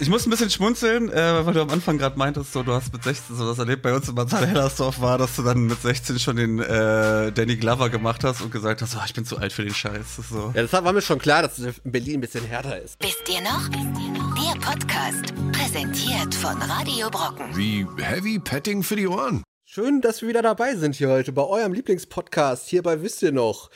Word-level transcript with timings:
Ich 0.00 0.08
muss 0.08 0.26
ein 0.26 0.30
bisschen 0.30 0.48
schmunzeln, 0.48 1.12
äh, 1.12 1.44
weil 1.44 1.52
du 1.52 1.60
am 1.60 1.68
Anfang 1.68 1.98
gerade 1.98 2.18
meintest, 2.18 2.54
so, 2.54 2.62
du 2.62 2.72
hast 2.72 2.90
mit 2.90 3.04
16 3.04 3.36
so 3.36 3.46
das 3.46 3.58
erlebt. 3.58 3.82
Bei 3.82 3.94
uns 3.94 4.08
in 4.08 4.14
Marzahn-Hellersdorf 4.14 4.98
war, 5.02 5.18
dass 5.18 5.36
du 5.36 5.42
dann 5.42 5.66
mit 5.66 5.82
16 5.82 6.18
schon 6.18 6.36
den 6.36 6.58
äh, 6.58 7.30
Danny 7.30 7.56
Glover 7.56 7.90
gemacht 7.90 8.24
hast 8.24 8.40
und 8.40 8.50
gesagt 8.50 8.80
hast, 8.80 8.96
oh, 8.96 9.02
ich 9.04 9.12
bin 9.12 9.26
zu 9.26 9.36
alt 9.36 9.52
für 9.52 9.62
den 9.62 9.74
Scheiß. 9.74 10.16
So. 10.30 10.52
Ja, 10.54 10.62
das 10.62 10.72
war 10.72 10.90
mir 10.94 11.02
schon 11.02 11.18
klar, 11.18 11.42
dass 11.42 11.58
es 11.58 11.78
in 11.84 11.92
Berlin 11.92 12.14
ein 12.14 12.20
bisschen 12.22 12.46
härter 12.46 12.80
ist. 12.80 12.96
Wisst 13.00 13.28
ihr 13.28 13.42
noch? 13.42 13.68
Der 13.68 14.58
Podcast, 14.60 15.34
präsentiert 15.52 16.34
von 16.34 16.56
Radio 16.62 17.10
Brocken. 17.10 17.54
Wie 17.54 17.86
Heavy 17.98 18.38
Petting 18.38 18.82
für 18.82 18.96
die 18.96 19.06
Ohren. 19.06 19.42
Schön, 19.72 20.00
dass 20.00 20.20
wir 20.20 20.28
wieder 20.28 20.42
dabei 20.42 20.74
sind 20.74 20.96
hier 20.96 21.08
heute 21.10 21.30
bei 21.30 21.44
eurem 21.44 21.72
Lieblingspodcast. 21.72 22.68
Hier 22.68 22.82
bei 22.82 23.02
Wisst 23.02 23.22
ihr 23.22 23.30
noch? 23.30 23.70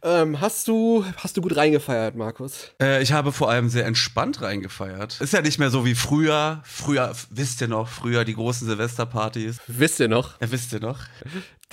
Ähm, 0.00 0.40
hast 0.40 0.68
du 0.68 1.04
hast 1.16 1.36
du 1.36 1.40
gut 1.40 1.56
reingefeiert, 1.56 2.14
Markus? 2.14 2.70
Äh, 2.80 3.02
ich 3.02 3.10
habe 3.10 3.32
vor 3.32 3.50
allem 3.50 3.68
sehr 3.68 3.84
entspannt 3.84 4.42
reingefeiert. 4.42 5.20
Ist 5.20 5.32
ja 5.32 5.42
nicht 5.42 5.58
mehr 5.58 5.70
so 5.70 5.84
wie 5.84 5.96
früher. 5.96 6.62
Früher, 6.62 7.12
wisst 7.30 7.60
ihr 7.62 7.66
noch, 7.66 7.88
früher 7.88 8.24
die 8.24 8.34
großen 8.34 8.68
Silvesterpartys. 8.68 9.58
Wisst 9.66 9.98
ihr 9.98 10.06
noch? 10.06 10.40
Ja, 10.40 10.52
wisst 10.52 10.72
ihr 10.72 10.78
noch? 10.78 11.00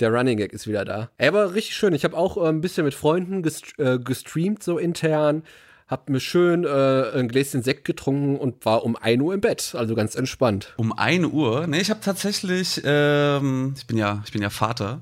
Der 0.00 0.12
Running 0.12 0.38
Gag 0.38 0.52
ist 0.52 0.66
wieder 0.66 0.84
da. 0.84 1.10
Ey, 1.16 1.28
aber 1.28 1.54
richtig 1.54 1.76
schön. 1.76 1.94
Ich 1.94 2.02
habe 2.02 2.16
auch 2.16 2.36
äh, 2.36 2.48
ein 2.48 2.60
bisschen 2.60 2.84
mit 2.84 2.94
Freunden 2.94 3.44
gest 3.44 3.78
äh, 3.78 4.00
gestreamt, 4.00 4.60
so 4.60 4.78
intern. 4.78 5.44
Hab 5.88 6.10
mir 6.10 6.20
schön 6.20 6.64
äh, 6.64 7.10
ein 7.14 7.28
Gläschen 7.28 7.62
Sekt 7.62 7.86
getrunken 7.86 8.36
und 8.36 8.64
war 8.66 8.84
um 8.84 8.94
1 8.94 9.22
Uhr 9.22 9.32
im 9.32 9.40
Bett, 9.40 9.74
also 9.74 9.94
ganz 9.94 10.14
entspannt. 10.14 10.74
Um 10.76 10.92
1 10.92 11.26
Uhr? 11.26 11.66
Nee, 11.66 11.80
ich 11.80 11.88
habe 11.88 12.00
tatsächlich, 12.00 12.82
ähm, 12.84 13.74
ich 13.76 13.86
bin 13.86 13.96
ja, 13.96 14.22
ich 14.26 14.32
bin 14.32 14.42
ja 14.42 14.50
Vater. 14.50 15.00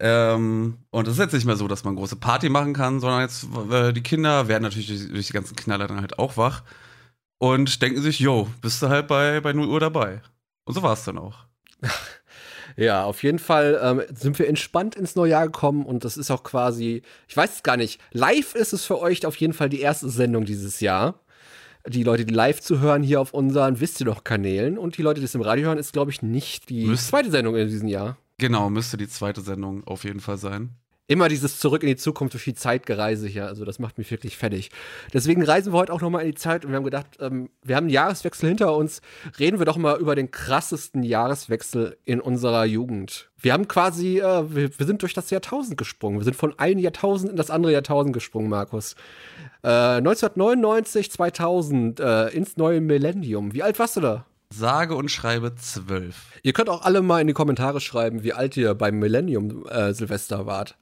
Ähm, 0.00 0.78
und 0.90 1.06
es 1.06 1.14
ist 1.14 1.20
jetzt 1.20 1.34
nicht 1.34 1.44
mehr 1.44 1.56
so, 1.56 1.68
dass 1.68 1.84
man 1.84 1.94
große 1.94 2.16
Party 2.16 2.48
machen 2.48 2.72
kann, 2.72 3.00
sondern 3.00 3.20
jetzt 3.20 3.46
äh, 3.70 3.92
die 3.92 4.02
Kinder 4.02 4.48
werden 4.48 4.62
natürlich 4.62 4.88
durch, 4.88 5.08
durch, 5.08 5.26
die 5.26 5.32
ganzen 5.34 5.56
Knaller 5.56 5.86
dann 5.86 6.00
halt 6.00 6.18
auch 6.18 6.36
wach 6.36 6.62
und 7.38 7.82
denken 7.82 8.00
sich, 8.00 8.18
yo, 8.18 8.48
bist 8.62 8.82
du 8.82 8.88
halt 8.88 9.06
bei, 9.06 9.40
bei 9.40 9.52
0 9.52 9.68
Uhr 9.68 9.80
dabei. 9.80 10.22
Und 10.64 10.74
so 10.74 10.82
war 10.82 10.94
es 10.94 11.04
dann 11.04 11.18
auch. 11.18 11.44
Ja, 12.76 13.04
auf 13.04 13.22
jeden 13.22 13.38
Fall 13.38 13.78
ähm, 13.82 14.02
sind 14.14 14.38
wir 14.38 14.48
entspannt 14.48 14.96
ins 14.96 15.14
neue 15.16 15.30
Jahr 15.30 15.46
gekommen 15.46 15.84
und 15.86 16.04
das 16.04 16.16
ist 16.16 16.30
auch 16.30 16.42
quasi, 16.42 17.02
ich 17.28 17.36
weiß 17.36 17.56
es 17.56 17.62
gar 17.62 17.76
nicht, 17.76 18.00
live 18.12 18.54
ist 18.54 18.72
es 18.72 18.84
für 18.84 19.00
euch 19.00 19.24
auf 19.26 19.36
jeden 19.36 19.52
Fall 19.52 19.68
die 19.68 19.80
erste 19.80 20.08
Sendung 20.08 20.44
dieses 20.44 20.80
Jahr. 20.80 21.20
Die 21.86 22.02
Leute, 22.02 22.24
die 22.24 22.32
live 22.32 22.60
zu 22.60 22.80
hören 22.80 23.02
hier 23.02 23.20
auf 23.20 23.34
unseren 23.34 23.78
Wisst 23.78 24.00
ihr 24.00 24.06
doch 24.06 24.24
Kanälen 24.24 24.78
und 24.78 24.96
die 24.96 25.02
Leute, 25.02 25.20
die 25.20 25.26
es 25.26 25.34
im 25.34 25.42
Radio 25.42 25.66
hören, 25.66 25.78
ist 25.78 25.92
glaube 25.92 26.10
ich 26.10 26.22
nicht 26.22 26.68
die 26.70 26.86
Müsst 26.86 27.08
zweite 27.08 27.30
Sendung 27.30 27.56
in 27.56 27.68
diesem 27.68 27.88
Jahr. 27.88 28.16
Genau, 28.38 28.70
müsste 28.70 28.96
die 28.96 29.08
zweite 29.08 29.42
Sendung 29.42 29.84
auf 29.86 30.04
jeden 30.04 30.20
Fall 30.20 30.38
sein 30.38 30.70
immer 31.06 31.28
dieses 31.28 31.58
Zurück 31.58 31.82
in 31.82 31.88
die 31.88 31.96
Zukunft 31.96 32.34
durch 32.34 32.44
die 32.44 32.54
Zeitgereise 32.54 33.28
hier. 33.28 33.46
Also 33.46 33.64
das 33.64 33.78
macht 33.78 33.98
mich 33.98 34.10
wirklich 34.10 34.36
fertig. 34.36 34.70
Deswegen 35.12 35.42
reisen 35.42 35.72
wir 35.72 35.78
heute 35.78 35.92
auch 35.92 36.00
nochmal 36.00 36.22
in 36.22 36.32
die 36.32 36.36
Zeit 36.36 36.64
und 36.64 36.70
wir 36.70 36.76
haben 36.76 36.84
gedacht, 36.84 37.18
ähm, 37.20 37.50
wir 37.62 37.76
haben 37.76 37.84
einen 37.84 37.92
Jahreswechsel 37.92 38.48
hinter 38.48 38.74
uns. 38.74 39.02
Reden 39.38 39.58
wir 39.58 39.66
doch 39.66 39.76
mal 39.76 39.98
über 40.00 40.14
den 40.14 40.30
krassesten 40.30 41.02
Jahreswechsel 41.02 41.98
in 42.04 42.20
unserer 42.20 42.64
Jugend. 42.64 43.30
Wir 43.38 43.52
haben 43.52 43.68
quasi, 43.68 44.20
äh, 44.20 44.54
wir, 44.54 44.78
wir, 44.78 44.86
sind 44.86 45.02
durch 45.02 45.12
das 45.12 45.28
Jahrtausend 45.28 45.76
gesprungen. 45.76 46.18
Wir 46.18 46.24
sind 46.24 46.36
von 46.36 46.58
einem 46.58 46.80
Jahrtausend 46.80 47.30
in 47.30 47.36
das 47.36 47.50
andere 47.50 47.72
Jahrtausend 47.72 48.14
gesprungen, 48.14 48.48
Markus. 48.48 48.94
Äh, 49.62 49.68
1999, 49.98 51.10
2000, 51.10 52.00
äh, 52.00 52.28
ins 52.28 52.56
neue 52.56 52.80
Millennium. 52.80 53.52
Wie 53.52 53.62
alt 53.62 53.78
warst 53.78 53.96
du 53.96 54.00
da? 54.00 54.26
Sage 54.56 54.94
und 54.94 55.10
schreibe 55.10 55.54
zwölf. 55.56 56.26
Ihr 56.42 56.52
könnt 56.52 56.68
auch 56.68 56.82
alle 56.82 57.02
mal 57.02 57.20
in 57.20 57.26
die 57.26 57.32
Kommentare 57.32 57.80
schreiben, 57.80 58.22
wie 58.22 58.32
alt 58.32 58.56
ihr 58.56 58.74
beim 58.74 58.98
Millennium 58.98 59.66
äh, 59.66 59.92
Silvester 59.92 60.46
wart. 60.46 60.76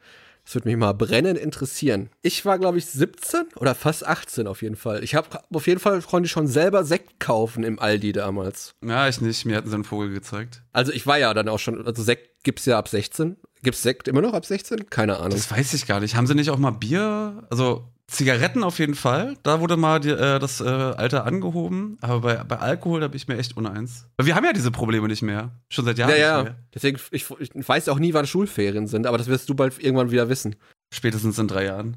Das 0.45 0.55
würde 0.56 0.69
mich 0.69 0.77
mal 0.77 0.92
brennend 0.92 1.39
interessieren. 1.39 2.11
Ich 2.20 2.45
war, 2.45 2.59
glaube 2.59 2.78
ich, 2.78 2.87
17 2.87 3.45
oder 3.56 3.75
fast 3.75 4.05
18 4.05 4.48
auf 4.48 4.62
jeden 4.62 4.75
Fall. 4.75 5.05
Ich 5.05 5.15
habe 5.15 5.28
auf 5.53 5.67
jeden 5.67 5.78
Fall 5.78 6.03
konnte 6.03 6.27
ich 6.27 6.33
schon 6.33 6.48
selber 6.48 6.84
Sekt 6.84 7.20
kaufen 7.20 7.62
im 7.62 7.78
Aldi 7.78 8.12
damals. 8.12 8.75
Ja, 8.84 9.09
ich 9.09 9.20
nicht. 9.20 9.45
Mir 9.45 9.56
hatten 9.56 9.69
sie 9.69 9.75
einen 9.75 9.84
Vogel 9.84 10.12
gezeigt. 10.12 10.62
Also 10.73 10.91
ich 10.93 11.06
war 11.06 11.19
ja 11.19 11.33
dann 11.33 11.48
auch 11.48 11.61
schon, 11.61 11.87
also 11.87 12.03
Sekt 12.03 12.43
gibt's 12.43 12.67
ja 12.67 12.77
ab 12.77 12.89
16. 12.89 13.37
Gibt's 13.62 13.83
Sekt 13.83 14.09
immer 14.09 14.20
noch 14.20 14.34
ab 14.34 14.45
16? 14.45 14.91
Keine 14.91 15.19
Ahnung. 15.19 15.31
Das 15.31 15.49
weiß 15.49 15.75
ich 15.75 15.87
gar 15.87 16.00
nicht. 16.00 16.16
Haben 16.16 16.27
sie 16.27 16.34
nicht 16.34 16.50
auch 16.50 16.59
mal 16.59 16.72
Bier? 16.72 17.47
Also 17.49 17.84
Zigaretten 18.09 18.63
auf 18.63 18.79
jeden 18.79 18.95
Fall. 18.95 19.37
Da 19.43 19.61
wurde 19.61 19.77
mal 19.77 20.01
die, 20.01 20.11
äh, 20.11 20.39
das 20.39 20.61
äh, 20.61 20.65
Alter 20.65 21.25
angehoben. 21.25 21.97
Aber 22.01 22.21
bei, 22.21 22.45
bei 22.45 22.59
Alkohol, 22.59 23.01
da 23.01 23.09
bin 23.09 23.17
ich 23.17 23.29
mir 23.29 23.39
echt 23.39 23.57
uneins. 23.57 24.07
Weil 24.17 24.27
wir 24.27 24.35
haben 24.35 24.45
ja 24.45 24.53
diese 24.53 24.71
Probleme 24.71 25.09
nicht 25.09 25.23
mehr. 25.23 25.53
Schon 25.69 25.85
seit 25.85 25.99
Jahren. 25.99 26.11
Ja, 26.11 26.17
ja. 26.17 26.57
Deswegen, 26.75 26.99
ich, 27.11 27.31
ich 27.39 27.51
weiß 27.55 27.89
auch 27.89 27.99
nie, 27.99 28.13
wann 28.13 28.27
Schulferien 28.27 28.87
sind, 28.87 29.07
aber 29.07 29.19
das 29.19 29.29
wirst 29.29 29.49
du 29.49 29.55
bald 29.55 29.83
irgendwann 29.83 30.11
wieder 30.11 30.29
wissen. 30.29 30.57
Spätestens 30.93 31.39
in 31.39 31.49
drei 31.49 31.65
Jahren. 31.65 31.97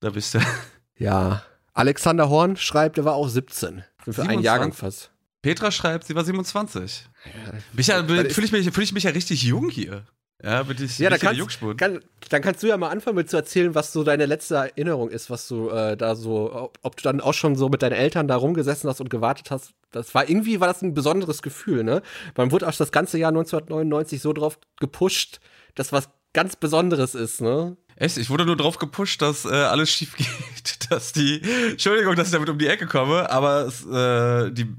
Da 0.00 0.10
bist 0.10 0.34
du. 0.34 0.40
Ja. 0.98 1.42
Alexander 1.72 2.28
Horn 2.28 2.56
schreibt, 2.56 2.98
er 2.98 3.04
war 3.04 3.14
auch 3.14 3.26
17. 3.26 3.82
Für 3.98 4.12
27. 4.12 4.28
einen 4.28 4.42
Jahrgang 4.42 4.72
fast. 4.72 5.10
Petra 5.40 5.72
schreibt, 5.72 6.04
sie 6.06 6.14
war 6.14 6.24
27. 6.24 7.08
Ja, 7.24 7.92
ja, 8.02 8.04
Fühle 8.28 8.46
ich, 8.46 8.52
mich, 8.52 8.70
fühl 8.70 8.84
ich 8.84 8.92
mich 8.92 9.04
ja 9.04 9.10
richtig 9.10 9.42
jung 9.42 9.68
hier. 9.68 10.04
Ja, 10.42 10.62
bitte 10.64 10.84
ich. 10.84 10.98
Ja, 10.98 11.08
dann 11.08 11.20
kannst, 11.20 11.60
kann, 11.78 12.00
dann 12.28 12.42
kannst 12.42 12.62
du 12.62 12.66
ja 12.66 12.76
mal 12.76 12.88
anfangen 12.88 13.16
mit 13.16 13.30
zu 13.30 13.36
erzählen, 13.36 13.74
was 13.74 13.92
so 13.92 14.02
deine 14.02 14.26
letzte 14.26 14.56
Erinnerung 14.56 15.08
ist, 15.08 15.30
was 15.30 15.46
du 15.46 15.70
äh, 15.70 15.96
da 15.96 16.16
so, 16.16 16.52
ob, 16.52 16.78
ob, 16.82 16.96
du 16.96 17.02
dann 17.04 17.20
auch 17.20 17.34
schon 17.34 17.54
so 17.54 17.68
mit 17.68 17.82
deinen 17.82 17.92
Eltern 17.92 18.26
da 18.26 18.36
rumgesessen 18.36 18.90
hast 18.90 19.00
und 19.00 19.08
gewartet 19.08 19.50
hast. 19.50 19.72
Das 19.92 20.14
war 20.14 20.28
irgendwie 20.28 20.60
war 20.60 20.68
das 20.68 20.82
ein 20.82 20.94
besonderes 20.94 21.42
Gefühl, 21.42 21.84
ne? 21.84 22.02
Man 22.36 22.50
wurde 22.50 22.66
auch 22.68 22.74
das 22.74 22.90
ganze 22.90 23.18
Jahr 23.18 23.28
1999 23.28 24.20
so 24.20 24.32
drauf 24.32 24.58
gepusht, 24.80 25.40
dass 25.74 25.92
was 25.92 26.08
ganz 26.32 26.56
Besonderes 26.56 27.14
ist, 27.14 27.40
ne? 27.40 27.76
Echt? 27.94 28.16
Ich 28.16 28.30
wurde 28.30 28.44
nur 28.44 28.56
drauf 28.56 28.78
gepusht, 28.78 29.22
dass 29.22 29.44
äh, 29.44 29.50
alles 29.50 29.90
schief 29.90 30.16
geht, 30.16 30.90
dass 30.90 31.12
die, 31.12 31.40
Entschuldigung, 31.70 32.16
dass 32.16 32.28
ich 32.28 32.32
damit 32.32 32.48
um 32.48 32.58
die 32.58 32.66
Ecke 32.66 32.86
komme, 32.86 33.30
aber 33.30 33.66
es, 33.66 33.86
äh, 33.86 34.50
die 34.50 34.74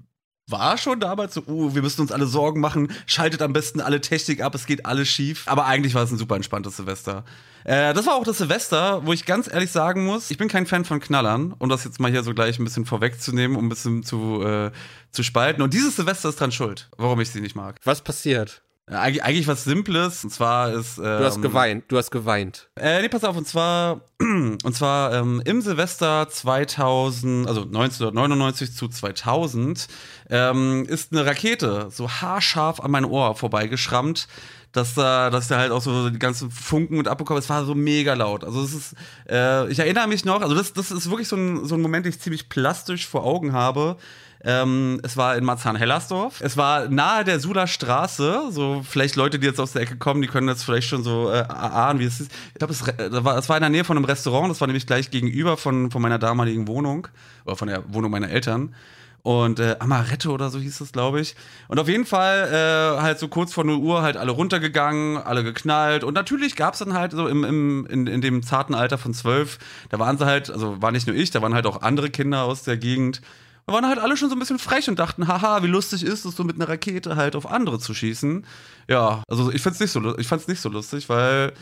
war 0.48 0.78
schon 0.78 1.00
damals 1.00 1.34
so, 1.34 1.44
uh, 1.48 1.74
wir 1.74 1.82
müssen 1.82 2.02
uns 2.02 2.12
alle 2.12 2.26
Sorgen 2.26 2.60
machen, 2.60 2.92
schaltet 3.06 3.42
am 3.42 3.54
besten 3.54 3.82
alle 3.82 4.02
Technik 4.02 4.42
ab, 4.42 4.56
es 4.56 4.66
geht 4.66 4.86
alles 4.86 5.08
schief. 5.08 5.48
Aber 5.48 5.66
eigentlich 5.66 5.96
war 5.96 6.04
es 6.04 6.12
ein 6.12 6.18
super 6.18 6.36
entspanntes 6.36 6.78
Silvester. 6.78 7.24
Äh, 7.64 7.94
das 7.94 8.06
war 8.06 8.16
auch 8.16 8.26
das 8.26 8.40
Silvester, 8.40 9.06
wo 9.06 9.14
ich 9.14 9.26
ganz 9.26 9.48
ehrlich 9.48 9.72
sagen 9.72 10.06
muss, 10.06 10.32
ich 10.32 10.38
bin 10.38 10.50
kein 10.50 10.66
Fan 10.66 10.84
von 10.84 11.00
Knallern, 11.00 11.54
um 11.60 11.70
das 11.70 11.86
jetzt 11.86 12.00
mal 12.00 12.12
hier 12.12 12.24
so 12.24 12.34
gleich 12.34 12.60
ein 12.60 12.66
bisschen 12.66 12.86
vorwegzunehmen, 12.86 13.56
um 13.56 13.66
ein 13.66 13.70
bisschen 13.70 14.04
zu, 14.04 14.44
äh, 14.44 14.72
zu 15.12 15.24
spalten. 15.24 15.62
Und 15.62 15.74
dieses 15.74 15.96
Silvester 15.96 16.30
ist 16.30 16.40
dran 16.40 16.52
schuld, 16.52 16.90
warum 16.98 17.22
ich 17.22 17.30
sie 17.30 17.42
nicht 17.42 17.56
mag. 17.56 17.80
Was 17.84 18.02
passiert? 18.02 18.63
Eig 18.88 19.24
eigentlich 19.24 19.48
was 19.48 19.64
Simples. 19.64 20.24
Und 20.24 20.30
zwar 20.32 20.74
ist. 20.74 20.98
Ähm, 20.98 21.04
du 21.04 21.26
hast 21.26 21.36
ähm, 21.38 21.42
geweint. 21.42 21.86
Du 21.88 21.98
hast 21.98 22.12
geweint. 22.12 22.70
Äh, 22.76 23.02
nee, 23.02 23.10
pass 23.10 23.24
auf. 23.24 23.38
Und 23.38 23.48
zwar, 23.48 24.02
und 24.20 24.76
zwar 24.76 25.14
ähm, 25.14 25.42
im 25.46 25.62
Silvester 25.62 26.28
2000, 26.30 27.48
also 27.48 27.62
1999 27.62 28.74
zu 28.76 28.88
2000, 28.90 29.88
ähm, 30.30 30.86
ist 30.88 31.14
eine 31.14 31.26
Rakete 31.26 31.88
so 31.92 32.10
haarscharf 32.10 32.80
an 32.82 32.92
mein 32.92 33.06
Ohr 33.06 33.36
vorbeigeschrammt 33.36 34.28
dass 34.74 34.96
da, 34.96 35.30
dass 35.30 35.48
da 35.48 35.60
halt 35.60 35.72
auch 35.72 35.82
so 35.82 36.10
die 36.10 36.20
ganzen 36.20 36.52
Funken 36.52 36.98
und 36.98 37.08
abbekommen. 37.08 37.40
Es 37.40 37.50
war 37.50 37.64
so 37.64 37.76
mega 37.76 38.16
laut. 38.16 38.44
Also 38.44 38.64
es 38.64 38.74
ist, 38.74 38.96
äh, 39.30 39.70
ich 39.72 39.80
erinnere 39.80 40.08
mich 40.08 40.26
noch, 40.26 40.42
also 40.42 40.56
das, 40.56 40.74
das 40.74 40.92
ist 40.92 41.10
wirklich 41.10 41.28
so 41.28 41.36
ein, 41.36 41.66
so 41.66 41.76
ein 41.76 41.82
Moment, 41.82 42.06
den 42.06 42.10
ich 42.12 42.20
ziemlich 42.20 42.50
plastisch 42.50 43.08
vor 43.08 43.24
Augen 43.24 43.54
habe. 43.54 43.98
Ähm, 44.46 45.00
es 45.04 45.16
war 45.16 45.38
in 45.38 45.46
Marzahn-Hellersdorf. 45.46 46.42
Es 46.42 46.58
war 46.58 46.90
nahe 46.90 47.24
der 47.24 47.40
Suder 47.40 47.66
Straße. 47.66 48.50
So, 48.52 48.84
vielleicht 48.88 49.16
Leute, 49.16 49.40
die 49.40 49.48
jetzt 49.48 49.60
aus 49.60 49.72
der 49.72 49.84
Ecke 49.84 49.98
kommen, 49.98 50.22
die 50.22 50.28
können 50.28 50.50
jetzt 50.50 50.64
vielleicht 50.64 50.88
schon 50.88 51.04
so 51.04 51.32
äh, 51.32 51.44
ahnen, 51.48 52.00
wie 52.00 52.06
es 52.06 52.20
ist. 52.20 52.32
Ich 52.54 52.60
glaube, 52.60 52.74
es, 52.74 52.86
war, 53.24 53.38
es 53.38 53.48
war 53.48 53.58
in 53.58 53.62
der 53.62 53.70
Nähe 53.70 53.84
von 53.84 53.96
einem 53.96 54.06
Restaurant. 54.06 54.50
Das 54.50 54.60
war 54.60 54.68
nämlich 54.68 54.86
gleich 54.86 55.12
gegenüber 55.12 55.56
von, 55.56 55.92
von 55.92 56.02
meiner 56.02 56.20
damaligen 56.20 56.68
Wohnung. 56.68 57.08
Oder 57.46 57.56
von 57.56 57.68
der 57.70 57.84
Wohnung 57.94 58.12
meiner 58.12 58.30
Eltern 58.30 58.74
und 59.24 59.60
äh, 59.60 59.78
Amaretto 59.80 60.32
oder 60.32 60.50
so 60.50 60.60
hieß 60.60 60.82
es, 60.82 60.92
glaube 60.92 61.22
ich. 61.22 61.36
Und 61.70 61.80
auf 61.80 61.88
jeden 61.88 62.06
Fall 62.06 62.50
äh, 62.52 63.02
halt 63.02 63.20
so 63.20 63.30
kurz 63.30 63.54
vor 63.54 63.64
0 63.64 63.78
Uhr 63.78 64.02
halt 64.02 64.18
alle 64.18 64.32
runtergegangen, 64.32 65.18
alle 65.18 65.46
geknallt. 65.46 66.04
Und 66.04 66.14
natürlich 66.14 66.58
gab 66.58 66.74
es 66.74 66.80
dann 66.80 66.94
halt 66.94 67.14
so 67.14 67.28
im, 67.28 67.46
im, 67.46 67.86
in, 67.86 68.08
in 68.08 68.20
dem 68.20 68.44
zarten 68.44 68.76
Alter 68.76 68.98
von 68.98 69.14
zwölf, 69.14 69.60
da 69.90 69.98
waren 69.98 70.18
sie 70.18 70.26
halt, 70.26 70.52
also 70.52 70.82
war 70.82 70.92
nicht 70.92 71.08
nur 71.08 71.16
ich, 71.16 71.32
da 71.32 71.42
waren 71.42 71.54
halt 71.54 71.66
auch 71.66 71.82
andere 71.82 72.10
Kinder 72.10 72.44
aus 72.44 72.64
der 72.64 72.76
Gegend. 72.76 73.22
Wir 73.66 73.74
waren 73.74 73.88
halt 73.88 74.00
alle 74.00 74.18
schon 74.18 74.30
so 74.30 74.36
ein 74.36 74.40
bisschen 74.40 74.60
frech 74.60 74.90
und 74.90 75.00
dachten, 75.00 75.28
haha, 75.28 75.64
wie 75.64 75.68
lustig 75.68 76.04
ist 76.04 76.26
es, 76.26 76.36
so 76.36 76.44
mit 76.44 76.56
einer 76.56 76.68
Rakete 76.68 77.16
halt 77.16 77.36
auf 77.36 77.50
andere 77.50 77.80
zu 77.80 77.94
schießen. 77.94 78.46
Ja, 78.90 79.24
also 79.30 79.52
ich 79.52 79.62
fand's 79.62 79.80
nicht 79.80 79.92
so, 79.92 80.18
ich 80.18 80.28
fand's 80.28 80.48
nicht 80.48 80.60
so 80.60 80.68
lustig, 80.68 81.08
weil 81.08 81.54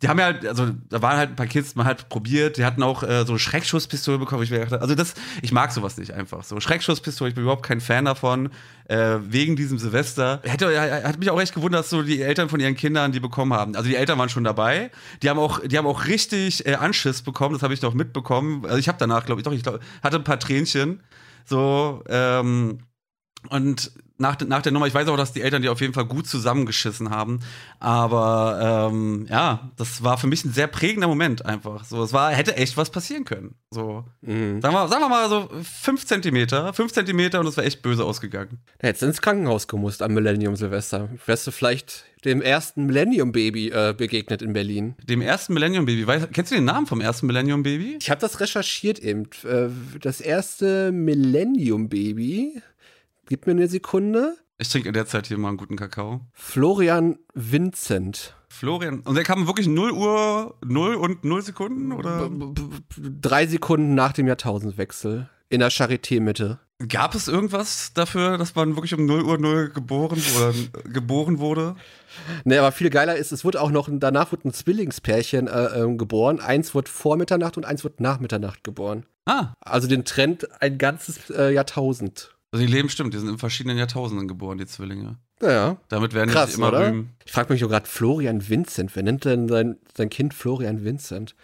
die 0.00 0.08
haben 0.08 0.18
ja 0.18 0.26
halt, 0.26 0.46
also 0.46 0.70
da 0.88 1.02
waren 1.02 1.18
halt 1.18 1.30
ein 1.30 1.36
paar 1.36 1.46
Kids, 1.46 1.74
man 1.74 1.84
hat 1.84 2.08
probiert, 2.08 2.56
die 2.56 2.64
hatten 2.64 2.82
auch 2.82 3.02
äh, 3.02 3.24
so 3.26 3.32
eine 3.32 3.38
Schreckschusspistole 3.38 4.16
bekommen. 4.16 4.42
Ich 4.42 4.48
dachte, 4.48 4.80
also 4.80 4.94
das, 4.94 5.12
ich 5.42 5.52
mag 5.52 5.72
sowas 5.72 5.98
nicht 5.98 6.14
einfach. 6.14 6.42
So 6.42 6.58
Schreckschusspistole, 6.58 7.28
ich 7.28 7.34
bin 7.34 7.42
überhaupt 7.42 7.66
kein 7.66 7.82
Fan 7.82 8.06
davon. 8.06 8.48
Äh, 8.88 9.18
wegen 9.28 9.54
diesem 9.56 9.78
Silvester. 9.78 10.40
Hätte, 10.42 11.04
hat 11.04 11.18
mich 11.18 11.30
auch 11.30 11.40
echt 11.40 11.54
gewundert, 11.54 11.80
dass 11.80 11.90
so 11.90 12.02
die 12.02 12.22
Eltern 12.22 12.48
von 12.48 12.58
ihren 12.58 12.74
Kindern 12.74 13.12
die 13.12 13.20
bekommen 13.20 13.52
haben. 13.52 13.76
Also 13.76 13.88
die 13.88 13.94
Eltern 13.94 14.18
waren 14.18 14.30
schon 14.30 14.42
dabei. 14.42 14.90
Die 15.22 15.28
haben 15.28 15.38
auch, 15.38 15.60
die 15.60 15.76
haben 15.76 15.86
auch 15.86 16.06
richtig 16.06 16.66
äh, 16.66 16.74
Anschiss 16.76 17.20
bekommen, 17.20 17.52
das 17.52 17.62
habe 17.62 17.74
ich 17.74 17.80
doch 17.80 17.92
mitbekommen. 17.92 18.64
Also 18.64 18.78
ich 18.78 18.88
habe 18.88 18.96
danach, 18.98 19.26
glaube 19.26 19.42
ich, 19.42 19.44
doch, 19.44 19.52
ich 19.52 19.62
glaub, 19.62 19.80
hatte 20.02 20.16
ein 20.16 20.24
paar 20.24 20.40
Tränchen. 20.40 21.00
So, 21.44 22.02
ähm, 22.08 22.78
und 23.48 23.90
nach, 24.18 24.38
nach 24.46 24.60
der 24.60 24.70
Nummer. 24.72 24.86
Ich 24.86 24.92
weiß 24.92 25.08
auch, 25.08 25.16
dass 25.16 25.32
die 25.32 25.40
Eltern 25.40 25.62
die 25.62 25.70
auf 25.70 25.80
jeden 25.80 25.94
Fall 25.94 26.04
gut 26.04 26.26
zusammengeschissen 26.26 27.08
haben. 27.08 27.40
Aber 27.78 28.90
ähm, 28.92 29.26
ja, 29.30 29.70
das 29.76 30.02
war 30.04 30.18
für 30.18 30.26
mich 30.26 30.44
ein 30.44 30.52
sehr 30.52 30.66
prägender 30.66 31.08
Moment 31.08 31.46
einfach. 31.46 31.84
So, 31.84 32.02
es 32.02 32.12
war, 32.12 32.30
hätte 32.30 32.54
echt 32.56 32.76
was 32.76 32.90
passieren 32.90 33.24
können. 33.24 33.54
So, 33.70 34.04
Mhm. 34.20 34.60
sagen, 34.60 34.74
wir, 34.74 34.88
sagen 34.88 35.02
wir 35.02 35.08
mal 35.08 35.28
so 35.30 35.48
fünf 35.62 36.04
Zentimeter, 36.04 36.74
fünf 36.74 36.92
Zentimeter 36.92 37.40
und 37.40 37.46
es 37.46 37.56
wäre 37.56 37.66
echt 37.66 37.80
böse 37.80 38.04
ausgegangen. 38.04 38.58
Da 38.78 38.88
hättest 38.88 39.02
du 39.02 39.06
ins 39.06 39.22
Krankenhaus 39.22 39.66
gemusst 39.68 40.02
am 40.02 40.12
Millennium 40.12 40.54
Silvester. 40.54 41.08
Wärst 41.24 41.46
du 41.46 41.50
vielleicht 41.50 42.04
dem 42.26 42.42
ersten 42.42 42.84
Millennium-Baby 42.84 43.70
äh, 43.70 43.94
begegnet 43.96 44.42
in 44.42 44.52
Berlin. 44.52 44.94
Dem 45.08 45.22
ersten 45.22 45.54
Millennium 45.54 45.86
Baby. 45.86 46.06
Weiß, 46.06 46.28
kennst 46.30 46.50
du 46.52 46.56
den 46.56 46.66
Namen 46.66 46.86
vom 46.86 47.00
ersten 47.00 47.26
Millennium 47.26 47.62
Baby? 47.62 47.96
Ich 47.98 48.10
habe 48.10 48.20
das 48.20 48.40
recherchiert 48.40 48.98
eben. 48.98 49.22
Äh, 49.44 49.68
Das 49.98 50.20
erste 50.20 50.92
Millennium-Baby, 50.92 52.60
gib 53.30 53.46
mir 53.46 53.52
eine 53.52 53.68
Sekunde, 53.68 54.36
Ich 54.58 54.68
trinke 54.68 54.88
in 54.88 54.94
der 54.94 55.06
Zeit 55.06 55.26
hier 55.28 55.38
mal 55.38 55.48
einen 55.48 55.56
guten 55.56 55.76
Kakao. 55.76 56.20
Florian 56.34 57.18
Vincent. 57.32 58.34
Florian. 58.48 59.00
Und 59.00 59.14
der 59.14 59.24
kam 59.24 59.46
wirklich 59.46 59.68
0 59.68 59.92
Uhr 59.92 60.56
0 60.64 60.96
und 60.96 61.24
0 61.24 61.40
Sekunden? 61.42 61.92
Oder? 61.92 62.28
B- 62.28 62.52
Drei 63.22 63.46
Sekunden 63.46 63.94
nach 63.94 64.12
dem 64.12 64.26
Jahrtausendwechsel. 64.26 65.30
In 65.48 65.60
der 65.60 65.70
Charité-Mitte. 65.70 66.58
Gab 66.88 67.14
es 67.14 67.28
irgendwas 67.28 67.92
dafür, 67.94 68.38
dass 68.38 68.54
man 68.54 68.74
wirklich 68.76 68.94
um 68.94 69.04
0 69.06 69.22
Uhr 69.22 69.38
0 69.38 69.70
geboren 69.70 70.20
oder 70.36 70.52
geboren 70.90 71.38
wurde? 71.38 71.74
Ne, 72.44 72.58
aber 72.58 72.72
viel 72.72 72.90
geiler 72.90 73.16
ist, 73.16 73.32
es 73.32 73.44
wurde 73.44 73.60
auch 73.60 73.70
noch, 73.70 73.88
danach 73.90 74.32
wurde 74.32 74.48
ein 74.48 74.52
Zwillingspärchen 74.52 75.46
äh, 75.46 75.80
ähm, 75.80 75.98
geboren. 75.98 76.40
Eins 76.40 76.74
wurde 76.74 76.90
vor 76.90 77.16
Mitternacht 77.16 77.56
und 77.56 77.64
eins 77.66 77.84
wurde 77.84 78.02
nach 78.02 78.18
Mitternacht 78.20 78.64
geboren. 78.64 79.04
Ah, 79.26 79.52
Also 79.60 79.88
den 79.88 80.04
Trend 80.04 80.48
ein 80.62 80.78
ganzes 80.78 81.30
äh, 81.30 81.52
Jahrtausend. 81.52 82.34
Also 82.52 82.64
die 82.66 82.72
leben 82.72 82.88
stimmt, 82.88 83.14
die 83.14 83.18
sind 83.18 83.28
in 83.28 83.38
verschiedenen 83.38 83.78
Jahrtausenden 83.78 84.26
geboren, 84.28 84.58
die 84.58 84.66
Zwillinge. 84.66 85.16
Naja, 85.40 85.76
Damit 85.88 86.12
werden 86.14 86.28
die 86.28 86.34
krass, 86.34 86.50
sich 86.50 86.58
immer 86.58 86.68
oder? 86.68 86.86
rühmen. 86.88 87.10
Ich 87.24 87.32
frage 87.32 87.52
mich 87.52 87.60
nur 87.60 87.70
gerade, 87.70 87.86
Florian 87.86 88.48
Vincent, 88.48 88.94
wer 88.94 89.02
nennt 89.02 89.24
denn 89.24 89.48
sein, 89.48 89.76
sein 89.96 90.10
Kind 90.10 90.34
Florian 90.34 90.84
Vincent? 90.84 91.34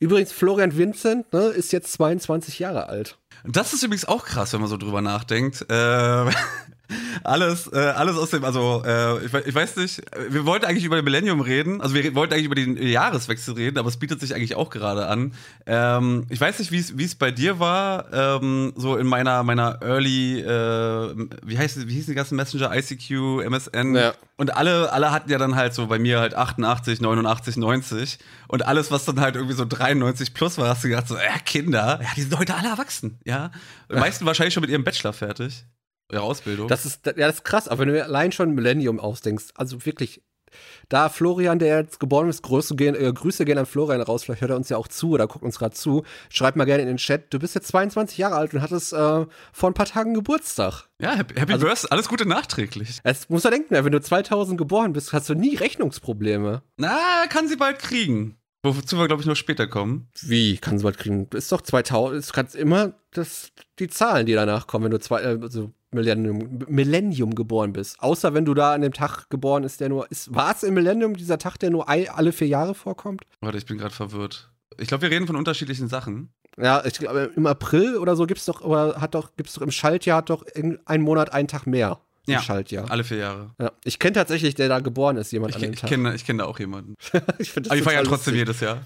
Übrigens, 0.00 0.32
Florian 0.32 0.76
Vincent 0.76 1.32
ne, 1.32 1.46
ist 1.46 1.72
jetzt 1.72 1.92
22 1.92 2.58
Jahre 2.58 2.88
alt. 2.88 3.18
Das 3.44 3.72
ist 3.72 3.82
übrigens 3.82 4.04
auch 4.06 4.24
krass, 4.24 4.52
wenn 4.52 4.60
man 4.60 4.68
so 4.68 4.76
drüber 4.76 5.02
nachdenkt. 5.02 5.66
Äh, 5.68 6.30
alles, 7.24 7.70
äh, 7.72 7.78
alles 7.78 8.16
aus 8.16 8.30
dem, 8.30 8.44
also 8.44 8.82
äh, 8.86 9.24
ich, 9.24 9.32
ich 9.32 9.54
weiß 9.54 9.76
nicht, 9.76 10.02
wir 10.28 10.46
wollten 10.46 10.64
eigentlich 10.66 10.84
über 10.84 10.96
den 10.96 11.04
Millennium 11.04 11.40
reden, 11.40 11.80
also 11.80 11.94
wir 11.94 12.14
wollten 12.14 12.34
eigentlich 12.34 12.46
über 12.46 12.54
den 12.54 12.76
Jahreswechsel 12.76 13.54
reden, 13.54 13.78
aber 13.78 13.88
es 13.88 13.96
bietet 13.96 14.20
sich 14.20 14.34
eigentlich 14.34 14.54
auch 14.56 14.70
gerade 14.70 15.06
an. 15.06 15.32
Ähm, 15.66 16.26
ich 16.28 16.40
weiß 16.40 16.58
nicht, 16.58 16.70
wie 16.72 16.78
es 16.78 16.96
wie 16.98 17.04
es 17.04 17.14
bei 17.14 17.30
dir 17.30 17.58
war, 17.60 18.12
ähm, 18.12 18.72
so 18.76 18.96
in 18.96 19.06
meiner 19.06 19.42
meiner 19.42 19.80
Early, 19.82 20.40
äh, 20.40 21.28
wie 21.44 21.58
heißt 21.58 21.86
wie 21.88 21.92
hießen 21.94 22.12
die 22.12 22.16
ganzen 22.16 22.36
Messenger, 22.36 22.74
ICQ, 22.74 23.42
MSN 23.44 23.94
Ja. 23.94 24.14
und 24.36 24.56
alle 24.56 24.92
alle 24.92 25.10
hatten 25.12 25.30
ja 25.30 25.38
dann 25.38 25.54
halt 25.56 25.74
so 25.74 25.86
bei 25.86 25.98
mir 25.98 26.20
halt 26.20 26.34
88, 26.34 27.00
89, 27.00 27.56
90 27.56 28.18
und 28.48 28.66
alles 28.66 28.90
was 28.90 29.04
dann 29.04 29.20
halt 29.20 29.36
irgendwie 29.36 29.54
so 29.54 29.64
93 29.64 30.34
plus 30.34 30.58
war, 30.58 30.68
hast 30.68 30.84
du 30.84 30.88
gedacht 30.88 31.08
so, 31.08 31.16
ja 31.16 31.38
Kinder, 31.44 32.00
ja 32.02 32.08
die 32.16 32.22
sind 32.22 32.38
heute 32.38 32.54
alle 32.54 32.68
erwachsen, 32.68 33.18
ja. 33.24 33.50
Die 33.90 33.96
meisten 33.96 34.26
wahrscheinlich 34.26 34.54
schon 34.54 34.62
mit 34.62 34.70
ihrem 34.70 34.84
Bachelor 34.84 35.12
fertig. 35.12 35.64
Ihre 36.12 36.22
Ausbildung. 36.22 36.68
Das 36.68 36.84
ist, 36.84 37.06
ja, 37.06 37.12
das 37.12 37.36
ist 37.36 37.44
krass, 37.44 37.68
aber 37.68 37.80
wenn 37.80 37.88
du 37.88 37.94
dir 37.94 38.04
allein 38.04 38.32
schon 38.32 38.54
Millennium 38.54 39.00
ausdenkst, 39.00 39.46
also 39.56 39.84
wirklich, 39.86 40.22
da 40.88 41.08
Florian, 41.08 41.58
der 41.58 41.80
jetzt 41.80 41.98
geboren 41.98 42.28
ist, 42.28 42.42
Grüße 42.42 42.76
gehen, 42.76 42.94
äh, 42.94 43.12
Grüße 43.12 43.44
gehen 43.44 43.58
an 43.58 43.66
Florian 43.66 44.00
raus, 44.00 44.22
vielleicht 44.22 44.40
hört 44.42 44.52
er 44.52 44.56
uns 44.56 44.68
ja 44.68 44.76
auch 44.76 44.86
zu 44.86 45.10
oder 45.10 45.26
guckt 45.26 45.44
uns 45.44 45.58
gerade 45.58 45.74
zu, 45.74 46.04
schreib 46.28 46.54
mal 46.54 46.64
gerne 46.64 46.82
in 46.82 46.86
den 46.88 46.98
Chat, 46.98 47.32
du 47.34 47.40
bist 47.40 47.56
jetzt 47.56 47.66
22 47.68 48.18
Jahre 48.18 48.36
alt 48.36 48.54
und 48.54 48.60
hattest 48.62 48.92
äh, 48.92 48.96
vor 49.52 49.70
ein 49.70 49.74
paar 49.74 49.86
Tagen 49.86 50.14
Geburtstag. 50.14 50.88
ja, 51.00 51.14
Happy, 51.16 51.34
Happy 51.34 51.54
Also- 51.54 51.66
Birthday, 51.66 51.88
alles 51.90 52.08
Gute 52.08 52.28
nachträglich. 52.28 53.00
Es 53.02 53.28
muss 53.28 53.44
er 53.44 53.50
denken, 53.50 53.74
wenn 53.74 53.90
du 53.90 54.00
2000 54.00 54.56
geboren 54.56 54.92
bist, 54.92 55.12
hast 55.12 55.28
du 55.28 55.34
nie 55.34 55.56
Rechnungsprobleme. 55.56 56.62
Na, 56.76 57.26
kann 57.28 57.48
sie 57.48 57.56
bald 57.56 57.78
kriegen. 57.80 58.36
Wozu 58.62 58.96
wir, 58.96 59.08
glaube 59.08 59.20
ich, 59.20 59.26
noch 59.26 59.36
später 59.36 59.66
kommen. 59.66 60.08
Wie 60.22 60.56
kann 60.56 60.78
sie 60.78 60.84
bald 60.84 60.96
kriegen? 60.98 61.26
Ist 61.34 61.52
doch 61.52 61.60
2000, 61.60 62.26
du 62.26 62.32
kannst 62.32 62.54
immer 62.54 62.94
das, 63.10 63.50
die 63.78 63.88
Zahlen, 63.88 64.24
die 64.24 64.32
danach 64.32 64.66
kommen, 64.66 64.84
wenn 64.84 64.90
du 64.92 65.00
zwei, 65.00 65.20
also 65.22 65.72
Millennium, 65.94 66.60
Millennium 66.68 67.34
geboren 67.34 67.72
bist. 67.72 67.96
Außer 68.00 68.34
wenn 68.34 68.44
du 68.44 68.54
da 68.54 68.74
an 68.74 68.82
dem 68.82 68.92
Tag 68.92 69.30
geboren 69.30 69.64
ist, 69.64 69.80
der 69.80 69.88
nur, 69.88 70.10
ist, 70.10 70.34
war 70.34 70.52
es 70.54 70.62
im 70.62 70.74
Millennium 70.74 71.16
dieser 71.16 71.38
Tag, 71.38 71.56
der 71.58 71.70
nur 71.70 71.88
ei- 71.88 72.10
alle 72.10 72.32
vier 72.32 72.48
Jahre 72.48 72.74
vorkommt? 72.74 73.22
Warte, 73.40 73.58
ich 73.58 73.66
bin 73.66 73.78
gerade 73.78 73.94
verwirrt. 73.94 74.50
Ich 74.78 74.88
glaube, 74.88 75.02
wir 75.02 75.10
reden 75.10 75.26
von 75.26 75.36
unterschiedlichen 75.36 75.88
Sachen. 75.88 76.30
Ja, 76.56 76.84
ich 76.84 76.94
glaube, 76.98 77.30
im 77.34 77.46
April 77.46 77.96
oder 77.96 78.14
so 78.16 78.26
gibt's 78.26 78.44
doch, 78.44 78.60
oder 78.60 79.00
hat 79.00 79.14
doch, 79.14 79.30
gibt's 79.36 79.54
doch 79.54 79.62
im 79.62 79.70
Schaltjahr 79.70 80.18
hat 80.18 80.30
doch 80.30 80.42
in- 80.54 80.78
ein 80.84 81.00
Monat 81.02 81.32
einen 81.32 81.48
Tag 81.48 81.66
mehr. 81.66 81.98
Im 82.26 82.34
Ja. 82.34 82.40
Schaltjahr. 82.40 82.90
Alle 82.90 83.04
vier 83.04 83.18
Jahre. 83.18 83.50
Ja. 83.60 83.72
Ich 83.84 83.98
kenne 83.98 84.14
tatsächlich, 84.14 84.54
der 84.54 84.68
da 84.70 84.80
geboren 84.80 85.18
ist, 85.18 85.30
jemand 85.30 85.50
Ich, 85.50 85.56
an 85.56 85.62
dem 85.62 85.72
ich 85.74 85.80
Tag. 85.80 85.90
kenne 85.90 86.14
ich 86.14 86.24
kenn 86.24 86.38
da 86.38 86.46
auch 86.46 86.58
jemanden. 86.58 86.94
ich 87.38 87.50
find 87.52 87.66
das 87.66 87.70
Aber 87.70 87.78
ich 87.78 87.84
feiere 87.84 87.98
total 88.02 88.16
trotzdem 88.16 88.34
jedes 88.34 88.60
Jahr. 88.60 88.80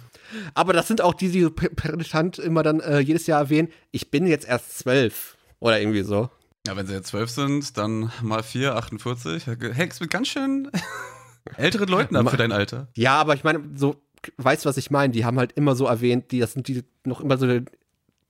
Aber 0.55 0.73
das 0.73 0.89
sind 0.89 1.01
auch 1.03 1.15
die, 1.15 1.29
die 1.31 1.49
penetrant 1.49 2.39
immer 2.41 2.65
dann 2.65 2.81
äh, 2.81 2.99
jedes 2.99 3.29
Jahr 3.29 3.41
erwähnen, 3.41 3.69
ich 3.93 4.11
bin 4.11 4.27
jetzt 4.27 4.49
erst 4.49 4.79
zwölf. 4.81 5.37
Oder 5.61 5.81
irgendwie 5.81 6.03
so. 6.03 6.31
Ja, 6.69 6.77
wenn 6.77 6.87
sie 6.87 6.93
jetzt 6.93 7.09
zwölf 7.09 7.31
sind, 7.31 7.79
dann 7.79 8.13
mal 8.21 8.43
vier, 8.43 8.77
48. 8.77 9.47
Hängst 9.73 10.03
mit 10.03 10.11
ganz 10.11 10.29
schön 10.29 10.71
älteren 11.57 11.89
Leuten 11.89 12.15
ab 12.15 12.29
für 12.29 12.37
dein 12.37 12.53
Alter. 12.53 12.89
Ja, 12.95 13.19
aber 13.19 13.33
ich 13.33 13.43
meine, 13.43 13.65
so, 13.75 13.97
weißt 14.37 14.67
du, 14.67 14.69
was 14.69 14.77
ich 14.77 14.91
meine? 14.91 15.11
Die 15.11 15.25
haben 15.25 15.39
halt 15.39 15.53
immer 15.53 15.75
so 15.75 15.87
erwähnt, 15.87 16.31
die, 16.31 16.41
das 16.41 16.53
sind 16.53 16.69
die 16.69 16.85
noch 17.05 17.23
immer 17.23 17.39
so 17.39 17.61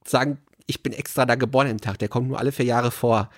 sagen, 0.07 0.39
ich 0.67 0.85
bin 0.85 0.93
extra 0.93 1.27
da 1.27 1.35
geboren 1.35 1.67
im 1.67 1.81
Tag, 1.81 1.99
der 1.99 2.07
kommt 2.07 2.29
nur 2.29 2.39
alle 2.39 2.53
vier 2.53 2.67
Jahre 2.67 2.93
vor. 2.93 3.29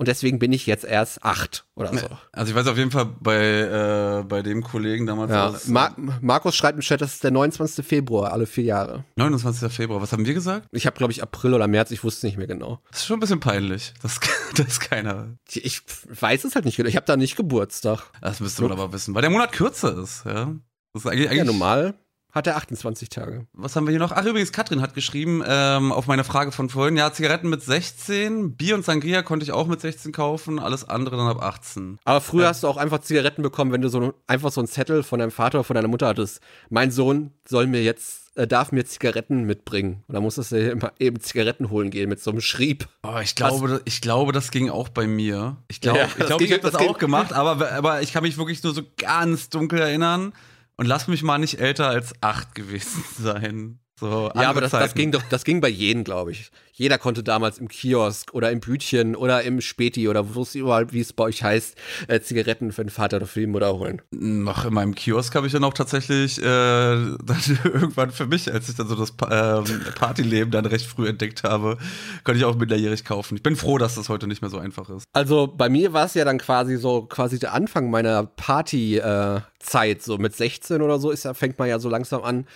Und 0.00 0.08
deswegen 0.08 0.38
bin 0.38 0.50
ich 0.54 0.64
jetzt 0.64 0.86
erst 0.86 1.22
acht 1.24 1.66
oder 1.74 1.92
so. 1.94 2.06
Also 2.32 2.50
ich 2.50 2.56
weiß 2.56 2.66
auf 2.68 2.78
jeden 2.78 2.90
Fall 2.90 3.04
bei, 3.20 3.36
äh, 3.36 4.24
bei 4.26 4.40
dem 4.40 4.62
Kollegen 4.62 5.04
damals 5.04 5.30
Ja. 5.30 5.48
aus 5.48 5.66
Mar 5.68 5.94
Markus 6.22 6.56
schreibt 6.56 6.76
im 6.76 6.80
Chat, 6.80 7.02
das 7.02 7.12
ist 7.12 7.22
der 7.22 7.30
29. 7.32 7.84
Februar, 7.86 8.32
alle 8.32 8.46
vier 8.46 8.64
Jahre. 8.64 9.04
29. 9.16 9.70
Februar. 9.70 10.00
Was 10.00 10.12
haben 10.14 10.24
wir 10.24 10.32
gesagt? 10.32 10.66
Ich 10.72 10.86
habe, 10.86 10.96
glaube 10.96 11.12
ich, 11.12 11.22
April 11.22 11.52
oder 11.52 11.68
März, 11.68 11.90
ich 11.90 12.02
wusste 12.02 12.24
nicht 12.26 12.38
mehr 12.38 12.46
genau. 12.46 12.80
Das 12.90 13.00
ist 13.00 13.06
schon 13.08 13.18
ein 13.18 13.20
bisschen 13.20 13.40
peinlich. 13.40 13.92
Das, 14.00 14.18
das 14.56 14.66
ist 14.68 14.80
keiner. 14.80 15.36
Ich, 15.52 15.82
weiß 16.18 16.44
es 16.44 16.54
halt 16.54 16.64
nicht 16.64 16.78
genau. 16.78 16.88
Ich 16.88 16.96
habe 16.96 17.04
da 17.04 17.18
nicht 17.18 17.36
Geburtstag. 17.36 18.04
Das 18.22 18.40
müsste 18.40 18.62
man 18.62 18.72
aber 18.72 18.94
wissen, 18.94 19.14
weil 19.14 19.20
der 19.20 19.30
Monat 19.30 19.52
kürzer 19.52 19.98
ist, 20.02 20.24
ja. 20.24 20.54
Das 20.94 21.04
ist 21.04 21.10
eigentlich, 21.10 21.26
Ja, 21.26 21.30
eigentlich 21.32 21.44
normal 21.44 21.94
hat 22.32 22.46
er 22.46 22.56
28 22.56 23.08
Tage. 23.08 23.46
Was 23.52 23.74
haben 23.76 23.86
wir 23.86 23.90
hier 23.90 24.00
noch? 24.00 24.12
Ach, 24.12 24.24
übrigens, 24.24 24.52
Katrin 24.52 24.80
hat 24.80 24.94
geschrieben, 24.94 25.42
ähm, 25.46 25.92
auf 25.92 26.06
meine 26.06 26.24
Frage 26.24 26.52
von 26.52 26.68
vorhin, 26.68 26.96
ja, 26.96 27.12
Zigaretten 27.12 27.48
mit 27.48 27.62
16, 27.62 28.56
Bier 28.56 28.74
und 28.74 28.84
Sangria 28.84 29.22
konnte 29.22 29.44
ich 29.44 29.52
auch 29.52 29.66
mit 29.66 29.80
16 29.80 30.12
kaufen, 30.12 30.58
alles 30.58 30.88
andere 30.88 31.16
dann 31.16 31.26
ab 31.28 31.42
18. 31.42 31.98
Aber 32.04 32.20
früher 32.20 32.42
Ja. 32.44 32.48
hast 32.50 32.62
du 32.62 32.68
auch 32.68 32.76
einfach 32.76 33.00
Zigaretten 33.00 33.42
bekommen, 33.42 33.72
wenn 33.72 33.82
du 33.82 33.88
so 33.88 34.14
einfach 34.26 34.52
so 34.52 34.60
einen 34.60 34.68
Zettel 34.68 35.02
von 35.02 35.18
deinem 35.18 35.30
Vater 35.30 35.58
oder 35.58 35.64
von 35.64 35.74
deiner 35.74 35.88
Mutter 35.88 36.06
hattest. 36.08 36.40
Mein 36.68 36.90
Sohn 36.90 37.32
soll 37.48 37.66
mir 37.66 37.82
jetzt, 37.82 38.36
äh, 38.36 38.46
darf 38.46 38.70
mir 38.70 38.84
Zigaretten 38.84 39.42
mitbringen. 39.44 40.04
Und 40.06 40.14
dann 40.14 40.22
musstest 40.22 40.52
du 40.52 40.70
immer 40.70 40.92
eben 41.00 41.20
Zigaretten 41.20 41.70
holen 41.70 41.90
gehen 41.90 42.08
mit 42.08 42.20
so 42.22 42.30
einem 42.30 42.40
Schrieb. 42.40 42.88
Oh, 43.02 43.18
ich 43.20 43.34
glaube, 43.34 43.80
ich 43.84 44.00
glaube, 44.00 44.32
das 44.32 44.50
ging 44.52 44.70
auch 44.70 44.88
bei 44.88 45.06
mir. 45.06 45.56
Ich 45.68 45.80
glaube, 45.80 45.98
Ja, 45.98 46.04
ich, 46.06 46.14
das 46.14 46.26
glaube, 46.28 46.44
ich 46.44 46.52
habe 46.52 46.62
das, 46.62 46.72
das 46.72 46.80
auch 46.82 46.98
gemacht, 46.98 47.32
aber, 47.32 47.72
aber 47.72 48.02
ich 48.02 48.12
kann 48.12 48.22
mich 48.22 48.38
wirklich 48.38 48.62
nur 48.62 48.72
so 48.72 48.82
ganz 48.96 49.48
dunkel 49.48 49.80
erinnern 49.80 50.32
und 50.80 50.86
lass 50.86 51.08
mich 51.08 51.22
mal 51.22 51.36
nicht 51.36 51.60
älter 51.60 51.88
als 51.88 52.14
acht 52.22 52.54
gewesen 52.54 53.04
sein. 53.18 53.79
So, 54.00 54.30
Ja, 54.34 54.48
aber 54.48 54.62
das, 54.62 54.70
das 54.70 54.94
ging 54.94 55.12
doch, 55.12 55.22
das 55.28 55.44
ging 55.44 55.60
bei 55.60 55.68
jedem, 55.68 56.04
glaube 56.04 56.32
ich. 56.32 56.50
Jeder 56.72 56.96
konnte 56.96 57.22
damals 57.22 57.58
im 57.58 57.68
Kiosk 57.68 58.32
oder 58.32 58.50
im 58.50 58.60
Bütchen 58.60 59.14
oder 59.14 59.42
im 59.42 59.60
Späti 59.60 60.08
oder 60.08 60.34
wo 60.34 60.40
es 60.40 60.54
überall, 60.54 60.90
wie 60.92 61.00
es 61.00 61.12
bei 61.12 61.24
euch 61.24 61.42
heißt, 61.42 61.76
äh, 62.08 62.20
Zigaretten 62.20 62.72
für 62.72 62.82
den 62.82 62.88
Vater 62.88 63.18
oder 63.18 63.26
für 63.26 63.40
die 63.40 63.46
Mutter 63.46 63.74
holen. 63.74 64.00
Noch 64.10 64.64
in 64.64 64.72
meinem 64.72 64.94
Kiosk 64.94 65.34
habe 65.34 65.46
ich 65.46 65.52
dann 65.52 65.62
auch 65.64 65.74
tatsächlich 65.74 66.38
äh, 66.38 66.42
dann 66.44 67.58
irgendwann 67.64 68.10
für 68.10 68.26
mich, 68.26 68.50
als 68.50 68.70
ich 68.70 68.76
dann 68.76 68.88
so 68.88 68.94
das 68.94 69.12
pa 69.12 69.58
ähm, 69.58 69.82
Partyleben 69.94 70.50
dann 70.50 70.64
recht 70.64 70.86
früh 70.86 71.06
entdeckt 71.06 71.44
habe, 71.44 71.76
konnte 72.24 72.38
ich 72.38 72.46
auch 72.46 72.56
minderjährig 72.56 73.04
kaufen. 73.04 73.36
Ich 73.36 73.42
bin 73.42 73.56
froh, 73.56 73.76
dass 73.76 73.96
das 73.96 74.08
heute 74.08 74.26
nicht 74.26 74.40
mehr 74.40 74.50
so 74.50 74.56
einfach 74.56 74.88
ist. 74.88 75.04
Also 75.12 75.48
bei 75.48 75.68
mir 75.68 75.92
war 75.92 76.06
es 76.06 76.14
ja 76.14 76.24
dann 76.24 76.38
quasi 76.38 76.78
so, 76.78 77.02
quasi 77.02 77.38
der 77.38 77.52
Anfang 77.52 77.90
meiner 77.90 78.24
Party-Zeit, 78.24 80.02
so 80.02 80.16
mit 80.16 80.34
16 80.34 80.80
oder 80.80 80.98
so, 80.98 81.10
ist 81.10 81.24
ja, 81.24 81.34
fängt 81.34 81.58
man 81.58 81.68
ja 81.68 81.78
so 81.78 81.90
langsam 81.90 82.22
an, 82.22 82.46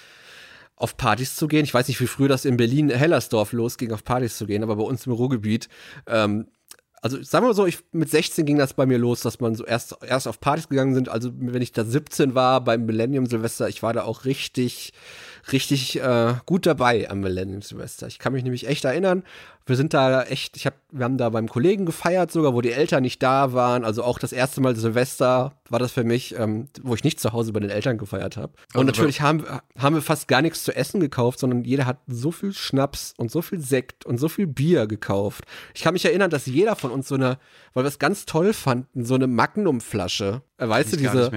auf 0.77 0.97
Partys 0.97 1.37
zu 1.37 1.49
gehen. 1.49 1.65
Ich 1.65 1.75
weiß 1.75 1.89
nicht, 1.89 2.01
wie 2.01 2.07
früh 2.07 2.29
das 2.29 2.45
in 2.45 2.57
Berlin 2.57 2.91
Hellersdorf 2.91 3.53
losging, 3.53 3.93
auf 3.93 4.05
Partys 4.05 4.37
zu 4.37 4.47
gehen, 4.47 4.63
aber 4.63 4.77
bei 4.77 4.83
uns 4.83 5.07
im 5.07 5.13
Ruhrgebiet, 5.13 5.69
ähm, 6.07 6.47
also 7.05 7.23
sagen 7.23 7.45
wir 7.45 7.49
mal 7.49 7.55
so, 7.55 7.67
ich, 7.67 7.81
mit 7.93 8.09
16 8.09 8.47
ging 8.47 8.57
das 8.57 8.73
bei 8.73 8.87
mir 8.87 8.97
los, 8.97 9.21
dass 9.21 9.39
man 9.39 9.55
so 9.55 9.67
erst, 9.67 9.95
erst 10.01 10.27
auf 10.27 10.41
Partys 10.41 10.71
gegangen 10.71 10.95
sind. 10.95 11.11
Also 11.11 11.33
wenn 11.35 11.61
ich 11.61 11.73
da 11.73 11.85
17 11.85 12.35
war 12.35 12.65
beim 12.65 12.87
Millennium 12.87 13.27
Silvester, 13.27 13.69
ich 13.69 13.83
war 13.83 13.93
da 13.93 14.05
auch 14.05 14.25
richtig, 14.25 14.95
richtig 15.53 16.01
äh, 16.01 16.35
gut 16.47 16.67
dabei 16.67 17.11
am 17.11 17.21
Millennium 17.21 17.63
Silvester. 17.63 18.07
Ich 18.07 18.19
kann 18.19 18.33
mich 18.33 18.45
nämlich 18.45 18.67
echt 18.67 18.85
erinnern, 18.85 19.25
wir 19.67 19.77
sind 19.77 19.95
da 19.95 20.23
echt, 20.25 20.59
ich 20.59 20.67
hab, 20.67 20.75
wir 20.91 21.05
haben 21.05 21.17
da 21.17 21.31
beim 21.31 21.49
Kollegen 21.49 21.87
gefeiert 21.87 22.31
sogar, 22.31 22.53
wo 22.53 22.61
die 22.61 22.73
Eltern 22.73 23.03
nicht 23.03 23.23
da 23.23 23.55
waren. 23.55 23.85
Also 23.85 24.05
auch 24.05 24.19
das 24.19 24.33
erste 24.33 24.61
Mal 24.61 24.77
Silvester 24.77 25.55
war 25.71 25.79
das 25.79 25.93
für 25.93 26.05
mich, 26.05 26.39
ähm, 26.39 26.69
wo 26.83 26.95
ich 26.95 27.03
nicht 27.03 27.19
zu 27.19 27.33
Hause 27.33 27.53
bei 27.53 27.61
den 27.61 27.71
Eltern 27.71 27.97
gefeiert 27.97 28.37
habe. 28.37 28.53
Und 28.75 28.81
Also 28.81 28.85
natürlich 28.85 29.23
haben, 29.23 29.45
haben 29.79 29.95
wir 29.95 30.03
fast 30.03 30.29
gar 30.29 30.43
nichts 30.43 30.65
zu 30.65 30.77
essen 30.77 31.01
gekauft, 31.01 31.39
sondern 31.39 31.65
jeder 31.65 31.87
hat 31.87 31.99
so 32.07 32.31
viel 32.31 32.53
Schnaps 32.53 33.15
und 33.17 33.31
so 33.31 33.41
viel 33.41 33.59
Sekt 33.61 34.05
und 34.05 34.19
so 34.19 34.29
viel 34.29 34.47
Bier 34.47 34.87
gekauft. 34.87 35.45
Ich 35.75 35.83
kann 35.83 35.95
mich 35.95 36.05
erinnern, 36.05 36.29
dass 36.29 36.45
jeder 36.45 36.77
von 36.77 36.91
uns 36.91 37.09
so 37.09 37.15
eine, 37.15 37.39
weil 37.73 37.85
wir 37.85 37.89
es 37.89 37.99
ganz 37.99 38.27
toll 38.27 38.53
fanden, 38.53 39.07
so 39.07 39.15
eine 39.15 39.27
Magnum-Flasche, 39.27 40.43
äh, 40.59 40.69
weißt 40.69 40.93
du, 40.93 40.97
diese, 40.99 41.31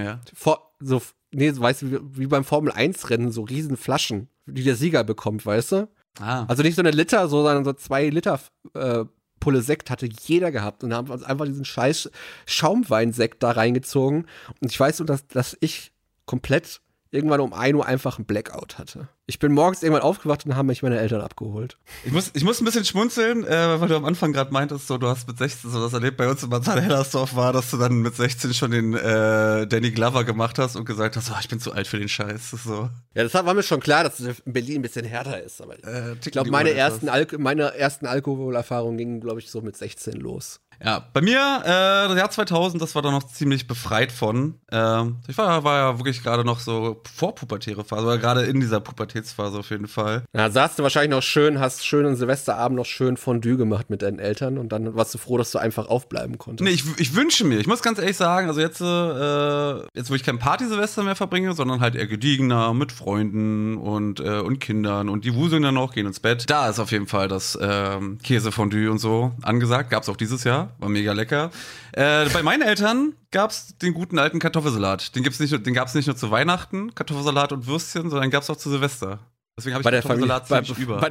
so, 0.80 1.00
nee, 1.32 1.52
weißt 1.54 1.82
du, 1.82 1.90
wie, 1.90 2.20
wie 2.20 2.26
beim 2.26 2.44
Formel-1-Rennen, 2.44 3.30
so 3.30 3.42
riesen 3.42 3.76
Flaschen, 3.76 4.28
die 4.46 4.64
der 4.64 4.76
Sieger 4.76 5.04
bekommt, 5.04 5.44
weißt 5.44 5.72
du? 5.72 5.88
Ah. 6.20 6.44
Also 6.48 6.62
nicht 6.62 6.74
so 6.74 6.82
eine 6.82 6.90
Liter, 6.90 7.28
so, 7.28 7.42
sondern 7.42 7.64
so 7.64 7.72
zwei 7.72 8.08
Liter 8.08 8.40
äh, 8.74 9.04
Pulle 9.40 9.62
Sekt 9.62 9.90
hatte 9.90 10.08
jeder 10.26 10.50
gehabt 10.50 10.82
und 10.82 10.92
haben 10.92 11.10
uns 11.10 11.22
einfach 11.22 11.44
diesen 11.44 11.64
scheiß 11.64 12.10
Schaumweinsekt 12.46 13.42
da 13.42 13.52
reingezogen. 13.52 14.26
Und 14.60 14.70
ich 14.70 14.78
weiß 14.78 14.98
nur, 14.98 15.06
dass, 15.06 15.26
dass 15.28 15.56
ich 15.60 15.92
komplett 16.26 16.80
irgendwann 17.10 17.40
um 17.40 17.52
1 17.52 17.76
Uhr 17.76 17.86
einfach 17.86 18.18
einen 18.18 18.26
Blackout 18.26 18.78
hatte. 18.78 19.08
Ich 19.30 19.38
bin 19.38 19.52
morgens 19.52 19.82
irgendwann 19.82 20.02
aufgewacht 20.02 20.46
und 20.46 20.56
haben 20.56 20.68
mich 20.68 20.82
meine 20.82 20.98
Eltern 20.98 21.20
abgeholt. 21.20 21.76
Ich 22.02 22.12
muss, 22.12 22.30
ich 22.32 22.44
muss 22.44 22.62
ein 22.62 22.64
bisschen 22.64 22.86
schmunzeln, 22.86 23.44
äh, 23.44 23.78
weil 23.78 23.86
du 23.86 23.94
am 23.96 24.06
Anfang 24.06 24.32
gerade 24.32 24.50
meintest, 24.54 24.86
so 24.86 24.96
du 24.96 25.06
hast 25.06 25.28
mit 25.28 25.36
16 25.36 25.70
so 25.70 25.82
das 25.82 25.92
erlebt 25.92 26.16
bei 26.16 26.30
uns 26.30 26.42
in 26.42 26.48
Bad 26.48 26.66
Hellersdorf 26.66 27.36
war, 27.36 27.52
dass 27.52 27.70
du 27.70 27.76
dann 27.76 28.00
mit 28.00 28.16
16 28.16 28.54
schon 28.54 28.70
den 28.70 28.94
äh, 28.94 29.66
Danny 29.66 29.90
Glover 29.90 30.24
gemacht 30.24 30.58
hast 30.58 30.76
und 30.76 30.86
gesagt 30.86 31.18
hast, 31.18 31.30
oh, 31.30 31.36
ich 31.40 31.48
bin 31.48 31.60
zu 31.60 31.72
alt 31.72 31.86
für 31.86 31.98
den 31.98 32.08
Scheiß. 32.08 32.52
So. 32.64 32.88
Ja, 33.14 33.22
das 33.22 33.34
war 33.34 33.52
mir 33.52 33.62
schon 33.62 33.80
klar, 33.80 34.02
dass 34.02 34.18
es 34.18 34.38
in 34.40 34.52
Berlin 34.54 34.76
ein 34.76 34.82
bisschen 34.82 35.04
härter 35.04 35.42
ist. 35.42 35.60
Aber 35.60 35.74
Äh, 35.84 36.16
ich 36.24 36.32
glaube, 36.32 36.50
meine 36.50 36.70
ersten, 36.70 37.10
meine 37.36 37.74
ersten 37.74 38.06
Alkoholerfahrungen 38.06 38.96
gingen, 38.96 39.20
glaube 39.20 39.40
ich, 39.40 39.50
so 39.50 39.60
mit 39.60 39.76
16 39.76 40.14
los. 40.14 40.60
Ja, 40.82 41.08
bei 41.12 41.20
mir, 41.20 41.40
äh, 41.64 42.08
das 42.08 42.16
Jahr 42.16 42.30
2000, 42.30 42.80
das 42.80 42.94
war 42.94 43.02
da 43.02 43.10
noch 43.10 43.24
ziemlich 43.24 43.66
befreit 43.66 44.12
von. 44.12 44.60
Ähm, 44.70 45.16
ich 45.26 45.36
war, 45.36 45.64
war 45.64 45.76
ja 45.76 45.98
wirklich 45.98 46.22
gerade 46.22 46.44
noch 46.44 46.60
so 46.60 47.02
vorpubertäre 47.16 47.84
Phase, 47.84 48.02
aber 48.02 48.18
gerade 48.18 48.44
in 48.44 48.60
dieser 48.60 48.78
Pubertätsphase 49.18 49.58
auf 49.58 49.70
jeden 49.70 49.88
Fall. 49.88 50.24
Da 50.32 50.50
saßt 50.50 50.78
du 50.78 50.82
wahrscheinlich 50.82 51.10
noch 51.10 51.22
schön, 51.22 51.60
hast 51.60 51.86
schön 51.86 52.06
einen 52.06 52.16
Silvesterabend 52.16 52.76
noch 52.76 52.86
schön 52.86 53.16
Fondue 53.16 53.56
gemacht 53.56 53.90
mit 53.90 54.02
deinen 54.02 54.18
Eltern 54.18 54.58
und 54.58 54.70
dann 54.70 54.94
warst 54.94 55.14
du 55.14 55.18
froh, 55.18 55.38
dass 55.38 55.50
du 55.50 55.58
einfach 55.58 55.88
aufbleiben 55.88 56.38
konntest. 56.38 56.68
Nee, 56.68 56.74
ich, 56.74 56.84
ich 57.00 57.14
wünsche 57.14 57.44
mir, 57.44 57.58
ich 57.58 57.66
muss 57.66 57.82
ganz 57.82 57.98
ehrlich 57.98 58.16
sagen, 58.16 58.48
also 58.48 58.60
jetzt, 58.60 58.80
äh, 58.80 59.96
jetzt 59.96 60.10
wo 60.10 60.14
ich 60.14 60.24
kein 60.24 60.38
Party-Silvester 60.38 61.02
mehr 61.02 61.16
verbringe, 61.16 61.52
sondern 61.52 61.80
halt 61.80 61.94
eher 61.94 62.06
gediegener 62.06 62.74
mit 62.74 62.92
Freunden 62.92 63.76
und, 63.76 64.20
äh, 64.20 64.40
und 64.40 64.60
Kindern 64.60 65.08
und 65.08 65.24
die 65.24 65.34
wuseln 65.34 65.62
dann 65.62 65.74
noch, 65.74 65.92
gehen 65.92 66.06
ins 66.06 66.20
Bett. 66.20 66.48
Da 66.48 66.68
ist 66.68 66.78
auf 66.78 66.92
jeden 66.92 67.06
Fall 67.06 67.28
das 67.28 67.58
ähm, 67.60 68.18
Käsefondue 68.22 68.90
und 68.90 68.98
so 68.98 69.32
angesagt. 69.42 69.90
Gab's 69.90 70.08
auch 70.08 70.16
dieses 70.16 70.44
Jahr, 70.44 70.70
war 70.78 70.88
mega 70.88 71.12
lecker. 71.12 71.50
Äh, 71.98 72.28
bei 72.32 72.44
meinen 72.44 72.62
Eltern 72.62 73.14
gab's 73.32 73.76
den 73.78 73.92
guten 73.92 74.20
alten 74.20 74.38
Kartoffelsalat. 74.38 75.16
Den, 75.16 75.24
gibt's 75.24 75.40
nicht, 75.40 75.66
den 75.66 75.74
gab's 75.74 75.94
nicht 75.94 76.06
nur 76.06 76.14
zu 76.14 76.30
Weihnachten, 76.30 76.94
Kartoffelsalat 76.94 77.50
und 77.50 77.66
Würstchen, 77.66 78.02
sondern 78.02 78.22
den 78.22 78.30
gab's 78.30 78.48
auch 78.48 78.56
zu 78.56 78.70
Silvester. 78.70 79.18
Deswegen 79.56 79.74
habe 79.74 79.82
ich 79.82 79.84
bei 79.84 79.90
der 79.90 80.04
Familie, 80.04 80.28
Kartoffelsalat 80.28 80.76
bei, 80.76 80.82
über. 80.82 80.98
bei, 80.98 81.10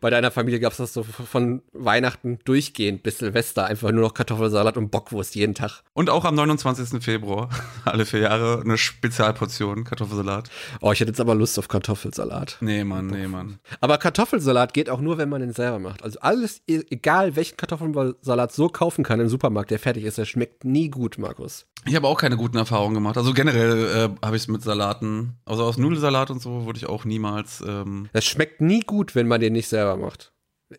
bei 0.00 0.10
deiner 0.10 0.30
Familie 0.30 0.60
gab 0.60 0.72
es 0.72 0.78
das 0.78 0.92
so 0.92 1.02
von 1.02 1.62
Weihnachten 1.72 2.38
durchgehend 2.44 3.02
bis 3.02 3.18
Silvester 3.18 3.66
einfach 3.66 3.90
nur 3.92 4.02
noch 4.02 4.14
Kartoffelsalat 4.14 4.76
und 4.76 4.90
Bockwurst 4.90 5.34
jeden 5.34 5.54
Tag. 5.54 5.82
und 5.92 6.10
auch 6.10 6.24
am 6.24 6.34
29. 6.34 7.02
Februar, 7.02 7.48
alle 7.84 8.04
vier 8.06 8.20
Jahre, 8.20 8.60
eine 8.64 8.76
Spezialportion 8.78 9.84
Kartoffelsalat. 9.84 10.50
Oh, 10.80 10.92
ich 10.92 11.00
hätte 11.00 11.10
jetzt 11.10 11.20
aber 11.20 11.34
Lust 11.34 11.58
auf 11.58 11.68
Kartoffelsalat. 11.68 12.58
Nee, 12.60 12.84
Mann, 12.84 13.06
nee, 13.08 13.26
Mann. 13.28 13.58
Aber 13.80 13.98
Kartoffelsalat 13.98 14.74
geht 14.74 14.90
auch 14.90 15.00
nur, 15.00 15.18
wenn 15.18 15.28
man 15.28 15.40
den 15.40 15.52
selber 15.52 15.78
macht. 15.78 16.02
Also 16.02 16.18
alles, 16.20 16.62
e- 16.66 16.82
egal 16.90 17.36
welchen 17.36 17.56
Kartoffelsalat 17.56 18.52
so 18.52 18.68
kaufen 18.68 19.04
kann 19.04 19.20
im 19.20 19.28
Supermarkt, 19.28 19.70
der 19.70 19.78
fertig 19.78 20.04
ist, 20.04 20.18
der 20.18 20.24
schmeckt 20.24 20.64
nie 20.64 20.88
gut, 20.90 21.18
Markus. 21.18 21.66
Ich 21.86 21.94
habe 21.94 22.08
auch 22.08 22.18
keine 22.18 22.36
guten 22.36 22.56
Erfahrungen 22.56 22.94
gemacht. 22.94 23.16
Also 23.16 23.34
generell 23.34 23.84
äh, 23.84 24.26
habe 24.26 24.36
ich 24.36 24.42
es 24.42 24.48
mit 24.48 24.62
Salaten, 24.62 25.34
also 25.44 25.64
aus 25.64 25.76
Nudelsalat 25.76 26.30
und 26.30 26.40
so, 26.40 26.66
würde 26.66 26.78
ich 26.78 26.86
auch 26.86 27.04
niemals. 27.04 27.62
Ähm, 27.66 28.08
Das 28.12 28.24
schmeckt 28.24 28.60
nie 28.60 28.80
gut, 28.80 29.14
wenn 29.14 29.28
man 29.28 29.40
den 29.40 29.52
nicht 29.52 29.68
selber 29.68 29.96
macht. 29.96 30.32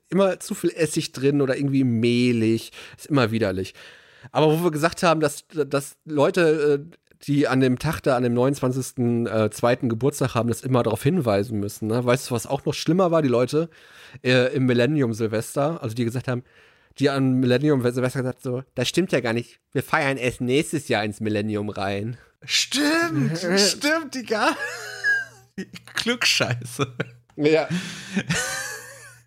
Immer 0.09 0.39
zu 0.39 0.55
viel 0.55 0.71
Essig 0.71 1.11
drin 1.11 1.41
oder 1.41 1.57
irgendwie 1.57 1.83
mehlig. 1.83 2.71
Ist 2.97 3.05
immer 3.05 3.31
widerlich. 3.31 3.73
Aber 4.31 4.51
wo 4.51 4.63
wir 4.63 4.71
gesagt 4.71 5.03
haben, 5.03 5.19
dass, 5.19 5.45
dass 5.47 5.97
Leute, 6.05 6.89
äh, 6.91 6.97
die 7.27 7.47
an 7.47 7.59
dem 7.59 7.79
Tag 7.79 8.01
da, 8.01 8.17
an 8.17 8.23
dem 8.23 8.33
29. 8.33 8.97
Äh, 9.27 9.77
Geburtstag 9.87 10.35
haben, 10.35 10.49
das 10.49 10.61
immer 10.61 10.83
darauf 10.83 11.03
hinweisen 11.03 11.59
müssen. 11.59 11.87
Ne? 11.87 12.03
Weißt 12.03 12.29
du, 12.29 12.35
was 12.35 12.47
auch 12.47 12.65
noch 12.65 12.73
schlimmer 12.73 13.11
war? 13.11 13.21
Die 13.21 13.29
Leute 13.29 13.69
äh, 14.23 14.53
im 14.55 14.65
Millennium 14.65 15.13
Silvester, 15.13 15.81
also 15.81 15.95
die 15.95 16.05
gesagt 16.05 16.27
haben, 16.27 16.43
die 16.99 17.09
an 17.09 17.33
Millennium 17.33 17.81
Silvester 17.81 18.21
gesagt 18.21 18.41
so, 18.41 18.63
das 18.73 18.87
stimmt 18.87 19.11
ja 19.11 19.19
gar 19.19 19.33
nicht. 19.33 19.59
Wir 19.71 19.83
feiern 19.83 20.17
erst 20.17 20.41
nächstes 20.41 20.87
Jahr 20.87 21.03
ins 21.03 21.19
Millennium 21.19 21.69
rein. 21.69 22.17
stimmt, 22.43 23.37
stimmt, 23.57 24.15
Digga. 24.15 24.55
Glückscheiße. 25.95 26.95
Ja. 27.37 27.67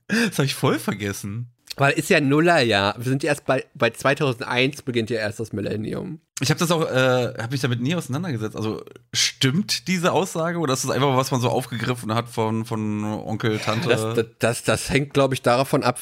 Das 0.08 0.38
habe 0.38 0.46
ich 0.46 0.54
voll 0.54 0.78
vergessen. 0.78 1.50
Weil 1.76 1.92
ist 1.92 2.10
ja 2.10 2.20
Nullerjahr. 2.20 2.96
Wir 2.96 3.04
sind 3.04 3.22
erst 3.24 3.44
bei, 3.44 3.64
bei 3.74 3.90
2001 3.90 4.82
beginnt 4.82 5.10
ja 5.10 5.18
erst 5.18 5.40
das 5.40 5.52
Millennium. 5.52 6.20
Ich 6.40 6.50
habe 6.50 6.60
das 6.60 6.70
auch, 6.70 6.82
äh, 6.82 7.34
habe 7.36 7.48
mich 7.50 7.60
damit 7.60 7.80
nie 7.80 7.96
auseinandergesetzt. 7.96 8.54
Also 8.56 8.82
stimmt 9.12 9.88
diese 9.88 10.12
Aussage 10.12 10.58
oder 10.58 10.72
ist 10.72 10.84
das 10.84 10.90
einfach 10.92 11.16
was 11.16 11.30
man 11.32 11.40
so 11.40 11.48
aufgegriffen 11.48 12.14
hat 12.14 12.28
von, 12.28 12.64
von 12.64 13.02
Onkel, 13.04 13.58
Tante? 13.58 13.88
Das, 13.88 14.14
das, 14.14 14.26
das, 14.38 14.62
das 14.62 14.90
hängt, 14.90 15.14
glaube 15.14 15.34
ich, 15.34 15.42
davon 15.42 15.82
ab, 15.82 15.98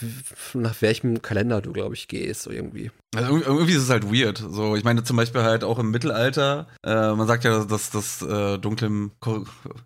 nach 0.54 0.74
welchem 0.82 1.22
Kalender 1.22 1.62
du, 1.62 1.72
glaube 1.72 1.94
ich, 1.94 2.06
gehst, 2.08 2.42
so 2.42 2.50
irgendwie. 2.50 2.90
Also 3.14 3.28
irgendwie- 3.30 3.46
irgendwie 3.46 3.72
ist 3.72 3.82
es 3.84 3.88
halt 3.90 4.12
weird. 4.12 4.36
So, 4.50 4.76
ich 4.76 4.84
meine 4.84 5.02
zum 5.04 5.16
Beispiel 5.16 5.42
halt 5.42 5.64
auch 5.64 5.78
im 5.78 5.90
Mittelalter. 5.90 6.66
Äh, 6.84 7.12
man 7.14 7.26
sagt 7.26 7.44
ja, 7.44 7.64
dass 7.64 7.88
das 7.90 8.20
äh, 8.20 8.58
dunkle, 8.58 9.10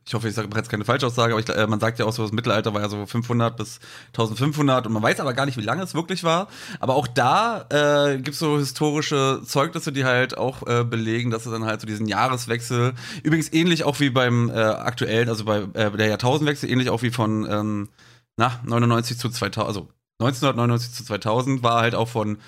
ich 0.06 0.14
hoffe, 0.14 0.28
ich 0.28 0.34
sage 0.34 0.48
jetzt 0.56 0.68
keine 0.70 0.84
Falschaussage, 0.84 1.32
aber 1.34 1.40
ich, 1.40 1.48
äh, 1.48 1.66
man 1.68 1.78
sagt 1.78 2.00
ja 2.00 2.06
auch 2.06 2.12
so, 2.12 2.22
das 2.22 2.32
Mittelalter 2.32 2.74
war 2.74 2.80
ja 2.80 2.88
so 2.88 3.06
500 3.06 3.56
bis 3.56 3.78
1500 4.08 4.86
und 4.86 4.92
man 4.94 5.02
weiß 5.02 5.20
aber 5.20 5.32
gar 5.34 5.46
nicht, 5.46 5.56
wie 5.58 5.62
lange 5.62 5.82
es 5.84 5.94
wirklich 5.94 6.24
war. 6.24 6.48
Aber 6.80 6.96
auch 6.96 7.06
da 7.06 7.66
äh, 7.70 8.16
gibt 8.16 8.30
es 8.30 8.38
so 8.40 8.58
historische 8.58 9.42
Zeugnisse, 9.44 9.92
die 9.92 10.04
halt 10.04 10.36
auch 10.40 10.66
äh, 10.66 10.84
belegen, 10.84 11.30
dass 11.30 11.46
es 11.46 11.52
dann 11.52 11.64
halt 11.64 11.80
so 11.80 11.86
diesen 11.86 12.06
Jahreswechsel, 12.06 12.94
übrigens 13.22 13.52
ähnlich 13.52 13.84
auch 13.84 14.00
wie 14.00 14.10
beim 14.10 14.50
äh, 14.50 14.54
aktuellen, 14.54 15.28
also 15.28 15.44
bei 15.44 15.66
äh, 15.74 15.90
der 15.90 16.08
Jahrtausendwechsel, 16.08 16.70
ähnlich 16.70 16.90
auch 16.90 17.02
wie 17.02 17.10
von 17.10 17.46
ähm, 17.50 17.88
na, 18.36 18.60
99 18.64 19.18
zu 19.18 19.28
2000, 19.28 19.66
also 19.66 19.88
1999 20.20 20.92
zu 20.92 21.04
2000 21.04 21.62
war 21.62 21.80
halt 21.80 21.94
auch 21.94 22.08
von 22.08 22.38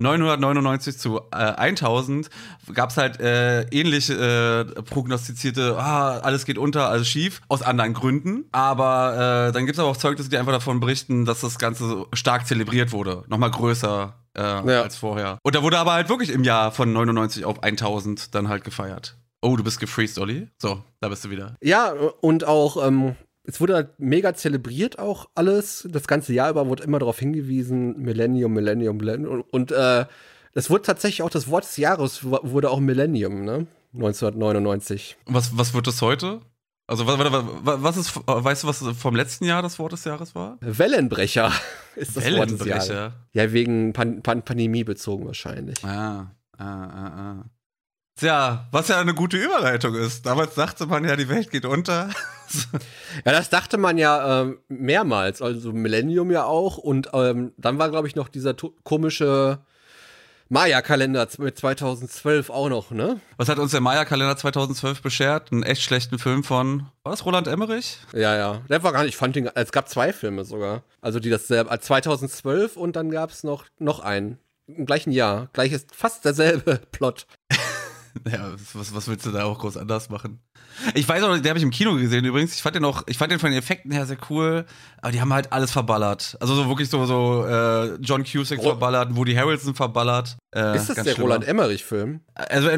999 0.00 0.98
zu 0.98 1.20
äh, 1.32 1.36
1000 1.36 2.30
gab 2.72 2.90
es 2.90 2.96
halt 2.96 3.20
äh, 3.20 3.62
ähnlich 3.70 4.10
äh, 4.10 4.64
prognostizierte, 4.64 5.76
ah, 5.78 6.18
alles 6.20 6.44
geht 6.44 6.58
unter, 6.58 6.88
alles 6.88 7.08
schief, 7.08 7.40
aus 7.48 7.62
anderen 7.62 7.94
Gründen. 7.94 8.44
Aber 8.52 9.48
äh, 9.48 9.52
dann 9.52 9.66
gibt 9.66 9.76
es 9.76 9.80
aber 9.80 9.88
auch 9.90 9.96
Zeugnisse, 9.96 10.30
die 10.30 10.38
einfach 10.38 10.52
davon 10.52 10.80
berichten, 10.80 11.24
dass 11.24 11.40
das 11.40 11.58
Ganze 11.58 11.88
so 11.88 12.08
stark 12.12 12.46
zelebriert 12.46 12.92
wurde. 12.92 13.24
Nochmal 13.28 13.50
größer 13.50 14.14
äh, 14.36 14.40
Ja. 14.40 14.82
als 14.82 14.96
vorher. 14.96 15.38
Und 15.42 15.54
da 15.54 15.62
wurde 15.62 15.78
aber 15.78 15.92
halt 15.94 16.08
wirklich 16.08 16.30
im 16.30 16.44
Jahr 16.44 16.70
von 16.72 16.92
99 16.92 17.44
auf 17.44 17.62
1000 17.62 18.34
dann 18.34 18.48
halt 18.48 18.64
gefeiert. 18.64 19.16
Oh, 19.40 19.56
du 19.56 19.62
bist 19.62 19.78
gefreezed, 19.78 20.18
Olli? 20.18 20.48
So, 20.60 20.82
da 21.00 21.08
bist 21.08 21.24
du 21.24 21.30
wieder. 21.30 21.54
Ja, 21.62 21.92
und 22.20 22.44
auch, 22.44 22.84
ähm, 22.84 23.14
es 23.48 23.62
wurde 23.62 23.74
halt 23.74 23.98
mega 23.98 24.34
zelebriert 24.34 24.98
auch 24.98 25.30
alles. 25.34 25.88
Das 25.90 26.06
ganze 26.06 26.34
Jahr 26.34 26.50
über 26.50 26.66
wurde 26.66 26.84
immer 26.84 26.98
darauf 26.98 27.18
hingewiesen, 27.18 27.98
Millennium, 27.98 28.52
Millennium, 28.52 28.98
Millennium. 28.98 29.42
Und 29.50 29.72
äh, 29.72 30.04
es 30.52 30.68
wurde 30.68 30.82
tatsächlich 30.82 31.22
auch 31.22 31.30
das 31.30 31.48
Wort 31.48 31.64
des 31.64 31.78
Jahres 31.78 32.24
wurde 32.24 32.70
auch 32.70 32.78
Millennium, 32.78 33.46
ne? 33.46 33.66
1999. 33.94 35.16
Und 35.24 35.34
was, 35.34 35.56
was 35.56 35.72
wird 35.72 35.86
das 35.86 36.02
heute? 36.02 36.42
Also, 36.86 37.06
was, 37.06 37.18
was, 37.82 37.96
ist, 37.96 38.16
weißt 38.26 38.64
du, 38.64 38.68
was 38.68 38.84
vom 38.98 39.16
letzten 39.16 39.46
Jahr 39.46 39.62
das 39.62 39.78
Wort 39.78 39.92
des 39.92 40.04
Jahres 40.04 40.34
war? 40.34 40.58
Wellenbrecher 40.60 41.50
ist 41.96 42.18
das 42.18 42.24
Wort 42.30 42.50
des 42.50 42.66
Jahres. 42.66 42.88
Wellenbrecher. 42.90 43.12
Ja, 43.32 43.52
wegen 43.54 43.94
Pan 43.94 44.22
Pan 44.22 44.42
Pandemie 44.42 44.84
bezogen 44.84 45.24
wahrscheinlich. 45.24 45.82
Ah, 45.84 46.32
ah, 46.58 46.64
ah, 46.64 47.12
ah. 47.16 47.44
Tja, 48.18 48.66
was 48.72 48.88
ja 48.88 49.00
eine 49.00 49.14
gute 49.14 49.36
Überleitung 49.36 49.94
ist. 49.94 50.26
Damals 50.26 50.54
dachte 50.54 50.86
man 50.86 51.04
ja, 51.04 51.14
die 51.14 51.28
Welt 51.28 51.50
geht 51.50 51.64
unter. 51.64 52.10
Ja, 53.26 53.32
das 53.32 53.50
dachte 53.50 53.76
man 53.76 53.98
ja 53.98 54.40
ähm, 54.40 54.58
mehrmals, 54.68 55.42
also 55.42 55.70
Millennium 55.74 56.30
ja 56.30 56.44
auch. 56.44 56.78
Und 56.78 57.10
ähm, 57.12 57.52
dann 57.58 57.78
war, 57.78 57.90
glaube 57.90 58.08
ich, 58.08 58.16
noch 58.16 58.28
dieser 58.28 58.54
komische 58.84 59.58
Maya-Kalender 60.48 61.28
mit 61.38 61.58
2012 61.58 62.48
auch 62.48 62.70
noch, 62.70 62.90
ne? 62.90 63.20
Was 63.36 63.50
hat 63.50 63.58
uns 63.58 63.72
der 63.72 63.82
Maya-Kalender 63.82 64.36
2012 64.36 65.02
beschert? 65.02 65.52
Einen 65.52 65.62
echt 65.62 65.82
schlechten 65.82 66.18
Film 66.18 66.42
von, 66.42 66.86
war 67.02 67.12
das 67.12 67.26
Roland 67.26 67.48
Emmerich? 67.48 67.98
Ja, 68.14 68.34
ja. 68.34 68.62
Der 68.70 68.82
war 68.82 68.92
gar 68.92 69.02
nicht, 69.02 69.10
ich 69.10 69.16
fand 69.16 69.36
den, 69.36 69.50
es 69.54 69.72
gab 69.72 69.90
zwei 69.90 70.14
Filme 70.14 70.46
sogar. 70.46 70.84
Also 71.02 71.20
die 71.20 71.28
das 71.28 71.48
selber, 71.48 71.78
2012 71.78 72.78
und 72.78 72.96
dann 72.96 73.10
gab 73.10 73.30
es 73.30 73.44
noch, 73.44 73.66
noch 73.78 74.00
einen. 74.00 74.38
Im 74.66 74.86
gleichen 74.86 75.12
Jahr. 75.12 75.48
Gleiches, 75.52 75.86
fast 75.92 76.24
derselbe 76.24 76.80
Plot. 76.92 77.26
Ja, 78.30 78.52
was, 78.74 78.94
was 78.94 79.08
willst 79.08 79.26
du 79.26 79.30
da 79.30 79.44
auch 79.44 79.58
groß 79.58 79.76
anders 79.76 80.08
machen? 80.10 80.40
Ich 80.94 81.08
weiß 81.08 81.22
auch, 81.24 81.34
den 81.36 81.46
habe 81.48 81.58
ich 81.58 81.64
im 81.64 81.70
Kino 81.70 81.94
gesehen 81.96 82.24
übrigens. 82.24 82.54
Ich 82.54 82.62
fand 82.62 82.76
den 82.76 82.84
auch, 82.84 83.02
ich 83.06 83.18
fand 83.18 83.32
den 83.32 83.38
von 83.40 83.50
den 83.50 83.58
Effekten 83.58 83.90
her 83.90 84.06
sehr 84.06 84.18
cool, 84.30 84.64
aber 85.02 85.10
die 85.12 85.20
haben 85.20 85.32
halt 85.32 85.52
alles 85.52 85.72
verballert. 85.72 86.36
Also 86.40 86.54
so 86.54 86.68
wirklich 86.68 86.88
so, 86.88 87.04
so 87.06 87.44
äh, 87.46 87.96
John 88.00 88.22
Cusack 88.24 88.58
Ro- 88.60 88.62
verballert, 88.70 89.16
Woody 89.16 89.34
Harrelson 89.34 89.74
verballert. 89.74 90.36
Äh, 90.54 90.76
ist 90.76 90.88
das 90.88 91.02
der. 91.02 91.16
Roland 91.18 91.46
Emmerich-Film? 91.46 92.20
Also 92.34 92.68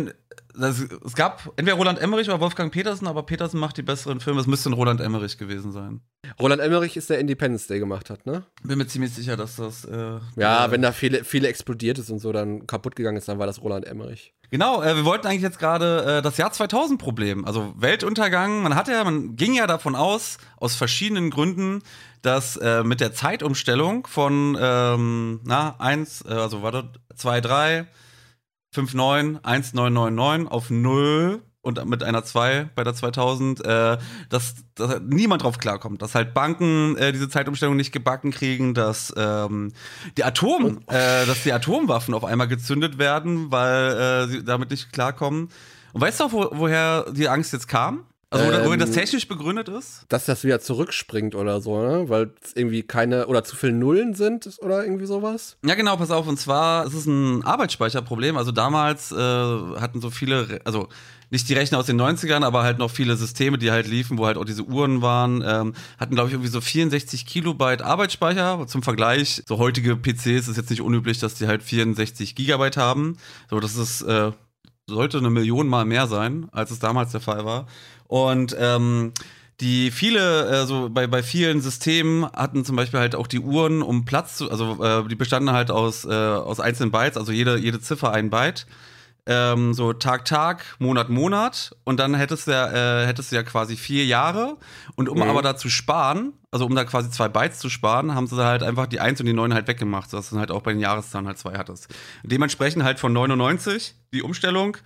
das, 0.61 0.81
es 1.05 1.14
gab 1.14 1.52
entweder 1.57 1.76
Roland 1.76 1.99
Emmerich 1.99 2.29
oder 2.29 2.40
Wolfgang 2.40 2.73
Petersen, 2.73 3.07
aber 3.07 3.23
Petersen 3.25 3.59
macht 3.59 3.76
die 3.76 3.83
besseren 3.83 4.21
Filme. 4.21 4.40
Es 4.40 4.47
müsste 4.47 4.71
ein 4.71 4.75
Roland 4.75 5.00
Emmerich 5.00 5.38
gewesen 5.38 5.73
sein. 5.73 6.00
Roland 6.38 6.61
Emmerich 6.61 6.97
ist 6.97 7.11
der 7.11 7.19
Independence 7.19 7.67
Day 7.67 7.79
gemacht 7.79 8.11
hat, 8.11 8.26
ne? 8.26 8.45
Bin 8.62 8.79
mir 8.79 8.87
ziemlich 8.87 9.12
sicher, 9.14 9.37
dass 9.37 9.57
das. 9.57 9.85
Äh, 9.85 10.19
Ja, 10.37 10.67
äh, 10.67 10.71
wenn 10.71 10.83
da 10.83 10.93
viele, 10.93 11.25
viele 11.25 11.49
explodiert 11.49 11.99
ist 11.99 12.11
und 12.11 12.19
so 12.21 12.33
dann 12.33 12.67
kaputt 12.67 12.97
gegangen 12.97 13.17
ist, 13.17 13.29
dann 13.29 13.38
war 13.38 13.47
das 13.47 13.62
Roland 13.62 13.87
Emmerich. 13.87 14.33
Genau, 14.50 14.83
äh, 14.83 14.97
wir 14.97 15.05
wollten 15.05 15.26
eigentlich 15.26 15.43
jetzt 15.43 15.59
gerade 15.59 16.19
äh, 16.19 16.23
das 16.23 16.37
Jahr 16.37 16.52
2000 16.52 17.00
Problem, 17.00 17.45
also 17.45 17.73
Weltuntergang. 17.76 18.62
Man 18.62 18.75
hatte 18.75 18.93
ja, 18.93 19.05
man 19.05 19.37
ging 19.37 19.55
ja 19.55 19.67
davon 19.67 19.95
aus, 19.95 20.38
aus 20.57 20.75
verschiedenen 20.75 21.31
Gründen, 21.31 21.83
dass 22.23 22.57
äh, 22.57 22.83
mit 22.83 23.00
der 23.00 23.12
Zeitumstellung 23.12 24.07
von 24.07 24.59
ähm, 24.61 25.40
na 25.45 25.76
eins, 25.79 26.25
äh, 26.26 26.33
also 26.33 26.62
warte, 26.62 26.90
2, 27.14 27.40
3, 27.40 27.87
5, 28.73 28.95
9, 28.95 29.41
1, 29.43 29.75
9, 29.75 29.93
9, 29.93 30.15
9 30.15 30.49
auf 30.49 30.71
0 30.71 31.43
und 31.62 31.85
mit 31.87 32.03
einer 32.03 32.25
2 32.25 32.71
bei 32.75 32.85
der 32.85 32.95
2000, 32.95 33.65
äh, 33.65 33.99
dass, 34.29 34.55
dass 34.75 35.00
niemand 35.03 35.43
drauf 35.43 35.59
klarkommt, 35.59 36.00
dass 36.03 36.15
halt 36.15 36.33
Banken 36.33 36.97
äh, 36.97 37.12
diese 37.12 37.29
Zeitumstellung 37.29 37.77
nicht 37.77 37.93
gebacken 37.93 38.31
kriegen, 38.31 38.73
dass 38.73 39.12
ähm, 39.17 39.73
die 40.17 40.25
Atom, 40.25 40.79
äh, 40.87 41.27
dass 41.27 41.43
die 41.43 41.53
Atomwaffen 41.53 42.15
auf 42.15 42.25
einmal 42.25 42.49
gezündet 42.49 42.99
werden, 42.99 43.50
weil 43.50 43.93
äh, 43.93 44.27
sie 44.29 44.45
damit 44.45 44.71
nicht 44.71 44.93
klarkommen. 44.93 45.50
Und 45.93 46.00
weißt 46.00 46.21
du 46.21 46.25
auch, 46.25 46.33
wo, 46.33 46.49
woher 46.53 47.11
die 47.12 47.29
Angst 47.29 47.53
jetzt 47.53 47.69
kam? 47.69 48.07
Also 48.32 48.44
wo, 48.46 48.66
wohin 48.66 48.78
das 48.78 48.90
Ähm, 48.90 48.94
technisch 48.94 49.26
begründet 49.26 49.68
ist? 49.68 50.04
Dass 50.08 50.25
das 50.25 50.44
wieder 50.44 50.60
zurückspringt 50.60 51.34
oder 51.34 51.60
so, 51.60 51.80
ne? 51.82 52.08
Weil 52.08 52.30
es 52.42 52.54
irgendwie 52.54 52.84
keine 52.84 53.26
oder 53.26 53.42
zu 53.42 53.56
viele 53.56 53.72
Nullen 53.72 54.14
sind 54.14 54.49
oder 54.60 54.84
irgendwie 54.84 55.06
sowas. 55.06 55.56
Ja, 55.66 55.75
genau, 55.75 55.96
pass 55.96 56.12
auf. 56.12 56.28
Und 56.28 56.38
zwar 56.38 56.87
ist 56.87 56.94
es 56.94 57.06
ein 57.06 57.42
Arbeitsspeicherproblem. 57.42 58.37
Also 58.37 58.52
damals 58.52 59.10
äh, 59.10 59.16
hatten 59.16 60.00
so 60.00 60.10
viele, 60.10 60.60
also 60.64 60.88
nicht 61.30 61.49
die 61.49 61.54
Rechner 61.54 61.78
aus 61.78 61.87
den 61.87 62.00
90ern, 62.00 62.44
aber 62.44 62.62
halt 62.62 62.78
noch 62.78 62.90
viele 62.90 63.16
Systeme, 63.16 63.58
die 63.58 63.72
halt 63.72 63.88
liefen, 63.88 64.16
wo 64.16 64.26
halt 64.26 64.37
auch 64.37 64.44
diese 64.44 64.62
Uhren 64.64 65.02
waren, 65.02 65.42
ähm, 65.44 65.75
hatten, 65.99 66.14
glaube 66.14 66.28
ich, 66.28 66.34
irgendwie 66.34 66.50
so 66.50 66.60
64 66.60 67.26
Kilobyte 67.26 67.82
Arbeitsspeicher. 67.82 68.64
Zum 68.68 68.82
Vergleich, 68.84 69.42
so 69.46 69.58
heutige 69.58 69.96
PCs 69.96 70.49
ist 70.49 70.56
jetzt 70.56 70.70
nicht 70.70 70.82
unüblich, 70.82 71.18
dass 71.18 71.34
die 71.34 71.49
halt 71.49 71.64
64 71.64 72.37
Gigabyte 72.37 72.76
haben. 72.76 73.16
So, 73.49 73.58
das 73.58 73.75
ist, 73.76 74.02
äh, 74.02 74.30
sollte 74.87 75.18
eine 75.18 75.30
Million 75.30 75.68
mal 75.68 75.84
mehr 75.84 76.06
sein, 76.08 76.49
als 76.52 76.70
es 76.70 76.80
damals 76.80 77.12
der 77.12 77.20
Fall 77.20 77.44
war. 77.44 77.66
Und 78.11 78.57
ähm, 78.59 79.12
die 79.61 79.93
viele, 79.93 80.49
äh, 80.62 80.67
so 80.67 80.88
bei, 80.90 81.07
bei 81.07 81.23
vielen 81.23 81.61
Systemen 81.61 82.25
hatten 82.33 82.64
zum 82.64 82.75
Beispiel 82.75 82.99
halt 82.99 83.14
auch 83.14 83.29
die 83.29 83.38
Uhren, 83.38 83.83
um 83.83 84.05
Platz 84.05 84.37
zu, 84.37 84.50
also 84.50 84.83
äh, 84.83 85.07
die 85.07 85.14
bestanden 85.14 85.55
halt 85.55 85.71
aus, 85.71 86.05
äh, 86.05 86.09
aus 86.12 86.59
einzelnen 86.59 86.90
Bytes, 86.90 87.17
also 87.17 87.31
jede, 87.31 87.57
jede 87.57 87.81
Ziffer 87.81 88.12
ein 88.12 88.29
Byte. 88.29 88.67
Ähm, 89.26 89.75
so 89.75 89.93
Tag, 89.93 90.25
Tag, 90.25 90.64
Monat, 90.81 91.09
Monat. 91.09 91.76
Und 91.85 92.00
dann 92.00 92.14
hättest 92.14 92.49
du 92.49 92.50
ja, 92.50 93.02
äh, 93.02 93.07
hättest 93.07 93.31
du 93.31 93.37
ja 93.37 93.45
quasi 93.45 93.76
vier 93.76 94.05
Jahre. 94.07 94.57
Und 94.97 95.09
um 95.09 95.19
Mhm. 95.19 95.25
aber 95.25 95.43
da 95.43 95.57
zu 95.57 95.69
sparen, 95.69 96.33
also 96.50 96.67
um 96.67 96.75
da 96.75 96.83
quasi 96.83 97.11
zwei 97.11 97.29
Bytes 97.29 97.61
zu 97.61 97.69
sparen, 97.69 98.12
haben 98.17 98.26
sie 98.26 98.43
halt 98.45 98.64
einfach 98.64 98.88
die 98.88 98.99
1 98.99 99.21
und 99.21 99.26
die 99.26 99.35
9 99.35 99.55
halt 99.55 99.69
weggemacht, 99.69 100.11
sodass 100.11 100.31
du 100.31 100.35
dann 100.35 100.40
halt 100.40 100.50
auch 100.50 100.62
bei 100.62 100.73
den 100.73 100.81
Jahreszahlen 100.81 101.29
halt 101.29 101.38
zwei 101.38 101.57
hattest. 101.57 101.87
Dementsprechend 102.25 102.83
halt 102.83 102.99
von 102.99 103.12
99 103.12 103.95
die 104.12 104.23
Umstellung 104.23 104.79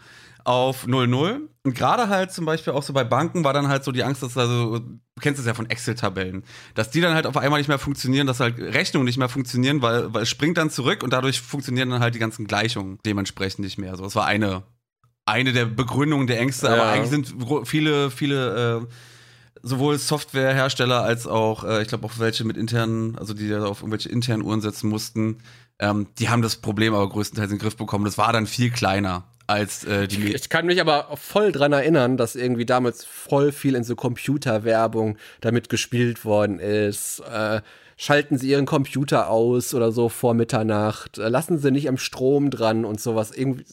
auf 0.44 0.86
00. 0.86 1.48
Und 1.66 1.74
gerade 1.74 2.08
halt 2.08 2.30
zum 2.30 2.44
Beispiel 2.44 2.74
auch 2.74 2.82
so 2.82 2.92
bei 2.92 3.04
Banken 3.04 3.42
war 3.42 3.54
dann 3.54 3.68
halt 3.68 3.84
so 3.84 3.90
die 3.92 4.04
Angst, 4.04 4.22
dass 4.22 4.36
also, 4.36 4.78
du 4.78 5.00
kennst 5.20 5.40
es 5.40 5.46
ja 5.46 5.54
von 5.54 5.68
Excel-Tabellen, 5.68 6.44
dass 6.74 6.90
die 6.90 7.00
dann 7.00 7.14
halt 7.14 7.26
auf 7.26 7.38
einmal 7.38 7.58
nicht 7.58 7.68
mehr 7.68 7.78
funktionieren, 7.78 8.26
dass 8.26 8.40
halt 8.40 8.58
Rechnungen 8.58 9.06
nicht 9.06 9.16
mehr 9.16 9.30
funktionieren, 9.30 9.80
weil, 9.80 10.12
weil 10.12 10.24
es 10.24 10.28
springt 10.28 10.58
dann 10.58 10.68
zurück 10.68 11.02
und 11.02 11.12
dadurch 11.14 11.40
funktionieren 11.40 11.88
dann 11.88 12.00
halt 12.00 12.14
die 12.14 12.18
ganzen 12.18 12.46
Gleichungen 12.46 12.98
dementsprechend 13.06 13.64
nicht 13.64 13.78
mehr. 13.78 13.96
So, 13.96 14.04
das 14.04 14.14
war 14.14 14.26
eine, 14.26 14.62
eine 15.24 15.54
der 15.54 15.64
Begründungen 15.64 16.26
der 16.26 16.38
Ängste, 16.38 16.68
aber 16.68 16.84
Ja. 16.84 16.92
eigentlich 16.92 17.10
sind 17.10 17.34
viele, 17.66 18.10
viele 18.10 18.82
äh, 18.82 18.86
sowohl 19.62 19.96
Softwarehersteller 19.96 21.02
als 21.02 21.26
auch, 21.26 21.64
äh, 21.64 21.80
ich 21.80 21.88
glaube 21.88 22.04
auch 22.06 22.18
welche 22.18 22.44
mit 22.44 22.58
internen, 22.58 23.16
also 23.16 23.32
die 23.32 23.48
da 23.48 23.64
auf 23.64 23.80
irgendwelche 23.80 24.10
internen 24.10 24.42
Uhren 24.42 24.60
setzen 24.60 24.90
mussten, 24.90 25.38
ähm, 25.78 26.08
die 26.18 26.28
haben 26.28 26.42
das 26.42 26.56
Problem 26.56 26.94
aber 26.94 27.08
größtenteils 27.08 27.50
in 27.50 27.56
den 27.56 27.62
Griff 27.62 27.76
bekommen. 27.76 28.04
Das 28.04 28.18
war 28.18 28.34
dann 28.34 28.46
viel 28.46 28.70
kleiner 28.70 29.24
als 29.46 29.84
äh, 29.84 30.08
die. 30.08 30.34
Ich 30.34 30.48
kann 30.48 30.66
mich 30.66 30.80
aber 30.80 31.16
voll 31.16 31.52
dran 31.52 31.72
erinnern, 31.72 32.16
dass 32.16 32.34
irgendwie 32.34 32.66
damals 32.66 33.04
voll 33.04 33.52
viel 33.52 33.74
in 33.74 33.84
so 33.84 33.96
Computerwerbung 33.96 35.18
damit 35.40 35.68
gespielt 35.68 36.24
worden 36.24 36.58
ist. 36.58 37.20
Äh, 37.20 37.60
schalten 37.96 38.38
Sie 38.38 38.48
Ihren 38.50 38.66
Computer 38.66 39.28
aus 39.30 39.74
oder 39.74 39.92
so 39.92 40.08
vor 40.08 40.34
Mitternacht. 40.34 41.18
Äh, 41.18 41.28
lassen 41.28 41.58
Sie 41.58 41.70
nicht 41.70 41.88
am 41.88 41.98
Strom 41.98 42.50
dran 42.50 42.84
und 42.84 43.00
sowas. 43.00 43.30
Irgendwie, 43.30 43.64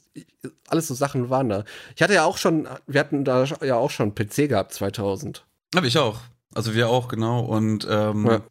alles 0.68 0.88
so 0.88 0.94
Sachen 0.94 1.30
waren 1.30 1.50
da. 1.50 1.64
Ich 1.96 2.02
hatte 2.02 2.14
ja 2.14 2.26
auch 2.26 2.38
schon, 2.38 2.68
wir 2.88 3.00
hatten 3.00 3.24
da 3.24 3.46
ja 3.64 3.76
auch 3.76 3.92
schon 3.92 4.14
einen 4.16 4.16
PC 4.16 4.50
gehabt 4.50 4.74
2000. 4.74 5.46
Hab 5.76 5.84
ich 5.84 5.98
auch. 5.98 6.20
Also 6.54 6.74
wir 6.76 6.90
auch, 6.90 7.08
genau. 7.08 7.42
Und 7.42 7.88
ähm, 7.90 8.26
Ja. 8.28 8.42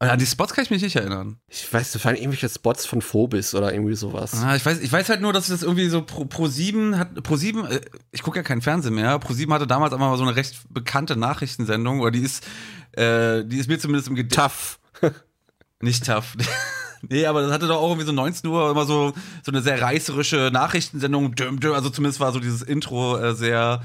An 0.00 0.18
die 0.18 0.26
Spots 0.26 0.54
kann 0.54 0.62
ich 0.64 0.70
mich 0.70 0.82
nicht 0.82 0.94
erinnern. 0.94 1.38
Ich 1.48 1.72
weiß, 1.72 1.92
das 1.92 2.04
waren 2.04 2.14
irgendwelche 2.14 2.48
Spots 2.48 2.86
von 2.86 3.02
Phobis 3.02 3.54
oder 3.54 3.72
irgendwie 3.72 3.96
sowas. 3.96 4.32
Ah, 4.34 4.54
ich, 4.54 4.64
weiß, 4.64 4.78
ich 4.78 4.92
weiß 4.92 5.08
halt 5.08 5.20
nur, 5.20 5.32
dass 5.32 5.48
das 5.48 5.62
irgendwie 5.64 5.88
so 5.88 6.02
Pro, 6.02 6.24
Pro 6.24 6.46
7 6.46 6.96
hat. 6.96 7.20
Pro 7.24 7.34
7, 7.34 7.64
äh, 7.66 7.80
ich 8.12 8.22
gucke 8.22 8.38
ja 8.38 8.44
keinen 8.44 8.62
Fernsehen 8.62 8.94
mehr. 8.94 9.18
Pro 9.18 9.32
7 9.32 9.52
hatte 9.52 9.66
damals 9.66 9.92
aber 9.92 10.08
mal 10.08 10.16
so 10.16 10.22
eine 10.22 10.36
recht 10.36 10.60
bekannte 10.70 11.16
Nachrichtensendung, 11.16 12.00
oder 12.00 12.12
die 12.12 12.20
ist, 12.20 12.46
äh, 12.92 13.44
die 13.44 13.58
ist 13.58 13.68
mir 13.68 13.78
zumindest 13.80 14.08
im 14.08 14.14
Gedächtnis. 14.14 14.38
Tough. 14.38 14.78
Nicht 15.80 16.06
tough. 16.06 16.36
nee, 17.02 17.26
aber 17.26 17.42
das 17.42 17.50
hatte 17.50 17.66
doch 17.66 17.78
auch 17.78 17.88
irgendwie 17.88 18.06
so 18.06 18.12
19 18.12 18.48
Uhr 18.48 18.70
immer 18.70 18.86
so, 18.86 19.12
so 19.42 19.50
eine 19.50 19.62
sehr 19.62 19.82
reißerische 19.82 20.50
Nachrichtensendung. 20.52 21.34
Düm, 21.34 21.58
düm. 21.58 21.72
Also 21.72 21.90
zumindest 21.90 22.20
war 22.20 22.32
so 22.32 22.38
dieses 22.38 22.62
Intro 22.62 23.16
äh, 23.16 23.34
sehr 23.34 23.82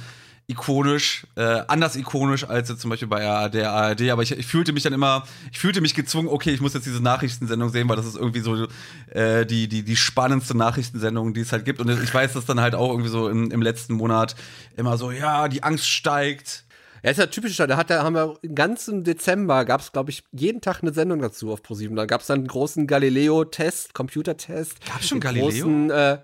ikonisch, 0.48 1.26
äh, 1.36 1.62
anders 1.68 1.96
ikonisch 1.96 2.44
als 2.44 2.70
jetzt 2.70 2.82
zum 2.82 2.90
Beispiel 2.90 3.08
bei 3.08 3.50
der 3.50 3.72
ARD, 3.72 4.10
aber 4.10 4.24
ich, 4.24 4.32
ich 4.32 4.46
fühlte 4.46 4.74
mich 4.74 4.84
dann 4.84 4.94
immer, 4.94 5.24
ich 5.52 5.60
fühlte 5.60 5.80
mich 5.80 5.96
gezwungen, 5.96 6.28
okay, 6.28 6.52
ich 6.52 6.60
muss 6.60 6.74
jetzt 6.74 6.86
diese 6.86 7.02
Nachrichtensendung 7.02 7.70
sehen, 7.70 7.88
weil 7.88 7.96
das 7.96 8.06
ist 8.06 8.18
irgendwie 8.18 8.42
so 8.42 8.68
äh, 9.12 9.46
die, 9.46 9.68
die, 9.68 9.84
die 9.84 9.96
spannendste 9.96 10.56
Nachrichtensendung, 10.58 11.34
die 11.34 11.42
es 11.42 11.52
halt 11.52 11.66
gibt. 11.66 11.80
Und 11.80 11.90
ich 11.90 12.14
weiß, 12.14 12.34
dass 12.34 12.46
dann 12.46 12.60
halt 12.60 12.76
auch 12.76 12.90
irgendwie 12.90 13.10
so 13.10 13.30
im, 13.30 13.52
im 13.52 13.62
letzten 13.62 13.94
Monat 13.94 14.36
immer 14.76 14.98
so, 14.98 15.12
ja, 15.12 15.48
die 15.48 15.64
Angst 15.64 15.88
steigt. 15.88 16.66
Er 17.02 17.12
ist 17.12 17.18
ja 17.18 17.26
typisch, 17.28 17.58
da 17.58 17.76
hat 17.76 17.90
er, 17.90 18.04
haben 18.04 18.16
wir 18.16 18.36
den 18.44 18.56
ganzen 18.56 19.04
Dezember 19.04 19.66
gab 19.66 19.82
es, 19.82 19.92
glaube 19.92 20.10
ich, 20.10 20.24
jeden 20.32 20.62
Tag 20.62 20.82
eine 20.82 20.94
Sendung 20.94 21.20
dazu 21.20 21.52
auf 21.52 21.62
ProSieben. 21.62 21.96
Da 21.96 22.06
gab 22.06 22.22
es 22.22 22.28
dann 22.28 22.40
einen 22.40 22.48
großen 22.48 22.88
Galileo-Test, 22.88 23.94
Computertest. 23.94 24.86
Gab's 24.86 25.08
schon 25.08 25.20
Den 25.20 25.24
Galileo? 25.24 25.66
Großen, 25.66 25.90
äh, 25.92 26.18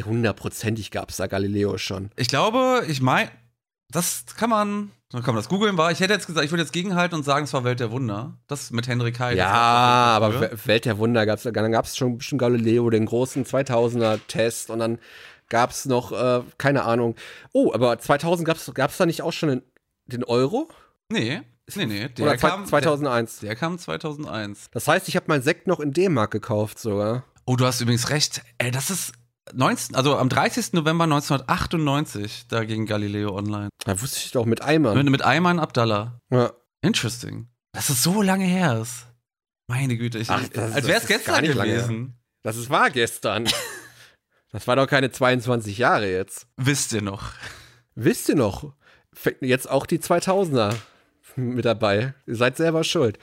hundertprozentig 0.00 0.90
gab 0.90 1.10
es 1.10 1.16
da 1.16 1.26
Galileo 1.26 1.76
schon. 1.76 2.10
Ich 2.16 2.28
glaube, 2.28 2.84
ich 2.88 3.02
meine, 3.02 3.30
das 3.92 4.24
kann 4.36 4.50
man, 4.50 4.90
dann 5.10 5.22
kann 5.22 5.34
man 5.34 5.42
das 5.42 5.48
googeln, 5.48 5.76
war. 5.76 5.92
Ich 5.92 6.00
hätte 6.00 6.12
jetzt 6.12 6.26
gesagt, 6.26 6.44
ich 6.44 6.50
würde 6.50 6.62
jetzt 6.62 6.72
gegenhalten 6.72 7.14
und 7.14 7.22
sagen, 7.24 7.44
es 7.44 7.52
war 7.52 7.64
Welt 7.64 7.80
der 7.80 7.90
Wunder. 7.90 8.38
Das 8.46 8.70
mit 8.70 8.88
Henry 8.88 9.12
Kai. 9.12 9.34
Ja, 9.34 9.46
aber 9.50 10.50
Welt 10.66 10.84
der 10.84 10.98
Wunder 10.98 11.26
gab 11.26 11.38
es 11.38 11.44
dann 11.44 11.72
gab 11.72 11.84
es 11.84 11.96
schon 11.96 12.18
bestimmt 12.18 12.40
Galileo, 12.40 12.90
den 12.90 13.06
großen 13.06 13.44
2000er-Test 13.44 14.70
und 14.70 14.78
dann 14.78 14.98
gab 15.48 15.70
es 15.70 15.84
noch, 15.84 16.12
äh, 16.12 16.42
keine 16.58 16.84
Ahnung. 16.84 17.14
Oh, 17.52 17.72
aber 17.72 17.98
2000 17.98 18.46
gab 18.46 18.90
es 18.90 18.96
da 18.96 19.06
nicht 19.06 19.22
auch 19.22 19.32
schon 19.32 19.50
den, 19.50 19.62
den 20.06 20.24
Euro? 20.24 20.68
Nee, 21.08 21.42
nee, 21.76 21.86
nee. 21.86 22.08
Der 22.08 22.26
Oder 22.26 22.36
kam, 22.36 22.66
2001? 22.66 23.40
Der, 23.40 23.50
der 23.50 23.56
kam 23.56 23.78
2001. 23.78 24.70
Das 24.72 24.88
heißt, 24.88 25.08
ich 25.08 25.16
habe 25.16 25.26
meinen 25.28 25.42
Sekt 25.42 25.66
noch 25.66 25.80
in 25.80 25.92
D-Mark 25.92 26.30
gekauft 26.30 26.78
sogar. 26.78 27.24
Oh, 27.44 27.56
du 27.56 27.66
hast 27.66 27.80
übrigens 27.80 28.10
recht. 28.10 28.42
Ey, 28.58 28.70
das 28.70 28.90
ist 28.90 29.12
19, 29.52 29.94
also 29.96 30.16
am 30.16 30.28
30. 30.28 30.72
November 30.72 31.04
1998, 31.04 32.46
da 32.48 32.64
ging 32.64 32.86
Galileo 32.86 33.34
online. 33.36 33.68
Da 33.84 34.00
wusste 34.00 34.18
ich 34.18 34.30
doch 34.32 34.46
mit 34.46 34.62
Eimern. 34.62 34.96
Mit, 34.96 35.10
mit 35.10 35.22
Ayman 35.22 35.58
Abdallah. 35.58 36.20
Ja. 36.30 36.52
Interesting. 36.80 37.48
Dass 37.72 37.88
es 37.90 38.02
so 38.02 38.22
lange 38.22 38.44
her 38.44 38.80
ist. 38.80 39.06
Meine 39.68 39.96
Güte, 39.96 40.18
ich, 40.18 40.30
Ach, 40.30 40.46
das- 40.48 40.72
als 40.72 40.86
wäre 40.86 41.00
es 41.00 41.06
gestern 41.06 41.44
gewesen. 41.44 42.18
Das 42.42 42.56
ist 42.56 42.70
wahr 42.70 42.90
gestern. 42.90 43.48
Das 44.50 44.66
war 44.66 44.76
doch 44.76 44.86
keine 44.86 45.10
22 45.10 45.78
Jahre 45.78 46.10
jetzt. 46.10 46.46
Wisst 46.56 46.92
ihr 46.92 47.00
noch? 47.02 47.32
Wisst 47.94 48.28
ihr 48.28 48.34
noch? 48.34 48.74
Fängt 49.14 49.40
Jetzt 49.42 49.70
auch 49.70 49.86
die 49.86 49.98
2000er 49.98 50.74
mit 51.36 51.64
dabei. 51.64 52.14
Ihr 52.26 52.36
seid 52.36 52.56
selber 52.56 52.84
schuld. 52.84 53.18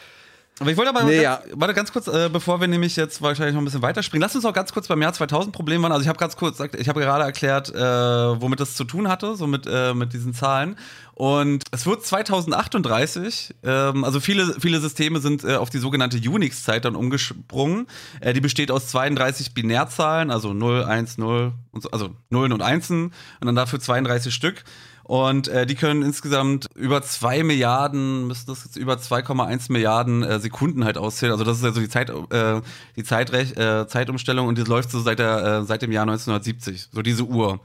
Aber 0.60 0.72
ich 0.72 0.78
wollte 0.78 0.90
aber 0.90 1.04
Nee, 1.04 1.24
ganz, 1.24 1.44
warte 1.54 1.74
ganz 1.74 1.92
kurz, 1.94 2.08
äh, 2.08 2.30
bevor 2.32 2.60
wir 2.60 2.68
nämlich 2.68 2.96
jetzt 2.96 3.22
wahrscheinlich 3.22 3.54
noch 3.54 3.62
ein 3.62 3.66
bisschen 3.66 3.82
weiterspringen. 3.82 4.22
Lass 4.22 4.36
uns 4.36 4.44
noch 4.44 4.54
ganz 4.54 4.74
kurz 4.74 4.88
beim 4.88 5.02
Jahr 5.02 5.14
2000 5.14 5.54
Problem 5.56 5.82
waren. 5.84 5.92
Also 5.92 6.02
ich 6.02 6.08
habe 6.10 6.20
ganz 6.20 6.36
kurz, 6.36 6.60
ich 6.60 6.90
habe 6.90 7.00
gerade 7.00 7.24
erklärt, 7.24 7.74
äh, 7.74 7.82
womit 7.82 8.60
das 8.60 8.76
zu 8.76 8.84
tun 8.84 9.08
hatte, 9.08 9.36
so 9.36 9.48
mit, 9.48 9.68
äh, 9.68 9.94
mit 9.94 10.14
diesen 10.14 10.34
Zahlen. 10.34 10.76
Und 11.14 11.66
es 11.72 11.86
wird 11.86 12.06
2038, 12.06 13.56
ähm, 13.64 14.04
also 14.06 14.22
viele, 14.22 14.56
viele 14.60 14.80
Systeme 14.80 15.20
sind 15.20 15.44
äh, 15.44 15.56
auf 15.56 15.70
die 15.70 15.80
sogenannte 15.80 16.18
Unix-Zeit 16.18 16.86
dann 16.86 16.96
umgesprungen. 16.96 17.88
Äh, 18.22 18.34
die 18.34 18.40
besteht 18.40 18.72
aus 18.72 18.88
32 18.88 19.54
Binärzahlen, 19.54 20.32
also 20.32 20.54
0, 20.54 20.86
1, 20.86 21.18
0, 21.18 21.52
und 21.72 21.84
so, 21.84 21.92
also 21.92 22.12
Nullen 22.30 22.54
und 22.54 22.62
Einsen 22.62 23.14
und 23.42 23.46
dann 23.46 23.56
dafür 23.56 23.80
32 23.80 24.34
Stück. 24.34 24.64
Und 25.10 25.48
äh, 25.48 25.66
die 25.66 25.74
können 25.74 26.04
insgesamt 26.04 26.68
über 26.76 27.02
2 27.02 27.42
Milliarden, 27.42 28.28
müssten 28.28 28.52
das 28.52 28.64
jetzt 28.64 28.76
über 28.76 28.94
2,1 28.94 29.72
Milliarden 29.72 30.22
äh, 30.22 30.40
Sekunden 30.40 30.86
halt 30.86 31.00
auszählen. 31.00 31.32
Also 31.32 31.44
das 31.44 31.58
ist 31.58 31.64
also 31.64 31.80
die 31.80 31.90
Zeit, 31.90 32.12
äh, 32.12 32.62
die 32.96 33.04
Zeitrech 33.04 33.58
äh, 33.58 33.88
Zeitumstellung 33.88 34.46
und 34.46 34.60
die 34.60 34.62
läuft 34.62 34.92
so 34.92 35.00
seit 35.00 35.18
der, 35.18 35.62
äh, 35.62 35.64
seit 35.64 35.82
dem 35.82 35.92
Jahr 35.92 36.04
1970, 36.04 36.90
so 36.92 37.02
diese 37.02 37.24
Uhr. 37.24 37.60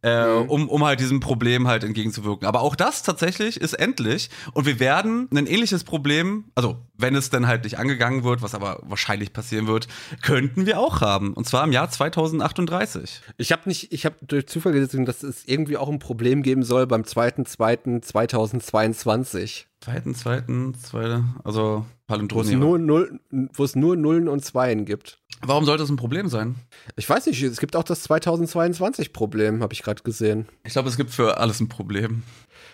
Äh, 0.00 0.26
um, 0.26 0.68
um 0.68 0.84
halt 0.84 1.00
diesem 1.00 1.18
Problem 1.18 1.66
halt 1.66 1.82
entgegenzuwirken. 1.82 2.46
Aber 2.46 2.60
auch 2.60 2.76
das 2.76 3.02
tatsächlich 3.02 3.60
ist 3.60 3.72
endlich. 3.72 4.30
Und 4.52 4.64
wir 4.64 4.78
werden 4.78 5.28
ein 5.34 5.46
ähnliches 5.46 5.82
Problem, 5.82 6.44
also 6.54 6.76
wenn 6.96 7.16
es 7.16 7.30
dann 7.30 7.48
halt 7.48 7.64
nicht 7.64 7.78
angegangen 7.78 8.22
wird, 8.22 8.40
was 8.40 8.54
aber 8.54 8.78
wahrscheinlich 8.84 9.32
passieren 9.32 9.66
wird, 9.66 9.88
könnten 10.22 10.66
wir 10.66 10.78
auch 10.78 11.00
haben. 11.00 11.32
Und 11.32 11.48
zwar 11.48 11.64
im 11.64 11.72
Jahr 11.72 11.90
2038. 11.90 13.22
Ich 13.38 13.50
habe 13.50 13.62
nicht, 13.66 13.92
ich 13.92 14.04
habe 14.04 14.14
durch 14.22 14.46
Zufall 14.46 14.72
gesehen, 14.72 15.04
dass 15.04 15.24
es 15.24 15.42
irgendwie 15.46 15.76
auch 15.76 15.88
ein 15.88 15.98
Problem 15.98 16.42
geben 16.42 16.62
soll 16.62 16.86
beim 16.86 17.02
2.2.2022. 17.02 19.64
Zweiten, 19.80 20.14
zweiten, 20.14 20.74
zweite, 20.74 21.24
also 21.44 21.62
Wo 21.62 21.82
es, 21.82 21.86
Palindromium. 22.06 22.60
nur 22.60 22.78
Null, 22.78 23.20
wo 23.30 23.64
es 23.64 23.74
nur 23.76 23.96
Nullen 23.96 24.28
und 24.28 24.44
Zweien 24.44 24.84
gibt. 24.84 25.18
Warum 25.40 25.64
sollte 25.64 25.84
es 25.84 25.90
ein 25.90 25.96
Problem 25.96 26.28
sein? 26.28 26.56
Ich 26.96 27.08
weiß 27.08 27.26
nicht, 27.26 27.42
es 27.42 27.60
gibt 27.60 27.76
auch 27.76 27.84
das 27.84 28.08
2022-Problem, 28.08 29.62
habe 29.62 29.72
ich 29.72 29.82
gerade 29.82 30.02
gesehen. 30.02 30.48
Ich 30.64 30.72
glaube, 30.72 30.88
es 30.88 30.96
gibt 30.96 31.10
für 31.10 31.38
alles 31.38 31.60
ein 31.60 31.68
Problem. 31.68 32.24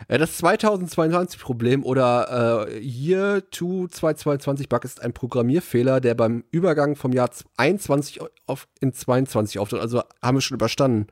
Äh, 0.09 0.19
Das 0.19 0.43
2022-Problem 0.43 1.85
oder 1.85 2.69
äh, 2.69 2.81
Year 2.81 3.43
2 3.51 3.89
2022 3.89 4.69
Bug 4.69 4.85
ist 4.85 5.03
ein 5.03 5.13
Programmierfehler, 5.13 6.01
der 6.01 6.15
beim 6.15 6.45
Übergang 6.51 6.97
vom 6.97 7.13
Jahr 7.13 7.31
21 7.57 8.21
auf 8.47 8.67
in 8.81 8.93
22 8.93 9.59
auftritt. 9.59 9.81
Also 9.81 10.03
haben 10.23 10.37
wir 10.37 10.41
schon 10.41 10.57
überstanden. 10.57 11.09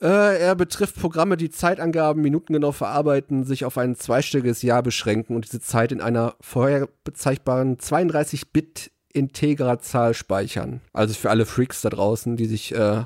Äh, 0.00 0.40
er 0.40 0.56
betrifft 0.56 0.96
Programme, 1.00 1.36
die 1.36 1.50
Zeitangaben 1.50 2.22
minutengenau 2.22 2.72
verarbeiten, 2.72 3.44
sich 3.44 3.64
auf 3.64 3.78
ein 3.78 3.94
zweistelliges 3.94 4.62
Jahr 4.62 4.82
beschränken 4.82 5.36
und 5.36 5.44
diese 5.44 5.60
Zeit 5.60 5.92
in 5.92 6.00
einer 6.00 6.34
vorher 6.40 6.88
bezeichnbaren 7.04 7.78
32-Bit-Integerzahl 9.12 10.14
speichern. 10.14 10.80
Also 10.92 11.14
für 11.14 11.30
alle 11.30 11.46
Freaks 11.46 11.82
da 11.82 11.90
draußen, 11.90 12.36
die 12.36 12.46
sich 12.46 12.74
äh, 12.74 13.04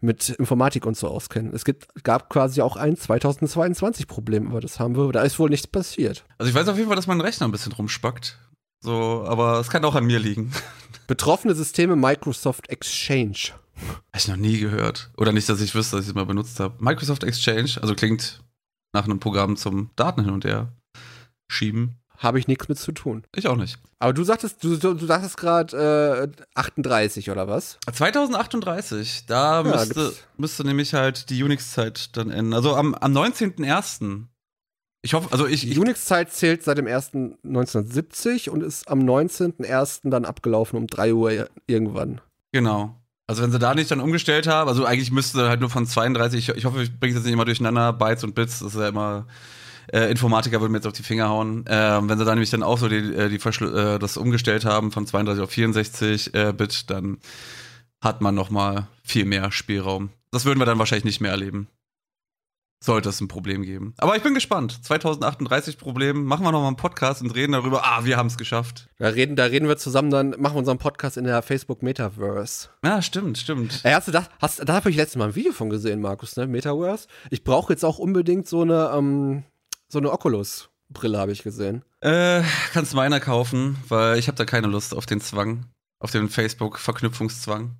mit 0.00 0.30
Informatik 0.30 0.86
und 0.86 0.96
so 0.96 1.08
auskennen. 1.08 1.52
Es 1.54 1.64
gibt, 1.64 1.88
gab 2.04 2.28
quasi 2.30 2.62
auch 2.62 2.76
ein 2.76 2.96
2022-Problem, 2.96 4.48
aber 4.48 4.60
das 4.60 4.78
haben 4.78 4.96
wir, 4.96 5.10
da 5.12 5.22
ist 5.22 5.38
wohl 5.38 5.50
nichts 5.50 5.66
passiert. 5.66 6.24
Also 6.38 6.50
ich 6.50 6.54
weiß 6.54 6.68
auf 6.68 6.76
jeden 6.76 6.88
Fall, 6.88 6.96
dass 6.96 7.06
mein 7.06 7.20
Rechner 7.20 7.48
ein 7.48 7.52
bisschen 7.52 7.72
rumspackt. 7.72 8.38
So, 8.80 9.24
aber 9.26 9.58
es 9.58 9.70
kann 9.70 9.84
auch 9.84 9.94
an 9.94 10.04
mir 10.04 10.18
liegen. 10.18 10.52
Betroffene 11.06 11.54
Systeme 11.54 11.96
Microsoft 11.96 12.68
Exchange. 12.68 13.52
Habe 13.76 14.16
ich 14.16 14.28
noch 14.28 14.36
nie 14.36 14.58
gehört. 14.58 15.10
Oder 15.16 15.32
nicht, 15.32 15.48
dass 15.48 15.60
ich 15.60 15.74
wüsste, 15.74 15.96
dass 15.96 16.04
ich 16.04 16.10
es 16.10 16.14
mal 16.14 16.26
benutzt 16.26 16.60
habe. 16.60 16.82
Microsoft 16.82 17.24
Exchange, 17.24 17.78
also 17.80 17.94
klingt 17.94 18.42
nach 18.92 19.04
einem 19.04 19.20
Programm 19.20 19.56
zum 19.56 19.90
Daten 19.96 20.24
hin 20.24 20.32
und 20.32 20.44
her 20.44 20.72
schieben. 21.48 21.98
Habe 22.18 22.38
ich 22.38 22.48
nichts 22.48 22.68
mit 22.68 22.78
zu 22.78 22.92
tun. 22.92 23.24
Ich 23.34 23.46
auch 23.46 23.56
nicht. 23.56 23.78
Aber 23.98 24.12
du 24.12 24.24
sagtest, 24.24 24.62
du, 24.64 24.76
du, 24.76 25.06
sagtest 25.06 25.36
gerade 25.36 26.32
äh, 26.34 26.42
38 26.54 27.30
oder 27.30 27.48
was? 27.48 27.78
2038, 27.92 29.24
da 29.26 29.62
Ja, 29.62 29.70
müsste, 29.70 30.12
müsste 30.36 30.64
nämlich 30.64 30.94
halt 30.94 31.30
die 31.30 31.42
Unix-Zeit 31.42 32.16
dann 32.16 32.30
enden. 32.30 32.54
Also 32.54 32.74
am, 32.74 32.94
am 32.94 33.12
19.01. 33.12 34.24
Ich 35.02 35.14
hoffe, 35.14 35.28
also 35.30 35.46
ich, 35.46 35.60
Die 35.60 35.78
Unix-Zeit 35.78 36.32
zählt 36.32 36.64
seit 36.64 36.78
dem 36.78 36.86
1. 36.86 37.14
1970 37.44 38.50
und 38.50 38.62
ist 38.62 38.88
am 38.88 39.00
19.01. 39.00 40.10
dann 40.10 40.24
abgelaufen 40.24 40.76
um 40.78 40.86
3 40.86 41.14
Uhr 41.14 41.48
irgendwann. 41.66 42.20
Genau. 42.52 42.96
Also 43.28 43.42
wenn 43.42 43.50
sie 43.50 43.58
da 43.58 43.74
nicht 43.74 43.90
dann 43.90 44.00
umgestellt 44.00 44.46
haben, 44.46 44.68
also 44.68 44.84
eigentlich 44.84 45.10
müsste 45.10 45.48
halt 45.48 45.60
nur 45.60 45.70
von 45.70 45.86
32, 45.86 46.48
ich, 46.48 46.56
ich 46.56 46.64
hoffe, 46.64 46.82
ich 46.82 46.98
bringe 46.98 47.12
es 47.12 47.18
jetzt 47.18 47.24
nicht 47.24 47.34
immer 47.34 47.44
durcheinander, 47.44 47.92
Bytes 47.92 48.24
und 48.24 48.34
Bits, 48.34 48.60
das 48.60 48.74
ist 48.74 48.80
ja 48.80 48.88
immer, 48.88 49.26
äh, 49.92 50.10
Informatiker 50.10 50.60
würden 50.60 50.72
mir 50.72 50.78
jetzt 50.78 50.86
auf 50.86 50.92
die 50.92 51.02
Finger 51.02 51.28
hauen. 51.28 51.64
Ähm, 51.68 52.08
wenn 52.08 52.18
sie 52.18 52.24
da 52.24 52.32
nämlich 52.32 52.50
dann 52.50 52.62
auch 52.62 52.78
so 52.78 52.88
die, 52.88 52.96
äh, 52.96 53.28
die 53.28 53.38
Verschl 53.38 53.76
äh, 53.76 53.98
das 53.98 54.16
umgestellt 54.16 54.64
haben 54.64 54.92
von 54.92 55.06
32 55.06 55.42
auf 55.42 55.50
64 55.50 56.34
äh, 56.34 56.52
Bit, 56.52 56.90
dann 56.90 57.18
hat 58.00 58.20
man 58.20 58.34
noch 58.34 58.50
mal 58.50 58.88
viel 59.02 59.24
mehr 59.24 59.52
Spielraum. 59.52 60.10
Das 60.30 60.44
würden 60.44 60.58
wir 60.58 60.66
dann 60.66 60.78
wahrscheinlich 60.78 61.04
nicht 61.04 61.20
mehr 61.20 61.30
erleben. 61.30 61.68
Sollte 62.78 63.08
es 63.08 63.20
ein 63.22 63.28
Problem 63.28 63.62
geben. 63.62 63.94
Aber 63.96 64.16
ich 64.16 64.22
bin 64.22 64.34
gespannt. 64.34 64.84
2038 64.84 65.78
Problem. 65.78 66.24
Machen 66.24 66.44
wir 66.44 66.52
noch 66.52 66.60
mal 66.60 66.66
einen 66.66 66.76
Podcast 66.76 67.22
und 67.22 67.34
reden 67.34 67.52
darüber. 67.52 67.84
Ah, 67.84 68.04
wir 68.04 68.18
haben 68.18 68.26
es 68.26 68.36
geschafft. 68.36 68.88
Da 68.98 69.08
reden, 69.08 69.34
da 69.34 69.44
reden 69.44 69.66
wir 69.66 69.78
zusammen, 69.78 70.10
dann 70.10 70.30
machen 70.38 70.54
wir 70.54 70.58
unseren 70.58 70.76
Podcast 70.76 71.16
in 71.16 71.24
der 71.24 71.40
Facebook 71.40 71.82
Metaverse. 71.82 72.68
Ja, 72.84 73.00
stimmt, 73.00 73.38
stimmt. 73.38 73.80
Ey, 73.82 73.94
hast 73.94 74.08
du 74.08 74.12
das, 74.12 74.28
hast, 74.40 74.68
da 74.68 74.74
habe 74.74 74.90
ich 74.90 74.96
letztes 74.96 75.16
Mal 75.16 75.28
ein 75.28 75.34
Video 75.34 75.52
von 75.52 75.70
gesehen, 75.70 76.02
Markus, 76.02 76.36
ne? 76.36 76.46
Metaverse. 76.46 77.08
Ich 77.30 77.44
brauche 77.44 77.72
jetzt 77.72 77.84
auch 77.84 77.98
unbedingt 77.98 78.46
so 78.46 78.60
eine, 78.60 78.92
ähm, 78.94 79.44
so 79.88 79.98
eine 79.98 80.10
Oculus-Brille, 80.12 81.18
habe 81.18 81.32
ich 81.32 81.42
gesehen. 81.42 81.82
Äh, 82.00 82.42
kannst 82.72 82.92
du 82.92 82.96
meiner 82.96 83.20
kaufen, 83.20 83.76
weil 83.88 84.18
ich 84.18 84.28
habe 84.28 84.36
da 84.36 84.44
keine 84.44 84.66
Lust 84.66 84.94
auf 84.94 85.06
den 85.06 85.20
Zwang, 85.20 85.66
auf 86.00 86.10
den 86.10 86.28
Facebook-Verknüpfungszwang. 86.28 87.76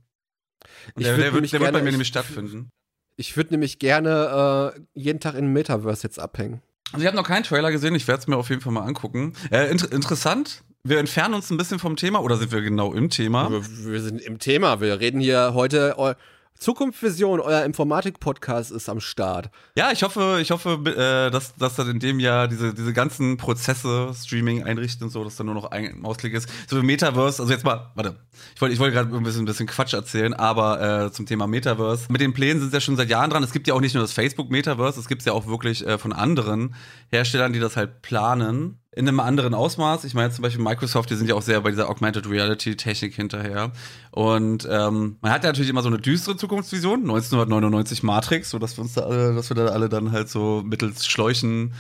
Der, 0.96 1.16
der, 1.16 1.32
wird, 1.34 1.52
der 1.52 1.60
wird 1.60 1.72
bei 1.72 1.80
mir 1.80 1.88
ich- 1.88 1.92
nämlich 1.92 2.08
stattfinden. 2.08 2.70
Ich 3.18 3.36
würde 3.36 3.50
nämlich 3.54 3.78
gerne 3.78 4.74
äh, 4.76 4.80
jeden 4.94 5.20
Tag 5.20 5.34
in 5.36 5.52
Metaverse 5.52 6.02
jetzt 6.06 6.18
abhängen. 6.18 6.60
Also 6.92 7.02
ich 7.02 7.06
habe 7.06 7.16
noch 7.16 7.26
keinen 7.26 7.44
Trailer 7.44 7.72
gesehen, 7.72 7.94
ich 7.94 8.06
werde 8.06 8.20
es 8.20 8.26
mir 8.26 8.36
auf 8.36 8.50
jeden 8.50 8.60
Fall 8.60 8.72
mal 8.72 8.82
angucken. 8.84 9.32
Äh, 9.50 9.70
inter 9.70 9.90
interessant, 9.90 10.62
wir 10.84 10.98
entfernen 10.98 11.34
uns 11.34 11.50
ein 11.50 11.56
bisschen 11.56 11.78
vom 11.78 11.96
Thema 11.96 12.20
oder 12.22 12.36
sind 12.36 12.52
wir 12.52 12.60
genau 12.60 12.92
im 12.92 13.08
Thema? 13.10 13.50
Wir, 13.50 13.62
wir 13.92 14.02
sind 14.02 14.20
im 14.20 14.38
Thema. 14.38 14.80
Wir 14.80 15.00
reden 15.00 15.18
hier 15.20 15.52
heute. 15.54 15.96
Zukunftsvision, 16.58 17.40
euer 17.40 17.64
Informatik-Podcast 17.64 18.70
ist 18.70 18.88
am 18.88 19.00
Start. 19.00 19.50
Ja, 19.76 19.92
ich 19.92 20.02
hoffe, 20.02 20.38
ich 20.40 20.50
hoffe, 20.50 20.80
äh, 20.86 21.30
dass, 21.30 21.54
dass 21.56 21.76
dann 21.76 21.90
in 21.90 21.98
dem 21.98 22.18
Jahr 22.18 22.48
diese, 22.48 22.72
diese 22.72 22.92
ganzen 22.92 23.36
Prozesse, 23.36 24.12
Streaming 24.14 24.64
einrichten 24.64 25.04
und 25.04 25.10
so, 25.10 25.22
dass 25.22 25.36
dann 25.36 25.46
nur 25.46 25.54
noch 25.54 25.70
ein 25.70 26.04
Ausklick 26.04 26.34
ist. 26.34 26.48
So 26.68 26.80
wie 26.80 26.86
Metaverse, 26.86 27.42
also 27.42 27.52
jetzt 27.52 27.64
mal, 27.64 27.90
warte, 27.94 28.16
ich 28.54 28.60
wollte 28.60 28.74
ich 28.74 28.80
wollte 28.80 28.94
gerade 28.94 29.14
ein 29.14 29.22
bisschen, 29.22 29.42
ein 29.42 29.46
bisschen 29.46 29.66
Quatsch 29.66 29.94
erzählen, 29.94 30.32
aber 30.34 31.06
äh, 31.06 31.12
zum 31.12 31.26
Thema 31.26 31.46
Metaverse. 31.46 32.06
Mit 32.10 32.20
den 32.20 32.32
Plänen 32.32 32.60
sind 32.60 32.70
sie 32.70 32.76
ja 32.76 32.80
schon 32.80 32.96
seit 32.96 33.10
Jahren 33.10 33.30
dran. 33.30 33.42
Es 33.42 33.52
gibt 33.52 33.68
ja 33.68 33.74
auch 33.74 33.80
nicht 33.80 33.94
nur 33.94 34.02
das 34.02 34.12
Facebook-Metaverse, 34.12 34.98
es 34.98 35.08
gibt 35.08 35.24
ja 35.24 35.32
auch 35.32 35.46
wirklich 35.46 35.86
äh, 35.86 35.98
von 35.98 36.12
anderen 36.12 36.74
Herstellern, 37.10 37.52
die 37.52 37.60
das 37.60 37.76
halt 37.76 38.02
planen. 38.02 38.78
In 38.96 39.06
einem 39.06 39.20
anderen 39.20 39.52
Ausmaß. 39.52 40.04
Ich 40.04 40.14
meine 40.14 40.32
zum 40.32 40.40
Beispiel 40.40 40.64
Microsoft, 40.64 41.10
die 41.10 41.16
sind 41.16 41.28
ja 41.28 41.34
auch 41.34 41.42
sehr 41.42 41.60
bei 41.60 41.70
dieser 41.70 41.90
Augmented 41.90 42.30
Reality-Technik 42.30 43.14
hinterher. 43.14 43.70
Und 44.10 44.66
ähm, 44.70 45.18
man 45.20 45.32
hat 45.32 45.44
ja 45.44 45.50
natürlich 45.50 45.68
immer 45.68 45.82
so 45.82 45.88
eine 45.88 45.98
düstere 45.98 46.38
Zukunftsvision, 46.38 47.00
1999 47.00 48.02
Matrix, 48.02 48.48
so 48.48 48.58
dass 48.58 48.78
wir 48.78 48.82
uns 48.82 48.94
da 48.94 49.02
alle, 49.02 49.34
dass 49.34 49.50
wir 49.50 49.54
da 49.54 49.66
alle 49.66 49.90
dann 49.90 50.12
halt 50.12 50.30
so 50.30 50.62
mittels 50.64 51.06
Schläuchen 51.06 51.74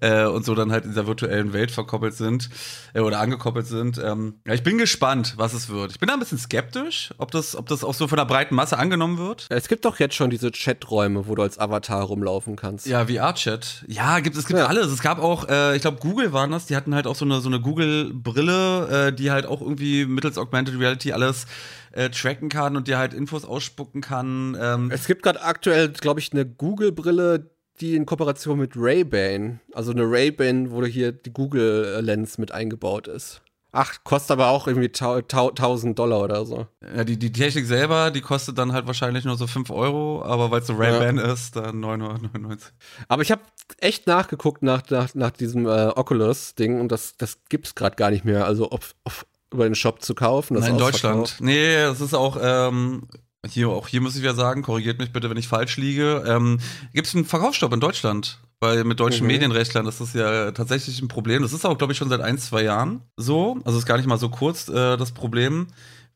äh, 0.00 0.24
und 0.24 0.44
so 0.44 0.54
dann 0.54 0.72
halt 0.72 0.84
in 0.84 0.90
dieser 0.90 1.06
virtuellen 1.06 1.52
Welt 1.52 1.70
verkoppelt 1.70 2.14
sind 2.14 2.48
äh, 2.94 3.00
oder 3.00 3.20
angekoppelt 3.20 3.66
sind. 3.66 3.98
Ähm, 4.02 4.40
ja, 4.46 4.54
ich 4.54 4.62
bin 4.62 4.78
gespannt, 4.78 5.34
was 5.36 5.52
es 5.52 5.68
wird. 5.68 5.92
Ich 5.92 5.98
bin 6.00 6.06
da 6.08 6.14
ein 6.14 6.20
bisschen 6.20 6.38
skeptisch, 6.38 7.12
ob 7.18 7.30
das, 7.30 7.54
ob 7.56 7.68
das 7.68 7.84
auch 7.84 7.94
so 7.94 8.08
von 8.08 8.16
der 8.16 8.24
breiten 8.24 8.54
Masse 8.54 8.78
angenommen 8.78 9.18
wird. 9.18 9.46
Es 9.50 9.68
gibt 9.68 9.84
doch 9.84 9.98
jetzt 9.98 10.14
schon 10.14 10.30
diese 10.30 10.50
Chaträume, 10.50 11.26
wo 11.28 11.34
du 11.34 11.42
als 11.42 11.58
Avatar 11.58 12.02
rumlaufen 12.04 12.56
kannst. 12.56 12.86
Ja, 12.86 13.06
VR-Chat. 13.06 13.84
Ja, 13.88 14.20
gibt, 14.20 14.36
es 14.36 14.46
gibt 14.46 14.58
Ja. 14.58 14.66
alles. 14.66 14.86
Es 14.88 15.02
gab 15.02 15.18
auch, 15.20 15.48
äh, 15.48 15.76
ich 15.76 15.82
glaube, 15.82 15.98
Google 16.00 16.32
waren 16.32 16.50
das, 16.50 16.66
die 16.66 16.76
hatten 16.76 16.94
halt 16.94 17.06
auch 17.06 17.14
so 17.16 17.24
eine, 17.24 17.40
so 17.40 17.48
eine 17.48 17.60
Google-Brille, 17.60 19.08
äh, 19.08 19.12
die 19.12 19.30
halt 19.30 19.46
auch 19.46 19.60
irgendwie 19.60 20.06
mittels 20.06 20.38
Augmented 20.38 20.78
Reality 20.78 21.12
alles 21.12 21.46
äh, 21.92 22.10
tracken 22.10 22.48
kann 22.48 22.76
und 22.76 22.88
dir 22.88 22.98
halt 22.98 23.14
Infos 23.14 23.44
ausspucken 23.44 24.00
kann. 24.00 24.56
Ähm, 24.60 24.90
Es 24.92 25.06
gibt 25.06 25.22
gerade 25.22 25.42
aktuell, 25.42 25.88
glaube 25.90 26.20
ich, 26.20 26.32
eine 26.32 26.46
Google-Brille, 26.46 27.50
die 27.80 27.96
in 27.96 28.06
Kooperation 28.06 28.58
mit 28.58 28.72
Ray-Ban, 28.76 29.60
also 29.72 29.92
eine 29.92 30.02
Ray-Ban, 30.02 30.70
wo 30.70 30.84
hier 30.84 31.12
die 31.12 31.32
Google-Lens 31.32 32.38
mit 32.38 32.52
eingebaut 32.52 33.08
ist. 33.08 33.42
Ach, 33.72 34.02
kostet 34.02 34.32
aber 34.32 34.48
auch 34.48 34.66
irgendwie 34.66 34.88
tau 34.88 35.20
tau 35.20 35.50
1000 35.50 35.96
Dollar 35.96 36.22
oder 36.22 36.44
so. 36.44 36.66
ja, 36.82 37.04
die, 37.04 37.16
die 37.16 37.30
Technik 37.30 37.66
selber, 37.66 38.10
die 38.10 38.20
kostet 38.20 38.58
dann 38.58 38.72
halt 38.72 38.88
wahrscheinlich 38.88 39.24
nur 39.24 39.36
so 39.36 39.46
5 39.46 39.70
Euro, 39.70 40.24
aber 40.24 40.50
weil 40.50 40.60
es 40.60 40.66
so 40.66 40.74
Ray-Ban 40.74 41.18
ist, 41.18 41.54
dann 41.54 41.78
999. 41.78 42.72
Aber 43.06 43.22
ich 43.22 43.30
habe 43.30 43.42
echt 43.78 44.08
nachgeguckt 44.08 44.62
nach, 44.62 44.82
nach, 44.90 45.14
nach 45.14 45.30
diesem 45.30 45.66
äh, 45.66 45.86
Oculus-Ding 45.94 46.80
und 46.80 46.90
das, 46.90 47.16
das 47.16 47.38
gibt's 47.48 47.76
gerade 47.76 47.94
gar 47.94 48.10
nicht 48.10 48.24
mehr. 48.24 48.44
Also 48.44 48.70
auf, 48.70 48.96
auf, 49.04 49.24
über 49.52 49.64
den 49.64 49.76
Shop 49.76 50.02
zu 50.02 50.16
kaufen. 50.16 50.54
Das 50.54 50.64
Nein, 50.64 50.72
in 50.72 50.78
Deutschland. 50.78 51.36
Nee, 51.40 51.76
das 51.76 52.00
ist 52.00 52.14
auch, 52.14 52.38
ähm, 52.42 53.06
hier, 53.46 53.68
auch 53.68 53.88
hier 53.88 54.00
muss 54.00 54.16
ich 54.16 54.22
ja 54.22 54.34
sagen, 54.34 54.62
korrigiert 54.62 54.98
mich 54.98 55.12
bitte, 55.12 55.30
wenn 55.30 55.36
ich 55.36 55.48
falsch 55.48 55.76
liege. 55.76 56.24
Ähm, 56.26 56.58
Gibt 56.92 57.06
es 57.06 57.14
einen 57.14 57.24
Verkaufsstopp 57.24 57.72
in 57.72 57.80
Deutschland? 57.80 58.38
Weil 58.62 58.84
mit 58.84 59.00
deutschen 59.00 59.22
Mhm. 59.22 59.32
Medienrechtlern 59.32 59.86
ist 59.86 60.02
das 60.02 60.12
ja 60.12 60.50
tatsächlich 60.52 61.00
ein 61.00 61.08
Problem. 61.08 61.40
Das 61.40 61.54
ist 61.54 61.64
auch, 61.64 61.78
glaube 61.78 61.94
ich, 61.94 61.98
schon 61.98 62.10
seit 62.10 62.20
ein, 62.20 62.36
zwei 62.36 62.62
Jahren 62.62 63.00
so. 63.16 63.58
Also 63.64 63.78
ist 63.78 63.86
gar 63.86 63.96
nicht 63.96 64.06
mal 64.06 64.18
so 64.18 64.28
kurz 64.28 64.68
äh, 64.68 64.98
das 64.98 65.12
Problem. 65.12 65.68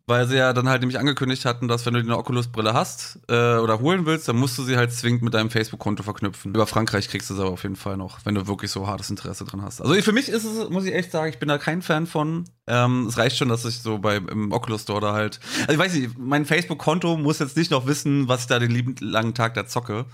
Weil 0.06 0.28
sie 0.28 0.36
ja 0.36 0.52
dann 0.52 0.68
halt 0.68 0.82
nämlich 0.82 0.98
angekündigt 0.98 1.46
hatten, 1.46 1.66
dass 1.66 1.86
wenn 1.86 1.94
du 1.94 2.00
eine 2.00 2.18
Oculus-Brille 2.18 2.74
hast 2.74 3.20
äh, 3.28 3.56
oder 3.56 3.80
holen 3.80 4.04
willst, 4.04 4.28
dann 4.28 4.36
musst 4.36 4.58
du 4.58 4.62
sie 4.62 4.76
halt 4.76 4.92
zwingend 4.92 5.22
mit 5.22 5.32
deinem 5.32 5.48
Facebook-Konto 5.48 6.02
verknüpfen. 6.02 6.54
Über 6.54 6.66
Frankreich 6.66 7.08
kriegst 7.08 7.30
du 7.30 7.34
es 7.34 7.40
aber 7.40 7.48
auf 7.50 7.62
jeden 7.62 7.76
Fall 7.76 7.96
noch, 7.96 8.18
wenn 8.24 8.34
du 8.34 8.46
wirklich 8.46 8.70
so 8.70 8.86
hartes 8.86 9.08
Interesse 9.08 9.46
dran 9.46 9.62
hast. 9.62 9.80
Also 9.80 9.94
für 9.94 10.12
mich 10.12 10.28
ist 10.28 10.44
es, 10.44 10.68
muss 10.68 10.84
ich 10.84 10.92
echt 10.94 11.10
sagen, 11.10 11.30
ich 11.30 11.38
bin 11.38 11.48
da 11.48 11.56
kein 11.56 11.80
Fan 11.80 12.06
von. 12.06 12.44
Ähm, 12.66 13.06
es 13.08 13.16
reicht 13.16 13.38
schon, 13.38 13.48
dass 13.48 13.64
ich 13.64 13.80
so 13.80 13.98
bei 13.98 14.16
im 14.16 14.52
Oculus 14.52 14.82
Store 14.82 15.00
da 15.00 15.14
halt. 15.14 15.40
Also 15.62 15.72
ich 15.72 15.78
weiß 15.78 15.94
nicht, 15.94 16.18
mein 16.18 16.44
Facebook-Konto 16.44 17.16
muss 17.16 17.38
jetzt 17.38 17.56
nicht 17.56 17.70
noch 17.70 17.86
wissen, 17.86 18.28
was 18.28 18.42
ich 18.42 18.46
da 18.48 18.58
den 18.58 18.70
lieben 18.70 18.96
langen 19.00 19.32
Tag 19.32 19.54
da 19.54 19.66
zocke. 19.66 20.04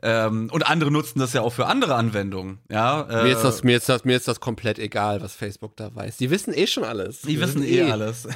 Ähm, 0.00 0.48
und 0.52 0.66
andere 0.66 0.90
nutzen 0.90 1.18
das 1.18 1.32
ja 1.32 1.42
auch 1.42 1.52
für 1.52 1.66
andere 1.66 1.96
Anwendungen. 1.96 2.60
Ja, 2.70 3.02
äh, 3.02 3.24
Mir 3.24 3.32
ist, 3.32 3.42
das, 3.42 3.64
mir, 3.64 3.76
ist 3.76 3.88
das, 3.88 4.04
mir 4.04 4.16
ist 4.16 4.28
das 4.28 4.40
komplett 4.40 4.78
egal, 4.78 5.20
was 5.20 5.34
Facebook 5.34 5.76
da 5.76 5.94
weiß. 5.94 6.16
Die 6.18 6.30
wissen 6.30 6.54
eh 6.54 6.66
schon 6.66 6.84
alles. 6.84 7.22
die 7.22 7.38
wissen 7.40 7.62
eh 7.62 7.82
alles. 7.82 8.26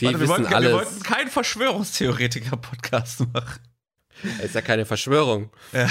Die 0.00 0.06
Warte, 0.06 0.20
wir 0.20 0.28
wollten, 0.28 0.50
Wir 0.50 0.72
wollten 0.72 1.02
keinen 1.02 1.30
Verschwörungstheoretiker-Podcast 1.30 3.20
machen. 3.32 3.60
ist 4.42 4.54
ja 4.54 4.60
keine 4.60 4.86
Verschwörung. 4.86 5.50
Ja. 5.72 5.88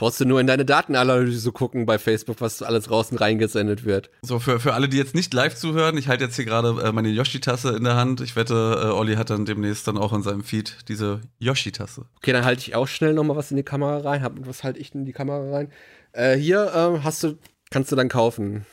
Brauchst 0.00 0.18
du 0.18 0.24
nur 0.24 0.40
in 0.40 0.46
deine 0.46 0.64
Datenanalyse 0.64 1.52
gucken 1.52 1.84
bei 1.84 1.98
Facebook, 1.98 2.40
was 2.40 2.62
alles 2.62 2.86
draußen 2.86 3.18
reingesendet 3.18 3.84
wird. 3.84 4.08
So, 4.22 4.38
für, 4.38 4.58
für 4.58 4.72
alle, 4.72 4.88
die 4.88 4.96
jetzt 4.96 5.14
nicht 5.14 5.34
live 5.34 5.54
zuhören, 5.54 5.98
ich 5.98 6.08
halte 6.08 6.24
jetzt 6.24 6.36
hier 6.36 6.46
gerade 6.46 6.70
äh, 6.82 6.90
meine 6.90 7.10
Yoshi-Tasse 7.10 7.76
in 7.76 7.84
der 7.84 7.96
Hand. 7.96 8.22
Ich 8.22 8.34
wette, 8.34 8.54
äh, 8.82 8.86
Olli 8.86 9.16
hat 9.16 9.28
dann 9.28 9.44
demnächst 9.44 9.86
dann 9.86 9.98
auch 9.98 10.14
in 10.14 10.22
seinem 10.22 10.42
Feed 10.42 10.88
diese 10.88 11.20
Yoshi-Tasse. 11.38 12.06
Okay, 12.16 12.32
dann 12.32 12.46
halte 12.46 12.62
ich 12.62 12.74
auch 12.74 12.88
schnell 12.88 13.12
nochmal 13.12 13.36
was 13.36 13.50
in 13.50 13.58
die 13.58 13.62
Kamera 13.62 13.98
rein. 13.98 14.22
Hab, 14.22 14.32
was 14.46 14.64
halte 14.64 14.78
ich 14.78 14.94
in 14.94 15.04
die 15.04 15.12
Kamera 15.12 15.50
rein? 15.54 15.70
Äh, 16.12 16.36
hier 16.38 16.72
ähm, 16.74 17.04
hast 17.04 17.22
du, 17.22 17.36
kannst 17.70 17.92
du 17.92 17.96
dann 17.96 18.08
kaufen. 18.08 18.64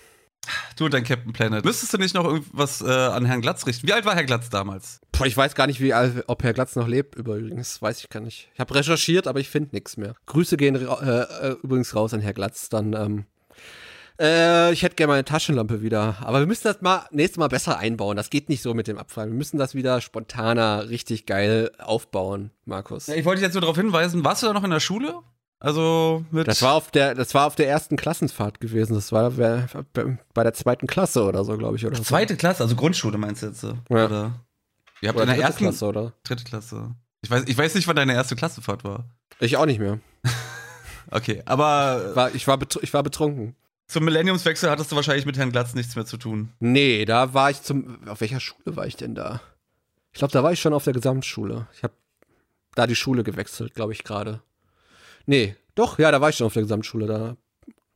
Du 0.78 0.86
und 0.86 0.94
dein 0.94 1.04
Captain 1.04 1.34
Planet. 1.34 1.64
Müsstest 1.66 1.94
du 1.94 1.98
nicht 1.98 2.14
noch 2.16 2.26
irgendwas 2.26 2.82
äh, 2.82 2.86
an 2.90 3.26
Herrn 3.26 3.42
Glatz 3.42 3.66
richten? 3.66 3.88
Wie 3.88 3.94
alt 3.94 4.06
war 4.06 4.16
Herr 4.16 4.24
Glatz 4.26 4.50
damals? 4.50 5.00
Boah, 5.12 5.26
ich 5.26 5.36
weiß 5.36 5.56
gar 5.56 5.68
nicht, 5.68 5.80
wie, 5.82 5.94
alt- 5.94 6.24
ob 6.28 6.44
Herr 6.44 6.54
Glatz 6.54 6.76
noch 6.76 6.88
lebt, 6.88 7.16
übrigens. 7.16 7.82
Weiß 7.82 8.00
ich 8.00 8.10
gar 8.10 8.20
nicht. 8.20 8.50
Ich 8.54 8.60
habe 8.60 8.74
recherchiert, 8.76 9.28
aber 9.28 9.40
ich 9.40 9.50
finde 9.50 9.70
nichts 9.76 9.98
mehr. 9.98 10.16
Grüße 10.28 10.58
gehen 10.58 10.76
äh, 10.76 10.80
äh, 11.22 11.56
übrigens 11.64 11.96
raus 11.96 12.14
an 12.14 12.20
Herr 12.22 12.34
Glatz. 12.34 12.70
Dann, 12.70 12.94
ähm, 12.94 13.26
äh, 14.20 14.72
ich 14.74 14.84
hätte 14.84 14.96
gerne 14.96 15.14
meine 15.14 15.26
Taschenlampe 15.26 15.82
wieder. 15.82 16.18
Aber 16.22 16.40
wir 16.40 16.48
müssen 16.48 16.64
das 16.68 16.82
mal 16.82 17.06
nächstes 17.12 17.38
Mal 17.38 17.48
besser 17.50 17.78
einbauen. 17.78 18.18
Das 18.18 18.30
geht 18.30 18.50
nicht 18.50 18.62
so 18.62 18.74
mit 18.74 18.88
dem 18.88 18.98
Abfallen. 18.98 19.32
Wir 19.32 19.38
müssen 19.38 19.58
das 19.58 19.76
wieder 19.76 20.02
spontaner, 20.02 20.90
richtig 20.90 21.26
geil 21.26 21.72
aufbauen, 21.80 22.52
Markus. 22.66 23.08
Ja, 23.08 23.16
ich 23.16 23.26
wollte 23.26 23.40
dich 23.40 23.46
jetzt 23.48 23.54
nur 23.54 23.62
darauf 23.62 23.78
hinweisen, 23.78 24.24
warst 24.24 24.44
du 24.44 24.48
da 24.48 24.54
noch 24.54 24.64
in 24.64 24.70
der 24.72 24.80
Schule? 24.80 25.20
Also 25.60 26.24
mit. 26.32 26.48
Das 26.48 26.62
war 26.62 26.74
auf 26.74 26.92
der, 26.92 27.16
das 27.16 27.34
war 27.34 27.48
auf 27.48 27.56
der 27.56 27.68
ersten 27.68 27.96
Klassenfahrt 27.96 28.60
gewesen. 28.60 28.94
Das 28.94 29.12
war 29.12 29.32
bei 29.32 30.44
der 30.44 30.54
zweiten 30.54 30.86
Klasse 30.88 31.24
oder 31.24 31.44
so, 31.44 31.58
glaube 31.58 31.78
ich, 31.78 31.86
oder? 31.86 31.96
so. 31.96 32.04
zweite 32.04 32.38
Klasse, 32.38 32.64
also 32.64 32.76
Grundschule 32.76 33.18
meinst 33.18 33.42
du 33.42 33.48
jetzt? 33.48 33.62
so? 33.62 33.74
Ja. 33.90 34.06
Oder? 34.06 34.32
Ihr 35.02 35.10
habt 35.10 35.16
oder 35.18 35.24
in 35.24 35.28
der 35.30 35.36
dritte 35.36 35.42
ersten 35.42 35.64
Klasse, 35.64 35.86
oder? 35.86 36.14
dritte 36.24 36.44
Klasse. 36.44 36.96
Ich 37.22 37.32
weiß, 37.32 37.44
ich 37.48 37.58
weiß 37.58 37.76
nicht, 37.76 37.88
wann 37.88 37.96
deine 37.96 38.14
erste 38.14 38.36
Klassefahrt 38.36 38.84
war. 38.84 39.06
Ich 39.40 39.58
auch 39.58 39.66
nicht 39.66 39.80
mehr. 39.80 40.00
Okay, 41.10 41.42
aber 41.46 42.16
War, 42.16 42.36
ich, 42.36 42.48
war 42.50 42.58
betr 42.58 42.80
ich 42.82 42.94
war 42.94 43.02
betrunken. 43.02 43.56
zum 43.88 44.04
Millenniumswechsel 44.04 44.70
hattest 44.70 44.92
du 44.92 44.98
wahrscheinlich 44.98 45.26
mit 45.26 45.38
Herrn 45.38 45.54
Glatz 45.54 45.74
nichts 45.74 45.96
mehr 45.96 46.06
zu 46.06 46.18
tun. 46.18 46.52
Nee, 46.60 47.06
da 47.06 47.34
war 47.34 47.50
ich 47.50 47.62
zum. 47.62 48.06
Auf 48.10 48.20
welcher 48.20 48.42
Schule 48.42 48.76
war 48.76 48.86
ich 48.88 48.98
denn 48.98 49.16
da? 49.16 49.40
Ich 50.12 50.20
glaube, 50.20 50.34
da 50.34 50.44
war 50.44 50.52
ich 50.52 50.60
schon 50.60 50.74
auf 50.74 50.84
der 50.84 50.92
Gesamtschule. 50.92 51.66
Ich 51.74 51.84
habe 51.84 51.94
da 52.76 52.88
die 52.88 52.96
Schule 52.98 53.24
gewechselt, 53.24 53.74
glaube 53.74 53.94
ich, 53.94 54.04
gerade. 54.04 54.42
Nee, 55.28 55.56
doch, 55.76 56.00
ja, 56.00 56.12
da 56.12 56.20
war 56.22 56.30
ich 56.30 56.38
schon 56.38 56.48
auf 56.48 56.54
der 56.54 56.64
Gesamtschule. 56.64 57.06
Da 57.06 57.38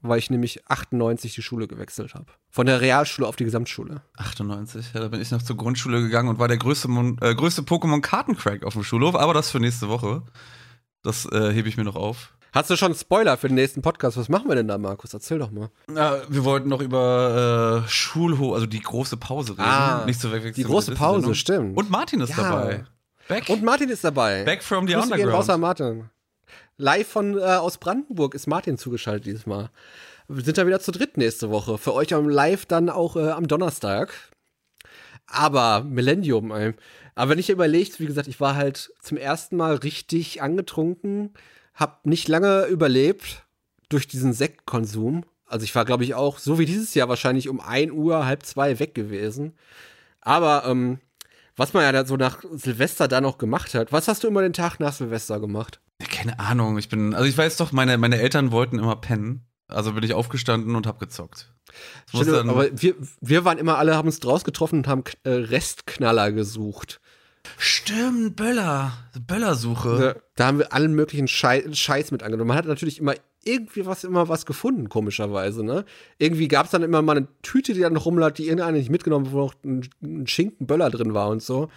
weil 0.04 0.18
ich 0.18 0.32
nämlich 0.32 0.68
98 0.68 1.36
die 1.36 1.44
Schule 1.44 1.68
gewechselt 1.68 2.16
habe. 2.16 2.26
Von 2.50 2.66
der 2.66 2.82
Realschule 2.82 3.28
auf 3.28 3.36
die 3.36 3.44
Gesamtschule. 3.44 4.02
98, 4.18 4.94
ja, 4.96 5.00
da 5.00 5.08
bin 5.10 5.22
ich 5.22 5.30
noch 5.30 5.44
zur 5.44 5.56
Grundschule 5.58 6.02
gegangen 6.02 6.28
und 6.28 6.40
war 6.40 6.48
der 6.48 6.58
größte, 6.58 6.88
Mon 6.88 7.20
äh, 7.22 7.36
größte 7.36 7.62
Pokémon-Kartencrack 7.62 8.64
auf 8.64 8.74
dem 8.74 8.84
Schulhof, 8.84 9.16
aber 9.16 9.36
das 9.36 9.52
für 9.52 9.60
nächste 9.60 9.90
Woche. 9.90 10.24
Das 11.04 11.26
äh, 11.32 11.52
hebe 11.54 11.70
ich 11.70 11.78
mir 11.78 11.84
noch 11.84 11.96
auf. 11.96 12.34
Hast 12.52 12.72
du 12.72 12.76
schon 12.78 12.88
einen 12.94 12.96
Spoiler 13.00 13.38
für 13.38 13.48
den 13.48 13.54
nächsten 13.56 13.84
Podcast? 13.84 14.18
Was 14.18 14.28
machen 14.28 14.48
wir 14.50 14.56
denn 14.56 14.68
da, 14.68 14.80
Markus? 14.80 15.14
Erzähl 15.14 15.38
doch 15.38 15.52
mal. 15.52 15.70
Ja, 15.96 16.18
wir 16.28 16.44
wollten 16.46 16.68
noch 16.68 16.82
über 16.82 17.84
äh, 17.86 17.90
Schulhof, 17.90 18.56
also 18.56 18.66
die 18.66 18.82
große 18.82 19.18
Pause 19.18 19.54
reden. 19.54 19.62
Ah, 19.62 20.04
Nicht 20.08 20.20
zu 20.20 20.30
verwechseln 20.30 20.54
die 20.56 20.64
große 20.64 20.96
Pause, 20.96 21.36
stimmt. 21.36 21.78
Und 21.78 21.92
Martin 21.92 22.22
ist 22.22 22.36
Ja. 22.36 22.38
dabei. 22.50 22.86
Back, 23.28 23.50
Und 23.50 23.64
Martin 23.64 23.90
ist 23.90 24.04
dabei. 24.04 24.44
back 24.46 24.64
from 24.64 24.88
the 24.88 24.94
Grüße 24.94 25.10
gehen 25.10 25.14
Underground. 25.14 25.38
raus 25.38 25.50
an 25.50 25.62
Martin. 25.62 26.10
Live 26.82 27.08
von 27.08 27.38
äh, 27.38 27.42
aus 27.42 27.78
Brandenburg 27.78 28.34
ist 28.34 28.48
Martin 28.48 28.78
zugeschaltet 28.78 29.26
dieses 29.28 29.46
Mal. 29.46 29.70
Wir 30.28 30.44
sind 30.44 30.58
da 30.58 30.66
wieder 30.66 30.80
zu 30.80 30.92
dritt 30.92 31.16
nächste 31.16 31.50
Woche. 31.50 31.78
Für 31.78 31.94
euch 31.94 32.14
am 32.14 32.28
Live 32.28 32.66
dann 32.66 32.90
auch 32.90 33.16
äh, 33.16 33.30
am 33.30 33.48
Donnerstag. 33.48 34.14
Aber 35.28 35.84
Millennium, 35.84 36.52
ey. 36.52 36.74
Aber 37.14 37.32
wenn 37.32 37.40
ich 37.40 37.50
überlegt, 37.50 38.00
wie 38.00 38.08
gesagt, 38.08 38.28
ich 38.28 38.40
war 38.40 38.56
halt 38.56 38.92
zum 39.00 39.18
ersten 39.18 39.58
Mal 39.58 39.76
richtig 39.76 40.42
angetrunken, 40.42 41.34
hab 41.76 42.06
nicht 42.06 42.28
lange 42.28 42.66
überlebt 42.66 43.46
durch 43.90 44.08
diesen 44.08 44.34
Sektkonsum. 44.34 45.24
Also 45.46 45.66
ich 45.66 45.76
war, 45.76 45.86
glaube 45.86 46.04
ich, 46.04 46.16
auch 46.16 46.40
so 46.40 46.58
wie 46.58 46.66
dieses 46.66 46.94
Jahr 46.96 47.10
wahrscheinlich 47.10 47.48
um 47.48 47.60
1 47.60 47.92
Uhr, 47.92 48.26
halb 48.26 48.44
zwei 48.44 48.80
weg 48.80 48.96
gewesen. 48.96 49.54
Aber 50.22 50.64
ähm, 50.66 51.00
was 51.56 51.74
man 51.74 51.84
ja 51.94 52.06
so 52.06 52.16
nach 52.16 52.44
Silvester 52.54 53.08
da 53.08 53.22
noch 53.22 53.38
gemacht 53.38 53.76
hat. 53.76 53.92
Was 53.92 54.08
hast 54.08 54.24
du 54.24 54.28
immer 54.28 54.42
den 54.42 54.54
Tag 54.54 54.80
nach 54.80 54.94
Silvester 54.94 55.40
gemacht? 55.40 55.80
Ja, 56.02 56.08
Keine 56.08 56.40
Ahnung, 56.40 56.78
ich 56.78 56.90
bin, 56.90 57.14
also 57.14 57.28
ich 57.28 57.38
weiß 57.38 57.58
doch, 57.58 57.72
meine, 57.72 57.98
meine 57.98 58.20
Eltern 58.20 58.52
wollten 58.52 58.80
immer 58.80 58.96
pennen. 58.96 59.46
Also 59.68 59.94
bin 59.94 60.04
ich 60.04 60.14
aufgestanden 60.14 60.76
und 60.76 60.86
hab 60.86 61.00
gezockt. 61.00 61.54
Stimmt, 62.10 62.50
aber 62.50 62.68
wir, 62.82 62.96
wir 63.22 63.46
waren 63.46 63.58
immer 63.58 63.78
alle, 63.78 63.96
haben 63.96 64.08
uns 64.08 64.20
draus 64.20 64.44
getroffen 64.44 64.80
und 64.80 64.88
haben 64.88 65.04
äh, 65.24 65.30
Restknaller 65.30 66.32
gesucht. 66.34 67.00
Stimmt, 67.58 68.36
Böller. 68.36 68.92
Böllersuche. 69.28 69.98
Da, 69.98 70.22
da 70.36 70.48
haben 70.48 70.60
wir 70.60 70.74
allen 70.74 70.94
möglichen 70.94 71.28
Schei 71.28 71.64
Scheiß 71.72 72.12
mit 72.12 72.22
angenommen. 72.24 72.50
Man 72.50 72.58
hat 72.58 72.66
natürlich 72.66 73.00
immer 73.00 73.16
irgendwie 73.44 73.86
was, 73.86 74.04
immer 74.04 74.30
was 74.30 74.46
gefunden, 74.46 74.90
komischerweise, 74.90 75.64
ne? 75.64 75.86
Irgendwie 76.20 76.48
gab 76.48 76.66
es 76.66 76.72
dann 76.72 76.84
immer 76.84 77.02
mal 77.02 77.18
eine 77.18 77.28
Tüte, 77.42 77.74
die 77.74 77.80
dann 77.80 77.94
noch 77.94 78.06
rumlag, 78.06 78.34
die 78.34 78.44
irgendeiner 78.44 78.78
nicht 78.78 78.92
mitgenommen, 78.92 79.28
hat, 79.28 79.34
wo 79.34 79.40
noch 79.40 79.56
ein, 79.64 79.90
ein 80.04 80.28
Schinkenböller 80.28 80.90
drin 80.92 81.14
war 81.14 81.30
und 81.30 81.42
so. 81.42 81.70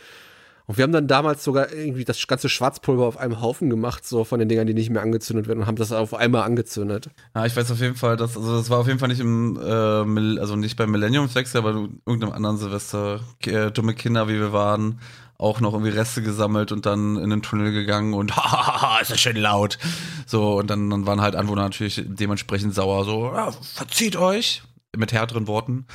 Und 0.67 0.79
wir 0.79 0.85
haben 0.85 0.93
dann 0.93 1.07
damals 1.07 1.45
sogar 1.45 1.73
irgendwie 1.73 2.05
das 2.05 2.27
ganze 2.27 2.49
Schwarzpulver 2.49 3.05
auf 3.05 3.19
einem 3.19 3.43
Haufen 3.43 3.69
gemacht, 3.69 4.07
so 4.07 4.25
von 4.25 4.39
den 4.39 4.49
Dingern, 4.49 4.67
die 4.67 4.73
nicht 4.73 4.89
mehr 4.89 5.03
angezündet 5.03 5.47
werden 5.47 5.61
und 5.61 5.67
haben 5.67 5.77
das 5.77 5.93
auf 5.93 6.15
einmal 6.15 6.43
angezündet. 6.43 7.11
Ja, 7.35 7.45
ich 7.45 7.55
weiß 7.55 7.71
auf 7.71 7.81
jeden 7.81 7.97
Fall, 7.97 8.17
dass, 8.17 8.37
also 8.37 8.57
das 8.57 8.71
war 8.71 8.79
auf 8.79 8.87
jeden 8.87 8.99
Fall 8.99 9.09
nicht 9.09 9.21
im, 9.21 9.59
äh, 9.61 10.41
also 10.41 10.57
nicht 10.57 10.77
beim 10.77 10.91
Millenniumswechsel, 10.91 11.59
aber 11.59 11.73
in 11.73 12.01
irgendeinem 12.07 12.33
anderen 12.33 12.57
Silvester. 12.57 13.21
Äh, 13.45 13.73
dumme 13.73 13.95
Kinder, 13.95 14.27
wie 14.29 14.39
wir 14.41 14.55
waren, 14.55 15.01
auch 15.37 15.61
noch 15.61 15.75
irgendwie 15.75 15.91
Reste 15.91 16.23
gesammelt 16.23 16.73
und 16.73 16.87
dann 16.87 17.17
in 17.17 17.29
den 17.29 17.43
Tunnel 17.43 17.73
gegangen 17.73 18.15
und 18.15 18.35
hahaha, 18.37 19.01
ist 19.01 19.11
das 19.11 19.21
schön 19.21 19.37
laut. 19.37 19.79
So, 20.27 20.59
und 20.59 20.71
dann, 20.71 20.89
dann 20.89 21.07
waren 21.07 21.21
halt 21.21 21.37
Anwohner 21.37 21.63
natürlich 21.63 22.03
dementsprechend 22.07 22.75
sauer, 22.75 23.05
so, 23.05 23.33
ja, 23.35 23.53
verzieht 23.53 24.17
euch, 24.17 24.63
mit 24.97 25.13
härteren 25.13 25.47
Worten. 25.47 25.87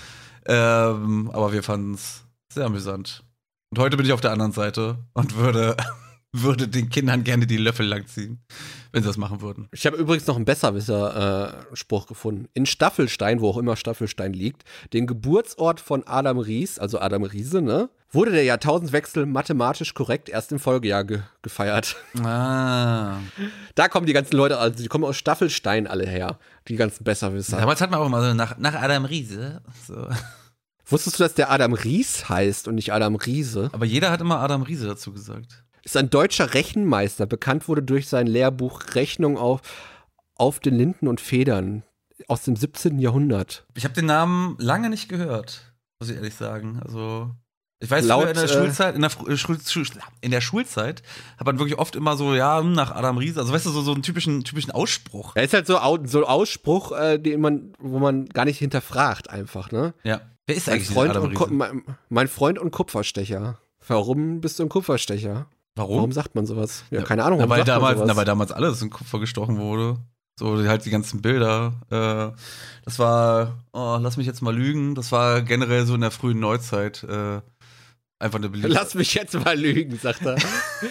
Ähm, 0.45 1.31
aber 1.33 1.53
wir 1.53 1.63
fanden 1.63 1.95
es 1.95 2.23
sehr 2.53 2.65
amüsant. 2.65 3.23
Und 3.71 3.77
heute 3.77 3.97
bin 3.97 4.05
ich 4.05 4.13
auf 4.13 4.21
der 4.21 4.31
anderen 4.31 4.51
Seite 4.51 4.97
und 5.13 5.35
würde, 5.35 5.77
würde 6.31 6.67
den 6.67 6.89
Kindern 6.89 7.23
gerne 7.23 7.45
die 7.45 7.57
Löffel 7.57 7.85
langziehen, 7.85 8.39
wenn 8.91 9.03
sie 9.03 9.07
das 9.07 9.17
machen 9.17 9.41
würden. 9.41 9.67
Ich 9.71 9.85
habe 9.85 9.95
übrigens 9.95 10.25
noch 10.25 10.37
einen 10.37 10.45
Besserwisser-Spruch 10.45 12.07
gefunden. 12.07 12.47
In 12.55 12.65
Staffelstein, 12.65 13.41
wo 13.41 13.49
auch 13.49 13.57
immer 13.57 13.75
Staffelstein 13.75 14.33
liegt, 14.33 14.63
den 14.93 15.05
Geburtsort 15.05 15.79
von 15.79 16.03
Adam 16.07 16.39
Ries, 16.39 16.79
also 16.79 16.99
Adam 16.99 17.21
Riese, 17.21 17.61
ne, 17.61 17.91
wurde 18.11 18.31
der 18.31 18.43
Jahrtausendwechsel 18.43 19.27
mathematisch 19.27 19.93
korrekt 19.93 20.29
erst 20.29 20.51
im 20.51 20.57
Folgejahr 20.57 21.03
ge 21.03 21.19
gefeiert. 21.43 21.95
Ah. 22.23 23.17
Da 23.75 23.87
kommen 23.87 24.07
die 24.07 24.13
ganzen 24.13 24.35
Leute, 24.35 24.57
also 24.57 24.81
die 24.81 24.89
kommen 24.89 25.05
aus 25.05 25.15
Staffelstein 25.15 25.85
alle 25.85 26.07
her, 26.07 26.39
die 26.67 26.75
ganzen 26.75 27.03
Besserwisser. 27.03 27.57
Damals 27.57 27.79
hat 27.81 27.91
man 27.91 27.99
auch 27.99 28.07
immer 28.07 28.21
so 28.21 28.33
nach, 28.33 28.57
nach 28.57 28.73
Adam 28.73 29.05
Riese. 29.05 29.61
So. 29.87 30.07
Wusstest 30.89 31.19
du, 31.19 31.23
dass 31.23 31.35
der 31.35 31.51
Adam 31.51 31.73
Ries 31.73 32.29
heißt 32.29 32.67
und 32.67 32.75
nicht 32.75 32.91
Adam 32.93 33.15
Riese? 33.15 33.69
Aber 33.73 33.85
jeder 33.85 34.11
hat 34.11 34.21
immer 34.21 34.39
Adam 34.39 34.63
Riese 34.63 34.87
dazu 34.87 35.13
gesagt. 35.13 35.63
Ist 35.83 35.97
ein 35.97 36.09
deutscher 36.09 36.53
Rechenmeister, 36.53 37.25
bekannt 37.25 37.67
wurde 37.67 37.83
durch 37.83 38.07
sein 38.07 38.27
Lehrbuch 38.27 38.95
Rechnung 38.95 39.37
auf, 39.37 39.61
auf 40.35 40.59
den 40.59 40.75
Linden 40.75 41.07
und 41.07 41.21
Federn 41.21 41.83
aus 42.27 42.43
dem 42.43 42.55
17. 42.55 42.99
Jahrhundert. 42.99 43.65
Ich 43.75 43.85
habe 43.85 43.93
den 43.93 44.05
Namen 44.05 44.55
lange 44.59 44.89
nicht 44.89 45.09
gehört, 45.09 45.73
muss 45.99 46.09
ich 46.09 46.17
ehrlich 46.17 46.35
sagen. 46.35 46.79
Also 46.83 47.31
ich 47.81 47.89
weiß, 47.89 48.05
Laut, 48.05 48.27
in 48.27 48.33
der 48.33 48.43
äh, 48.43 48.47
Schulzeit, 48.47 48.95
in 48.95 49.01
der, 49.01 49.11
äh, 49.11 49.99
in 50.19 50.31
der 50.31 50.41
Schulzeit 50.41 51.01
hat 51.37 51.45
man 51.47 51.59
wirklich 51.59 51.79
oft 51.79 51.95
immer 51.95 52.17
so, 52.17 52.35
ja, 52.35 52.59
hm, 52.59 52.73
nach 52.73 52.91
Adam 52.91 53.17
Riese, 53.17 53.39
also 53.39 53.53
weißt 53.53 53.65
du, 53.67 53.69
so, 53.69 53.81
so 53.81 53.93
einen 53.93 54.03
typischen, 54.03 54.43
typischen 54.43 54.71
Ausspruch. 54.71 55.35
Er 55.35 55.43
ist 55.43 55.53
halt 55.53 55.65
so, 55.65 55.79
so 56.03 56.17
ein 56.19 56.23
Ausspruch, 56.25 56.91
äh, 56.91 57.17
den 57.19 57.39
man, 57.39 57.71
wo 57.79 57.99
man 57.99 58.25
gar 58.25 58.43
nicht 58.43 58.57
hinterfragt, 58.59 59.29
einfach, 59.29 59.71
ne? 59.71 59.93
Ja. 60.03 60.19
Wer 60.49 60.55
ist 60.55 60.65
Mein 60.65 60.75
eigentlich 60.75 60.87
dieser 60.87 61.13
Freund, 61.13 61.41
und 61.41 61.51
mein, 61.51 61.83
mein 62.09 62.27
Freund 62.27 62.57
und 62.57 62.71
Kupferstecher. 62.71 63.59
Warum 63.87 64.41
bist 64.41 64.57
du 64.57 64.63
ein 64.63 64.69
Kupferstecher? 64.69 65.45
Warum? 65.75 65.97
Warum 65.97 66.11
sagt 66.11 66.33
man 66.33 66.47
sowas? 66.47 66.85
Ja, 66.89 67.03
keine 67.03 67.23
Ahnung. 67.23 67.39
Na, 67.39 67.47
weil, 67.49 67.63
damals, 67.63 68.01
na, 68.03 68.15
weil 68.15 68.25
damals 68.25 68.51
alles 68.51 68.81
in 68.81 68.89
Kupfer 68.89 69.19
gestochen 69.19 69.59
wurde. 69.59 69.99
So 70.39 70.57
halt 70.67 70.85
die 70.85 70.89
ganzen 70.89 71.21
Bilder. 71.21 71.73
Äh, 71.91 72.35
das 72.83 72.97
war, 72.97 73.59
oh, 73.73 73.99
lass 74.01 74.17
mich 74.17 74.25
jetzt 74.25 74.41
mal 74.41 74.55
lügen, 74.55 74.95
das 74.95 75.11
war 75.11 75.43
generell 75.43 75.85
so 75.85 75.93
in 75.93 76.01
der 76.01 76.09
frühen 76.09 76.39
Neuzeit 76.39 77.03
äh, 77.03 77.41
einfach 78.17 78.39
eine 78.39 78.49
beliebte. 78.49 78.73
Lass 78.73 78.95
mich 78.95 79.13
jetzt 79.13 79.35
mal 79.35 79.55
lügen, 79.55 79.99
sagt 79.99 80.25
er. 80.25 80.37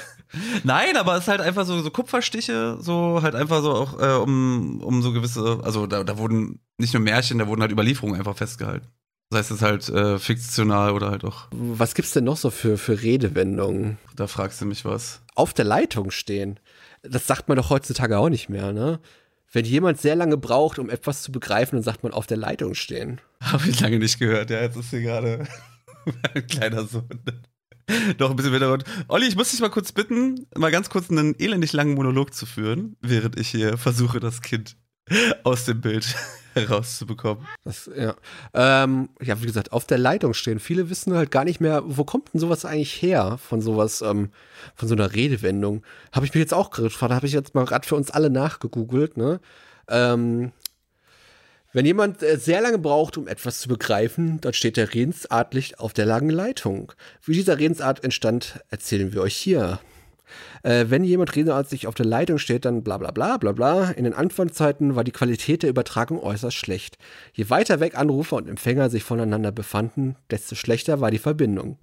Nein, 0.62 0.96
aber 0.96 1.16
es 1.16 1.22
ist 1.22 1.28
halt 1.28 1.40
einfach 1.40 1.66
so, 1.66 1.82
so 1.82 1.90
Kupferstiche, 1.90 2.78
so 2.80 3.22
halt 3.22 3.34
einfach 3.34 3.62
so 3.62 3.72
auch 3.72 4.00
äh, 4.00 4.22
um, 4.22 4.80
um 4.82 5.02
so 5.02 5.12
gewisse, 5.12 5.58
also 5.64 5.88
da, 5.88 6.04
da 6.04 6.16
wurden 6.16 6.60
nicht 6.76 6.94
nur 6.94 7.02
Märchen, 7.02 7.38
da 7.38 7.48
wurden 7.48 7.62
halt 7.62 7.72
Überlieferungen 7.72 8.16
einfach 8.16 8.36
festgehalten. 8.36 8.86
Das 9.30 9.38
heißt, 9.40 9.50
es 9.50 9.56
ist 9.58 9.62
halt 9.62 9.88
äh, 9.90 10.18
fiktional 10.18 10.92
oder 10.92 11.10
halt 11.10 11.24
auch, 11.24 11.48
Was 11.50 11.94
gibt's 11.94 12.12
denn 12.12 12.24
noch 12.24 12.36
so 12.38 12.50
für, 12.50 12.78
für 12.78 13.02
Redewendungen? 13.02 13.98
da 14.16 14.26
fragst 14.26 14.60
du 14.60 14.64
mich 14.64 14.84
was. 14.84 15.20
Auf 15.34 15.52
der 15.52 15.66
Leitung 15.66 16.10
stehen. 16.10 16.58
Das 17.02 17.26
sagt 17.26 17.48
man 17.48 17.56
doch 17.56 17.70
heutzutage 17.70 18.18
auch 18.18 18.30
nicht 18.30 18.48
mehr, 18.48 18.72
ne? 18.72 19.00
Wenn 19.52 19.64
jemand 19.64 20.00
sehr 20.00 20.16
lange 20.16 20.36
braucht, 20.36 20.78
um 20.78 20.90
etwas 20.90 21.22
zu 21.22 21.32
begreifen, 21.32 21.76
dann 21.76 21.82
sagt 21.82 22.02
man 22.02 22.12
auf 22.12 22.26
der 22.26 22.36
Leitung 22.36 22.74
stehen. 22.74 23.20
Habe 23.40 23.68
ich 23.68 23.80
lange 23.80 23.98
nicht 23.98 24.18
gehört, 24.18 24.50
ja, 24.50 24.60
jetzt 24.62 24.76
ist 24.76 24.90
hier 24.90 25.02
gerade 25.02 25.46
mein 26.34 26.46
kleiner 26.46 26.84
Sohn. 26.84 27.08
Doch 28.18 28.30
ein 28.30 28.36
bisschen 28.36 28.52
Hintergrund. 28.52 28.84
Olli, 29.08 29.26
ich 29.26 29.36
muss 29.36 29.50
dich 29.50 29.60
mal 29.60 29.70
kurz 29.70 29.92
bitten, 29.92 30.46
mal 30.56 30.70
ganz 30.70 30.90
kurz 30.90 31.10
einen 31.10 31.34
elendig 31.38 31.72
langen 31.72 31.94
Monolog 31.94 32.34
zu 32.34 32.44
führen, 32.44 32.96
während 33.00 33.38
ich 33.38 33.48
hier 33.48 33.78
versuche, 33.78 34.20
das 34.20 34.42
Kind 34.42 34.76
aus 35.44 35.64
dem 35.64 35.80
Bild 35.80 36.14
herauszubekommen. 36.60 37.46
Das, 37.64 37.90
ja. 37.96 38.14
Ähm, 38.54 39.08
ja, 39.20 39.40
wie 39.40 39.46
gesagt, 39.46 39.72
auf 39.72 39.84
der 39.86 39.98
Leitung 39.98 40.34
stehen. 40.34 40.60
Viele 40.60 40.90
wissen 40.90 41.14
halt 41.14 41.30
gar 41.30 41.44
nicht 41.44 41.60
mehr, 41.60 41.82
wo 41.84 42.04
kommt 42.04 42.32
denn 42.32 42.40
sowas 42.40 42.64
eigentlich 42.64 43.00
her, 43.02 43.38
von 43.38 43.60
sowas, 43.60 44.02
ähm, 44.02 44.30
von 44.74 44.88
so 44.88 44.94
einer 44.94 45.14
Redewendung. 45.14 45.82
Habe 46.12 46.26
ich 46.26 46.34
mich 46.34 46.40
jetzt 46.40 46.54
auch 46.54 46.70
gerade 46.70 46.88
gefragt, 46.88 47.12
habe 47.12 47.26
ich 47.26 47.32
jetzt 47.32 47.54
mal 47.54 47.64
gerade 47.64 47.86
für 47.86 47.96
uns 47.96 48.10
alle 48.10 48.30
nachgegoogelt, 48.30 49.16
ne? 49.16 49.40
Ähm, 49.88 50.52
wenn 51.72 51.84
jemand 51.84 52.22
äh, 52.22 52.38
sehr 52.38 52.60
lange 52.60 52.78
braucht, 52.78 53.18
um 53.18 53.28
etwas 53.28 53.60
zu 53.60 53.68
begreifen, 53.68 54.40
dann 54.40 54.54
steht 54.54 54.78
er 54.78 54.94
redensartlich 54.94 55.78
auf 55.78 55.92
der 55.92 56.06
langen 56.06 56.30
Leitung. 56.30 56.92
Wie 57.22 57.34
dieser 57.34 57.58
Redensart 57.58 58.04
entstand, 58.04 58.60
erzählen 58.70 59.12
wir 59.12 59.20
euch 59.20 59.36
hier. 59.36 59.78
Äh, 60.62 60.86
wenn 60.88 61.04
jemand 61.04 61.34
redensartlich 61.34 61.86
auf 61.86 61.94
der 61.94 62.06
Leitung 62.06 62.38
steht, 62.38 62.64
dann 62.64 62.82
bla 62.82 62.98
bla 62.98 63.10
bla 63.10 63.36
bla 63.36 63.52
bla. 63.52 63.90
In 63.90 64.04
den 64.04 64.14
Anfangszeiten 64.14 64.96
war 64.96 65.04
die 65.04 65.12
Qualität 65.12 65.62
der 65.62 65.70
Übertragung 65.70 66.20
äußerst 66.22 66.56
schlecht. 66.56 66.98
Je 67.32 67.50
weiter 67.50 67.80
weg 67.80 67.96
Anrufer 67.96 68.36
und 68.36 68.48
Empfänger 68.48 68.90
sich 68.90 69.04
voneinander 69.04 69.52
befanden, 69.52 70.16
desto 70.30 70.54
schlechter 70.54 71.00
war 71.00 71.10
die 71.10 71.18
Verbindung. 71.18 71.78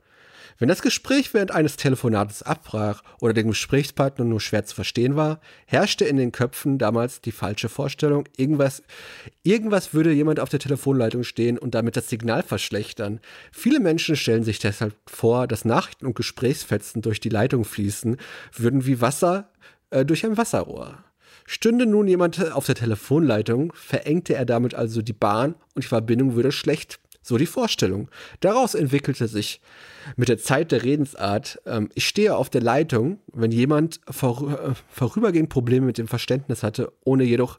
Wenn 0.57 0.69
das 0.69 0.81
Gespräch 0.81 1.33
während 1.33 1.51
eines 1.51 1.75
Telefonates 1.75 2.41
abbrach 2.41 3.03
oder 3.19 3.33
dem 3.33 3.49
Gesprächspartner 3.49 4.23
nur 4.23 4.39
schwer 4.39 4.63
zu 4.65 4.73
verstehen 4.73 5.17
war, 5.17 5.41
herrschte 5.65 6.05
in 6.05 6.15
den 6.15 6.31
Köpfen 6.31 6.77
damals 6.77 7.19
die 7.19 7.33
falsche 7.33 7.67
Vorstellung, 7.67 8.23
irgendwas, 8.37 8.81
irgendwas 9.43 9.93
würde 9.93 10.13
jemand 10.13 10.39
auf 10.39 10.47
der 10.47 10.59
Telefonleitung 10.59 11.25
stehen 11.25 11.57
und 11.57 11.75
damit 11.75 11.97
das 11.97 12.09
Signal 12.09 12.41
verschlechtern. 12.41 13.19
Viele 13.51 13.81
Menschen 13.81 14.15
stellen 14.15 14.45
sich 14.45 14.59
deshalb 14.59 14.95
vor, 15.07 15.45
dass 15.47 15.65
Nachrichten 15.65 16.05
und 16.05 16.15
Gesprächsfetzen 16.15 17.01
durch 17.01 17.19
die 17.19 17.29
Leitung 17.29 17.65
fließen, 17.65 18.15
würden 18.53 18.85
wie 18.85 19.01
Wasser 19.01 19.49
äh, 19.89 20.05
durch 20.05 20.25
ein 20.25 20.37
Wasserrohr. 20.37 21.03
Stünde 21.45 21.85
nun 21.85 22.07
jemand 22.07 22.53
auf 22.53 22.65
der 22.65 22.75
Telefonleitung, 22.75 23.73
verengte 23.75 24.33
er 24.35 24.45
damit 24.45 24.73
also 24.73 25.01
die 25.01 25.13
Bahn 25.13 25.53
und 25.75 25.83
die 25.83 25.89
Verbindung 25.89 26.35
würde 26.35 26.51
schlecht. 26.51 26.99
So 27.25 27.39
die 27.39 27.47
Vorstellung. 27.47 28.07
Daraus 28.39 28.75
entwickelte 28.75 29.27
sich 29.27 29.59
mit 30.15 30.29
der 30.29 30.37
Zeit 30.37 30.71
der 30.71 30.83
Redensart, 30.83 31.59
ähm, 31.65 31.89
ich 31.95 32.07
stehe 32.07 32.37
auf 32.37 32.51
der 32.51 32.61
Leitung, 32.61 33.19
wenn 33.33 33.51
jemand 33.51 33.99
vorü 34.07 34.53
äh, 34.53 34.73
vorübergehend 34.89 35.49
Probleme 35.49 35.87
mit 35.87 35.97
dem 35.97 36.07
Verständnis 36.07 36.61
hatte, 36.61 36.93
ohne 37.03 37.23
jedoch 37.23 37.57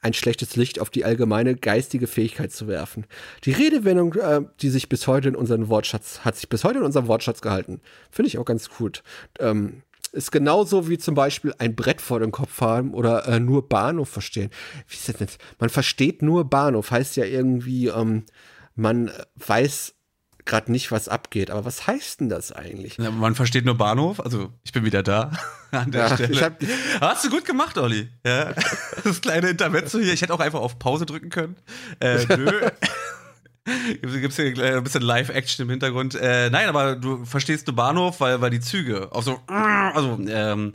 ein 0.00 0.12
schlechtes 0.12 0.56
Licht 0.56 0.80
auf 0.80 0.90
die 0.90 1.06
allgemeine 1.06 1.56
geistige 1.56 2.06
Fähigkeit 2.06 2.52
zu 2.52 2.68
werfen. 2.68 3.06
Die 3.44 3.52
Redewendung, 3.52 4.12
äh, 4.16 4.42
die 4.60 4.68
sich 4.68 4.90
bis 4.90 5.06
heute 5.06 5.30
in 5.30 5.34
unseren 5.34 5.70
Wortschatz, 5.70 6.20
hat 6.20 6.36
sich 6.36 6.50
bis 6.50 6.62
heute 6.62 6.80
in 6.80 6.84
unserem 6.84 7.08
Wortschatz 7.08 7.40
gehalten. 7.40 7.80
Finde 8.10 8.28
ich 8.28 8.36
auch 8.36 8.44
ganz 8.44 8.68
gut. 8.68 9.02
Ähm, 9.40 9.80
ist 10.12 10.30
genauso 10.30 10.90
wie 10.90 10.98
zum 10.98 11.14
Beispiel 11.14 11.54
ein 11.56 11.74
Brett 11.74 12.02
vor 12.02 12.20
dem 12.20 12.32
Kopf 12.32 12.60
haben 12.60 12.92
oder 12.92 13.26
äh, 13.26 13.40
nur 13.40 13.66
Bahnhof 13.66 14.10
verstehen. 14.10 14.50
Wie 14.88 14.96
ist 14.96 15.08
das 15.08 15.16
denn? 15.16 15.28
Man 15.58 15.70
versteht 15.70 16.20
nur 16.20 16.44
Bahnhof, 16.44 16.90
heißt 16.90 17.16
ja 17.16 17.24
irgendwie, 17.24 17.86
ähm, 17.86 18.24
man 18.76 19.10
weiß 19.34 19.94
gerade 20.44 20.70
nicht, 20.70 20.92
was 20.92 21.08
abgeht. 21.08 21.50
Aber 21.50 21.64
was 21.64 21.88
heißt 21.88 22.20
denn 22.20 22.28
das 22.28 22.52
eigentlich? 22.52 22.98
Ja, 22.98 23.10
man 23.10 23.34
versteht 23.34 23.64
nur 23.64 23.74
Bahnhof, 23.76 24.20
also 24.20 24.52
ich 24.62 24.70
bin 24.72 24.84
wieder 24.84 25.02
da 25.02 25.32
an 25.72 25.90
der 25.90 26.06
Ja, 26.08 26.14
Stelle. 26.14 26.40
hab- 26.40 26.60
Hast 27.00 27.24
du 27.24 27.30
gut 27.30 27.44
gemacht, 27.44 27.76
Olli. 27.78 28.08
Ja. 28.24 28.52
Das 29.04 29.20
kleine 29.20 29.48
Intermezzo 29.50 29.98
hier. 29.98 30.12
Ich 30.12 30.22
hätte 30.22 30.32
auch 30.34 30.40
einfach 30.40 30.60
auf 30.60 30.78
Pause 30.78 31.04
drücken 31.06 31.30
können. 31.30 31.56
Äh, 32.00 32.24
nö. 32.36 32.70
Gibt 33.90 34.26
es 34.30 34.36
hier 34.36 34.76
ein 34.76 34.84
bisschen 34.84 35.02
Live-Action 35.02 35.64
im 35.64 35.70
Hintergrund? 35.70 36.14
Äh, 36.14 36.50
nein, 36.50 36.68
aber 36.68 36.94
du 36.94 37.24
verstehst 37.24 37.66
nur 37.66 37.74
Bahnhof, 37.74 38.20
weil, 38.20 38.40
weil 38.40 38.50
die 38.50 38.60
Züge 38.60 39.10
auf 39.12 39.24
so, 39.24 39.40
also, 39.48 40.18
ähm, 40.28 40.74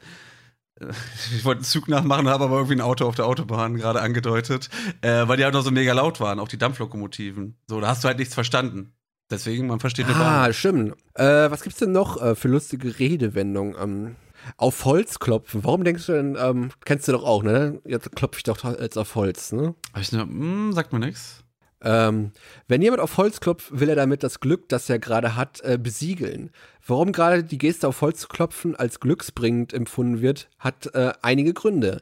ich 1.35 1.45
wollte 1.45 1.59
einen 1.59 1.65
Zug 1.65 1.87
nachmachen, 1.87 2.27
habe 2.27 2.45
aber 2.45 2.55
irgendwie 2.55 2.75
ein 2.75 2.81
Auto 2.81 3.05
auf 3.05 3.15
der 3.15 3.25
Autobahn 3.25 3.75
gerade 3.75 4.01
angedeutet, 4.01 4.69
äh, 5.01 5.27
weil 5.27 5.37
die 5.37 5.43
halt 5.43 5.53
noch 5.53 5.63
so 5.63 5.71
mega 5.71 5.93
laut 5.93 6.19
waren, 6.19 6.39
auch 6.39 6.47
die 6.47 6.57
Dampflokomotiven. 6.57 7.57
So, 7.67 7.79
da 7.79 7.87
hast 7.87 8.03
du 8.03 8.07
halt 8.07 8.19
nichts 8.19 8.33
verstanden. 8.33 8.93
Deswegen, 9.29 9.67
man 9.67 9.79
versteht 9.79 10.07
Bahnhof. 10.07 10.23
Ah, 10.23 10.53
stimmt. 10.53 10.95
Äh, 11.15 11.49
was 11.49 11.63
gibt's 11.63 11.79
denn 11.79 11.93
noch 11.93 12.21
äh, 12.21 12.35
für 12.35 12.49
lustige 12.49 12.99
Redewendungen? 12.99 13.75
Ähm, 13.81 14.15
auf 14.57 14.85
Holz 14.85 15.19
klopfen. 15.19 15.63
Warum 15.63 15.83
denkst 15.83 16.07
du 16.07 16.13
denn, 16.13 16.37
ähm, 16.39 16.71
kennst 16.83 17.07
du 17.07 17.11
doch 17.11 17.23
auch, 17.23 17.43
ne? 17.43 17.79
Jetzt 17.85 18.13
klopfe 18.15 18.37
ich 18.37 18.43
doch 18.43 18.63
jetzt 18.79 18.97
auf 18.97 19.15
Holz, 19.15 19.51
ne? 19.51 19.75
Hab 19.93 20.01
ich 20.01 20.11
nur, 20.11 20.23
hm, 20.23 20.73
sagt 20.73 20.91
mir 20.91 20.99
nichts. 20.99 21.40
Ähm, 21.83 22.31
wenn 22.67 22.81
jemand 22.81 23.01
auf 23.01 23.17
Holz 23.17 23.39
klopft, 23.39 23.79
will 23.79 23.89
er 23.89 23.95
damit 23.95 24.23
das 24.23 24.39
Glück, 24.39 24.69
das 24.69 24.89
er 24.89 24.99
gerade 24.99 25.35
hat, 25.35 25.61
äh, 25.61 25.77
besiegeln. 25.81 26.51
Warum 26.85 27.11
gerade 27.11 27.43
die 27.43 27.57
Geste 27.57 27.87
auf 27.87 28.01
Holz 28.01 28.21
zu 28.21 28.27
klopfen 28.27 28.75
als 28.75 28.99
glücksbringend 28.99 29.73
empfunden 29.73 30.21
wird, 30.21 30.49
hat 30.59 30.93
äh, 30.93 31.13
einige 31.21 31.53
Gründe. 31.53 32.01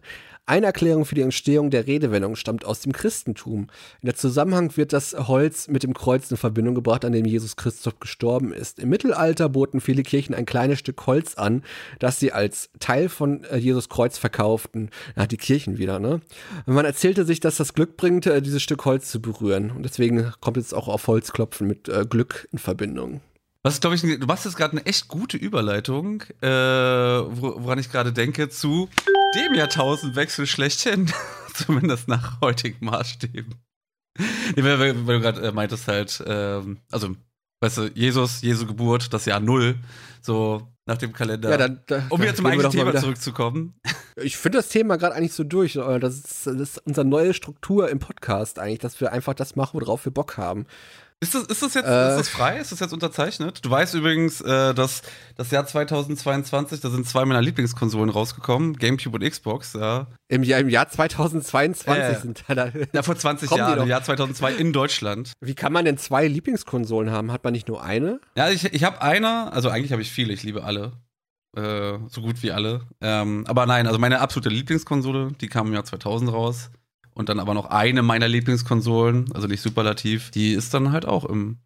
Eine 0.49 0.65
Erklärung 0.65 1.05
für 1.05 1.13
die 1.13 1.21
Entstehung 1.21 1.69
der 1.69 1.85
Redewendung 1.85 2.35
stammt 2.35 2.65
aus 2.65 2.79
dem 2.79 2.91
Christentum. 2.91 3.67
In 4.01 4.07
der 4.07 4.15
Zusammenhang 4.15 4.75
wird 4.77 4.93
das 4.93 5.13
Holz 5.13 5.67
mit 5.67 5.83
dem 5.83 5.93
Kreuz 5.93 6.31
in 6.31 6.37
Verbindung 6.37 6.73
gebracht, 6.73 7.05
an 7.05 7.11
dem 7.11 7.25
Jesus 7.25 7.55
Christus 7.55 7.93
gestorben 7.99 8.51
ist. 8.51 8.79
Im 8.79 8.89
Mittelalter 8.89 9.47
boten 9.47 9.79
viele 9.79 10.01
Kirchen 10.01 10.33
ein 10.33 10.47
kleines 10.47 10.79
Stück 10.79 11.05
Holz 11.05 11.35
an, 11.35 11.61
das 11.99 12.19
sie 12.19 12.31
als 12.31 12.71
Teil 12.79 13.09
von 13.09 13.43
äh, 13.43 13.57
Jesus 13.57 13.89
Kreuz 13.89 14.17
verkauften. 14.17 14.89
Ja, 15.15 15.27
die 15.27 15.37
Kirchen 15.37 15.77
wieder, 15.77 15.99
ne? 15.99 16.19
Man 16.65 16.83
erzählte 16.85 17.25
sich, 17.25 17.39
dass 17.39 17.57
das 17.57 17.75
Glück 17.75 17.95
bringt, 17.95 18.25
äh, 18.25 18.41
dieses 18.41 18.63
Stück 18.63 18.83
Holz 18.85 19.11
zu 19.11 19.21
berühren. 19.21 19.69
Und 19.69 19.83
deswegen 19.83 20.33
kommt 20.41 20.57
jetzt 20.57 20.73
auch 20.73 20.87
auf 20.87 21.05
Holzklopfen 21.05 21.67
mit 21.67 21.89
äh, 21.89 22.07
Glück 22.09 22.47
in 22.51 22.57
Verbindung. 22.57 23.21
Was 23.61 23.79
glaube 23.81 23.97
ich, 23.97 24.01
du 24.01 24.25
machst 24.25 24.45
jetzt 24.45 24.57
gerade 24.57 24.71
eine 24.71 24.85
echt 24.87 25.09
gute 25.09 25.37
Überleitung, 25.37 26.23
äh, 26.41 26.47
wo- 26.47 27.55
woran 27.57 27.77
ich 27.77 27.91
gerade 27.91 28.13
denke, 28.13 28.49
zu 28.49 28.89
dem 29.35 29.53
Jahrtausendwechsel 29.53 30.47
schlechthin. 30.47 31.11
Zumindest 31.53 32.07
nach 32.07 32.39
heutigen 32.41 32.85
Maßstäben. 32.85 33.55
Nee, 34.55 34.63
weil, 34.63 34.79
weil, 34.79 35.07
weil 35.07 35.15
du 35.17 35.21
gerade 35.21 35.41
äh, 35.47 35.51
meintest 35.51 35.87
halt, 35.87 36.23
ähm, 36.25 36.79
also, 36.91 37.15
weißt 37.61 37.77
du, 37.77 37.91
Jesus, 37.93 38.41
Jesu 38.41 38.65
Geburt, 38.65 39.13
das 39.13 39.25
Jahr 39.25 39.39
Null, 39.39 39.75
so 40.21 40.67
nach 40.85 40.97
dem 40.97 41.13
Kalender. 41.13 41.49
Ja, 41.51 41.57
dann, 41.57 41.81
da, 41.87 42.03
um 42.09 42.21
wieder 42.21 42.33
zum 42.35 42.45
eigentlichen 42.47 42.71
Thema 42.71 42.91
wieder- 42.91 43.01
zurückzukommen. 43.01 43.73
Ich 44.21 44.35
finde 44.35 44.57
das 44.57 44.67
Thema 44.67 44.97
gerade 44.97 45.15
eigentlich 45.15 45.31
so 45.31 45.45
durch. 45.45 45.77
äh, 45.77 45.97
Das 45.97 46.15
ist, 46.15 46.45
das 46.45 46.55
ist 46.57 46.77
unsere 46.79 47.05
neue 47.07 47.33
Struktur 47.33 47.89
im 47.89 47.99
Podcast 47.99 48.59
eigentlich, 48.59 48.79
dass 48.79 48.99
wir 48.99 49.13
einfach 49.13 49.33
das 49.33 49.55
machen, 49.55 49.79
worauf 49.79 50.03
wir 50.03 50.11
Bock 50.11 50.35
haben. 50.35 50.65
Ist 51.21 51.35
das, 51.35 51.43
ist 51.43 51.61
das 51.61 51.73
jetzt 51.73 51.85
Äh. 51.85 52.11
ist 52.11 52.17
das 52.17 52.29
frei? 52.29 52.57
Ist 52.59 52.71
das 52.71 52.79
jetzt 52.79 52.93
unterzeichnet? 52.93 53.59
Du 53.65 53.69
weißt 53.69 53.93
übrigens, 53.93 54.39
äh, 54.39 54.73
dass 54.73 55.01
das 55.35 55.51
Jahr 55.51 55.65
2022, 55.67 56.79
da 56.79 56.89
sind 56.89 57.05
zwei 57.07 57.25
meiner 57.25 57.41
Lieblingskonsolen 57.41 58.09
rausgekommen, 58.09 58.77
GameCube 58.77 59.17
und 59.17 59.29
Xbox, 59.29 59.73
ja. 59.73 60.07
Im 60.29 60.43
Jahr, 60.43 60.61
im 60.61 60.69
Jahr 60.69 60.87
2022 60.87 61.87
Ja, 61.87 62.11
ja. 62.11 62.19
sind 62.19 62.43
da, 62.47 62.55
da. 62.55 62.71
Ja, 62.93 63.03
vor 63.03 63.17
20 63.17 63.49
Kommen 63.49 63.57
die 63.65 63.69
Jahren, 63.69 63.81
im 63.83 63.89
Jahr 63.89 64.01
2002 64.01 64.53
in 64.53 64.71
Deutschland. 64.71 65.33
Wie 65.41 65.55
kann 65.55 65.73
man 65.73 65.83
denn 65.83 65.97
zwei 65.97 66.25
Lieblingskonsolen 66.25 67.11
haben? 67.11 67.33
Hat 67.33 67.43
man 67.43 67.51
nicht 67.51 67.67
nur 67.67 67.83
eine? 67.83 68.21
Ja, 68.37 68.49
ich, 68.49 68.73
ich 68.73 68.83
habe 68.85 69.01
eine, 69.01 69.51
also 69.51 69.69
eigentlich 69.69 69.91
habe 69.91 70.01
ich 70.01 70.11
viele, 70.11 70.31
ich 70.31 70.43
liebe 70.43 70.63
alle. 70.63 70.93
Äh, 71.57 71.97
so 72.07 72.21
gut 72.21 72.43
wie 72.43 72.51
alle. 72.51 72.81
Ähm, 73.01 73.43
aber 73.47 73.65
nein, 73.65 73.87
also 73.87 73.99
meine 73.99 74.21
absolute 74.21 74.49
Lieblingskonsole, 74.49 75.33
die 75.41 75.47
kam 75.47 75.67
im 75.67 75.73
Jahr 75.73 75.83
2000 75.83 76.31
raus. 76.31 76.69
Und 77.19 77.27
dann 77.27 77.41
aber 77.41 77.53
noch 77.53 77.65
eine 77.65 78.01
meiner 78.01 78.29
Lieblingskonsolen, 78.29 79.33
also 79.33 79.45
nicht 79.45 79.61
superlativ, 79.61 80.31
die 80.31 80.53
ist 80.53 80.73
dann 80.73 80.93
halt 80.93 81.05
auch 81.05 81.25
im 81.25 81.57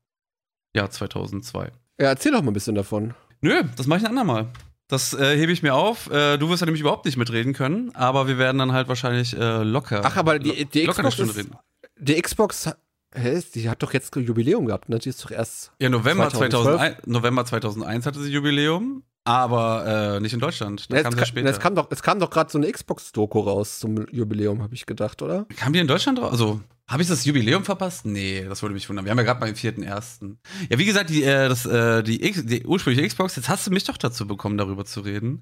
Jahr 0.76 0.90
2002. 0.90 1.72
Ja, 2.00 2.08
erzähl 2.08 2.32
doch 2.32 2.42
mal 2.42 2.50
ein 2.50 2.56
bisschen 2.56 2.74
davon. 2.74 3.14
Nö, 3.42 3.62
das 3.76 3.86
mache 3.86 4.00
ich 4.00 4.06
ein 4.06 4.10
andermal. 4.10 4.48
Das 4.88 5.14
äh, 5.14 5.38
hebe 5.38 5.52
ich 5.52 5.62
mir 5.62 5.76
auf. 5.76 6.10
Äh, 6.10 6.40
du 6.40 6.50
wirst 6.50 6.62
ja 6.62 6.66
nämlich 6.66 6.82
überhaupt 6.82 7.06
nicht 7.06 7.18
mitreden 7.18 7.54
können, 7.54 7.94
aber 7.94 8.28
wir 8.28 8.40
werden 8.40 8.58
dann 8.58 8.72
halt 8.72 8.88
wahrscheinlich 8.88 9.38
äh, 9.38 9.62
locker. 9.62 10.02
Ach, 10.04 10.18
aber 10.18 10.40
die, 10.40 10.66
die 10.66 10.88
Xbox 10.88 11.20
ist, 11.20 11.38
reden. 11.38 11.56
Die 12.00 12.20
Xbox, 12.20 12.72
hä, 13.14 13.44
die 13.54 13.70
hat 13.70 13.84
doch 13.84 13.94
jetzt 13.94 14.16
Jubiläum 14.16 14.66
gehabt, 14.66 14.90
ne? 14.90 14.98
Die 14.98 15.10
ist 15.10 15.24
doch 15.24 15.30
erst. 15.30 15.72
Ja, 15.78 15.90
November 15.90 16.32
2012. 16.32 16.64
2001, 16.64 17.06
November 17.06 17.46
2001 17.46 18.06
hatte 18.08 18.20
sie 18.22 18.32
Jubiläum. 18.32 19.04
Aber 19.26 20.16
äh, 20.16 20.20
nicht 20.20 20.34
in 20.34 20.40
Deutschland. 20.40 20.86
Da 20.92 20.98
Ja, 20.98 21.04
kam 21.04 21.18
es, 21.18 21.28
später. 21.28 21.50
es 21.50 21.60
kam 21.60 21.76
doch, 21.76 21.88
es 21.92 22.04
kam 22.04 22.20
doch 22.20 22.30
gerade 22.30 22.52
so 22.52 22.58
eine 22.58 22.70
Xbox-Doku 22.72 23.40
raus 23.40 23.80
zum 23.80 24.06
Jubiläum, 24.12 24.62
habe 24.62 24.76
ich 24.76 24.86
gedacht, 24.86 25.22
oder? 25.22 25.46
Kam 25.56 25.72
die 25.74 25.80
in 25.80 25.88
Deutschland 25.88 26.20
raus? 26.20 26.32
Also, 26.32 26.60
habe 26.90 27.02
ich 27.04 27.08
das 27.08 27.24
Jubiläum 27.24 27.64
verpasst? 27.64 28.06
Nee, 28.06 28.46
das 28.48 28.62
würde 28.62 28.74
mich 28.76 28.90
wundern. 28.90 29.06
Wir 29.06 29.12
haben 29.12 29.18
ja 29.18 29.24
gerade 29.24 29.40
mal 29.40 29.46
den 29.52 29.56
4.1. 29.56 30.36
Ja, 30.70 30.78
wie 30.78 30.84
gesagt, 30.86 31.10
die, 31.10 31.24
äh, 31.24 31.48
das, 31.48 31.66
äh, 31.66 32.04
die, 32.04 32.26
X, 32.26 32.46
die 32.46 32.66
ursprüngliche 32.66 33.08
Xbox, 33.08 33.38
jetzt 33.38 33.48
hast 33.48 33.66
du 33.66 33.72
mich 33.72 33.86
doch 33.86 33.98
dazu 33.98 34.28
bekommen, 34.28 34.58
darüber 34.58 34.84
zu 34.84 35.00
reden. 35.00 35.42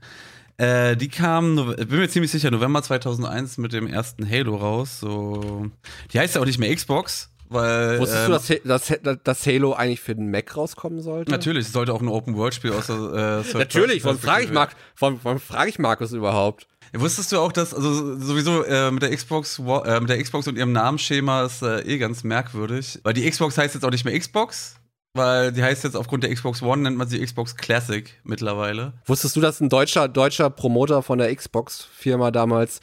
Äh, 0.57 0.95
die 0.95 1.07
kam, 1.07 1.55
bin 1.75 1.99
mir 1.99 2.07
ziemlich 2.09 2.29
sicher, 2.29 2.51
November 2.51 2.83
2001 2.83 3.57
mit 3.57 3.73
dem 3.73 3.87
ersten 3.87 4.29
Halo 4.29 4.57
raus. 4.57 4.99
So, 4.99 5.71
die 6.13 6.19
heißt 6.19 6.35
ja 6.35 6.41
auch 6.41 6.45
nicht 6.45 6.59
mehr 6.59 6.75
Xbox, 6.75 7.30
weil. 7.51 7.99
Wusstest 7.99 8.27
ähm, 8.27 8.59
du, 8.63 8.67
dass, 8.67 8.87
dass, 9.03 9.17
dass 9.23 9.45
Halo 9.45 9.73
eigentlich 9.73 9.99
für 9.99 10.15
den 10.15 10.31
Mac 10.31 10.55
rauskommen 10.55 11.01
sollte? 11.01 11.31
Natürlich, 11.31 11.67
es 11.67 11.73
sollte 11.73 11.93
auch 11.93 12.01
ein 12.01 12.07
Open-World-Spiel 12.07 12.71
aus 12.71 12.87
der 12.87 13.43
äh, 13.45 13.57
Natürlich, 13.57 14.03
warum 14.03 14.19
frage 14.19 14.45
ich, 14.45 14.51
Mark, 14.51 14.75
warum, 14.97 15.19
warum 15.23 15.39
frage 15.39 15.69
ich 15.69 15.79
Markus 15.79 16.13
überhaupt? 16.13 16.67
Wusstest 16.93 17.31
du 17.31 17.39
auch, 17.39 17.53
dass, 17.53 17.73
also 17.73 18.17
sowieso 18.19 18.63
äh, 18.63 18.91
mit 18.91 19.01
der 19.01 19.15
Xbox 19.15 19.59
äh, 19.59 19.99
mit 19.99 20.09
der 20.09 20.21
Xbox 20.21 20.47
und 20.47 20.57
ihrem 20.57 20.73
Namensschema 20.73 21.45
ist 21.45 21.61
äh, 21.61 21.81
eh 21.81 21.97
ganz 21.97 22.23
merkwürdig. 22.23 22.99
Weil 23.03 23.13
die 23.13 23.29
Xbox 23.29 23.57
heißt 23.57 23.75
jetzt 23.75 23.85
auch 23.85 23.91
nicht 23.91 24.03
mehr 24.03 24.17
Xbox, 24.19 24.75
weil 25.13 25.53
die 25.53 25.63
heißt 25.63 25.85
jetzt 25.85 25.95
aufgrund 25.95 26.23
der 26.23 26.33
Xbox 26.33 26.61
One 26.61 26.81
nennt 26.81 26.97
man 26.97 27.07
sie 27.07 27.23
Xbox 27.23 27.55
Classic 27.55 28.13
mittlerweile. 28.23 28.93
Wusstest 29.05 29.37
du, 29.37 29.41
dass 29.41 29.61
ein 29.61 29.69
deutscher, 29.69 30.09
deutscher 30.09 30.49
Promoter 30.49 31.01
von 31.01 31.17
der 31.17 31.33
Xbox-Firma 31.33 32.29
damals 32.31 32.81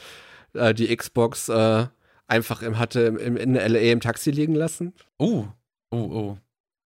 äh, 0.55 0.73
die 0.73 0.95
Xbox 0.95 1.51
äh, 1.51 1.87
einfach 2.29 2.63
im, 2.63 2.79
hatte 2.79 3.01
im, 3.01 3.37
in 3.37 3.57
L.A. 3.57 3.81
im 3.93 4.01
Taxi 4.01 4.31
liegen 4.31 4.55
lassen? 4.55 4.93
Oh, 5.19 5.45
oh, 5.91 5.97
oh. 5.97 6.39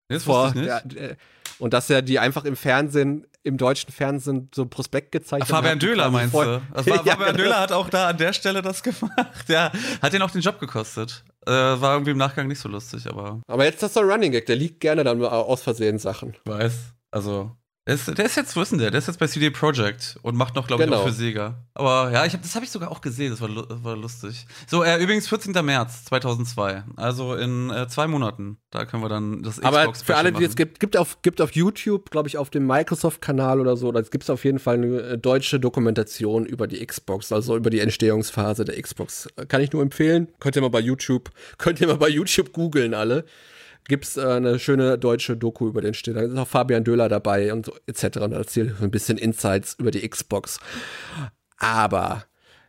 Das 0.08 0.24
Vor, 0.24 0.48
ich 0.48 0.54
nicht. 0.54 0.66
ja, 0.66 0.78
äh, 0.78 1.16
und 1.58 1.72
dass 1.74 1.88
er 1.90 2.02
die 2.02 2.18
einfach 2.18 2.44
im 2.44 2.56
Fernsehen, 2.56 3.26
im 3.44 3.56
deutschen 3.56 3.90
Fernsehen 3.92 4.50
so 4.54 4.66
Prospekt 4.66 5.12
gezeigt 5.12 5.42
Ah, 5.44 5.46
Fabian 5.46 5.74
hat. 5.74 5.82
Döhler 5.82 6.10
meinst 6.10 6.34
du? 6.34 6.60
Das 6.74 6.86
war, 6.86 6.96
Ja, 7.06 7.12
Fabian 7.12 7.18
genau. 7.18 7.32
Döhler 7.44 7.60
hat 7.60 7.72
auch 7.72 7.88
da 7.88 8.08
an 8.08 8.16
der 8.18 8.32
Stelle 8.32 8.62
das 8.62 8.82
gemacht. 8.82 9.48
Ja, 9.48 9.70
hat 10.00 10.12
den 10.12 10.22
auch 10.22 10.30
den 10.30 10.40
Job 10.42 10.58
gekostet. 10.60 11.24
Äh, 11.46 11.50
war 11.50 11.94
irgendwie 11.94 12.12
im 12.12 12.18
Nachgang 12.18 12.46
nicht 12.46 12.60
so 12.60 12.68
lustig, 12.68 13.06
aber 13.08 13.40
Aber 13.48 13.64
jetzt 13.64 13.74
ist 13.76 13.82
das 13.82 13.94
so 13.94 14.00
ein 14.00 14.06
Running 14.10 14.32
Gag, 14.32 14.46
der 14.46 14.56
liegt 14.56 14.80
gerne 14.80 15.02
dann 15.04 15.22
aus 15.24 15.62
Versehen 15.62 15.98
Sachen. 15.98 16.36
weiß. 16.44 16.72
Also, 17.10 17.56
der 17.86 17.94
ist, 17.96 18.06
der 18.16 18.24
ist 18.24 18.36
jetzt, 18.36 18.54
wo 18.54 18.62
ist 18.62 18.70
denn 18.70 18.78
der? 18.78 18.92
Der 18.92 18.98
ist 18.98 19.08
jetzt 19.08 19.18
bei 19.18 19.26
CD 19.26 19.50
Projekt 19.50 20.16
und 20.22 20.36
macht 20.36 20.54
noch, 20.54 20.68
glaube 20.68 20.84
ich, 20.84 20.88
Genau. 20.88 21.02
auch 21.02 21.06
für 21.06 21.12
Sega. 21.12 21.64
Aber 21.74 22.12
ja, 22.12 22.24
ich 22.24 22.32
hab, 22.32 22.40
das 22.42 22.54
habe 22.54 22.64
ich 22.64 22.70
sogar 22.70 22.92
auch 22.92 23.00
gesehen, 23.00 23.30
das 23.30 23.40
war, 23.40 23.48
war 23.82 23.96
lustig. 23.96 24.46
So, 24.68 24.84
äh, 24.84 25.02
übrigens 25.02 25.26
14. 25.28 25.52
März 25.64 26.04
2002, 26.04 26.84
also 26.96 27.34
in 27.34 27.70
äh, 27.70 27.88
zwei 27.88 28.06
Monaten. 28.06 28.58
Da 28.70 28.84
können 28.84 29.02
wir 29.02 29.08
dann 29.08 29.42
das 29.42 29.58
Aber 29.60 29.80
Xbox 29.80 30.02
für 30.02 30.16
alle, 30.16 30.30
die 30.30 30.44
es 30.44 30.54
gibt, 30.54 30.78
gibt 30.78 30.96
auf, 30.96 31.22
gibt 31.22 31.40
auf 31.40 31.50
YouTube, 31.52 32.10
glaube 32.10 32.28
ich, 32.28 32.38
auf 32.38 32.50
dem 32.50 32.68
Microsoft-Kanal 32.68 33.58
oder 33.60 33.76
so, 33.76 33.90
da 33.90 34.00
gibt 34.02 34.22
es 34.22 34.30
auf 34.30 34.44
jeden 34.44 34.60
Fall 34.60 34.76
eine 34.76 35.00
äh, 35.00 35.18
deutsche 35.18 35.58
Dokumentation 35.58 36.46
über 36.46 36.68
die 36.68 36.86
Xbox, 36.86 37.32
also 37.32 37.56
über 37.56 37.70
die 37.70 37.80
Entstehungsphase 37.80 38.64
der 38.64 38.80
Xbox. 38.80 39.26
Äh, 39.36 39.46
Kann 39.46 39.60
ich 39.60 39.72
nur 39.72 39.82
empfehlen. 39.82 40.28
Könnt 40.38 40.54
ihr 40.54 40.62
mal 40.62 40.70
bei 40.70 40.80
YouTube, 40.80 41.30
könnt 41.58 41.80
ihr 41.80 41.88
mal 41.88 41.96
bei 41.96 42.08
YouTube 42.08 42.52
googeln 42.52 42.94
alle. 42.94 43.24
Gibt's 43.88 44.16
äh, 44.16 44.24
eine 44.24 44.58
schöne 44.58 44.98
deutsche 44.98 45.36
Doku 45.36 45.68
über 45.68 45.80
den 45.80 45.94
Stehen. 45.94 46.14
Da 46.14 46.22
ist 46.22 46.36
auch 46.36 46.48
Fabian 46.48 46.84
Döhler 46.84 47.08
dabei 47.08 47.52
und 47.52 47.66
so, 47.66 47.74
etc. 47.86 48.18
Und 48.18 48.32
erzählt 48.32 48.80
ein 48.80 48.90
bisschen 48.90 49.18
Insights 49.18 49.74
über 49.78 49.90
die 49.90 50.08
Xbox. 50.08 50.60
Aber 51.58 52.24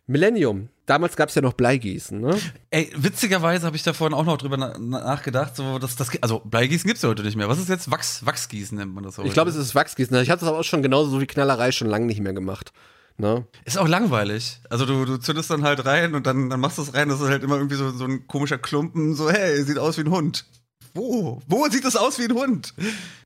Millennium, 0.05 0.69
damals 0.85 1.15
gab 1.15 1.29
es 1.29 1.35
ja 1.35 1.41
noch 1.41 1.53
Bleigießen, 1.53 2.19
ne? 2.19 2.37
Ey, 2.71 2.91
witzigerweise 2.95 3.65
habe 3.65 3.75
ich 3.75 3.83
da 3.83 3.93
vorhin 3.93 4.13
auch 4.13 4.25
noch 4.25 4.37
drüber 4.37 4.57
na 4.57 4.77
nachgedacht, 4.77 5.55
so, 5.55 5.79
dass 5.79 5.95
das, 5.95 6.09
also 6.21 6.39
Bleigießen 6.39 6.87
gibt's 6.87 7.03
ja 7.03 7.09
heute 7.09 7.23
nicht 7.23 7.37
mehr. 7.37 7.47
Was 7.47 7.59
ist 7.59 7.69
jetzt 7.69 7.89
Wachs, 7.89 8.25
Wachsgießen 8.25 8.77
nennt 8.77 8.93
man 8.93 9.03
das 9.03 9.17
heute? 9.17 9.27
Ich 9.27 9.33
glaube, 9.33 9.49
es 9.49 9.55
ist 9.55 9.75
Wachsgießen. 9.75 10.15
Ich 10.17 10.29
habe 10.29 10.39
das 10.39 10.49
aber 10.49 10.59
auch 10.59 10.63
schon 10.63 10.81
genauso 10.81 11.21
wie 11.21 11.27
Knallerei 11.27 11.71
schon 11.71 11.87
lange 11.87 12.05
nicht 12.05 12.19
mehr 12.19 12.33
gemacht. 12.33 12.73
Ne? 13.17 13.45
Ist 13.63 13.77
auch 13.77 13.87
langweilig. 13.87 14.59
Also 14.69 14.85
du, 14.85 15.05
du 15.05 15.17
zündest 15.17 15.49
dann 15.51 15.63
halt 15.63 15.85
rein 15.85 16.15
und 16.15 16.25
dann, 16.25 16.49
dann 16.49 16.59
machst 16.59 16.79
du 16.79 16.81
es 16.81 16.93
rein, 16.93 17.09
das 17.09 17.21
ist 17.21 17.29
halt 17.29 17.43
immer 17.43 17.57
irgendwie 17.57 17.75
so, 17.75 17.91
so 17.91 18.05
ein 18.05 18.27
komischer 18.27 18.57
Klumpen, 18.57 19.13
so, 19.13 19.29
hey, 19.29 19.63
sieht 19.63 19.77
aus 19.77 19.97
wie 19.97 20.01
ein 20.01 20.09
Hund. 20.09 20.45
Wo? 20.93 21.41
Wo 21.47 21.67
sieht 21.69 21.85
das 21.85 21.95
aus 21.95 22.19
wie 22.19 22.23
ein 22.25 22.33
Hund? 22.33 22.73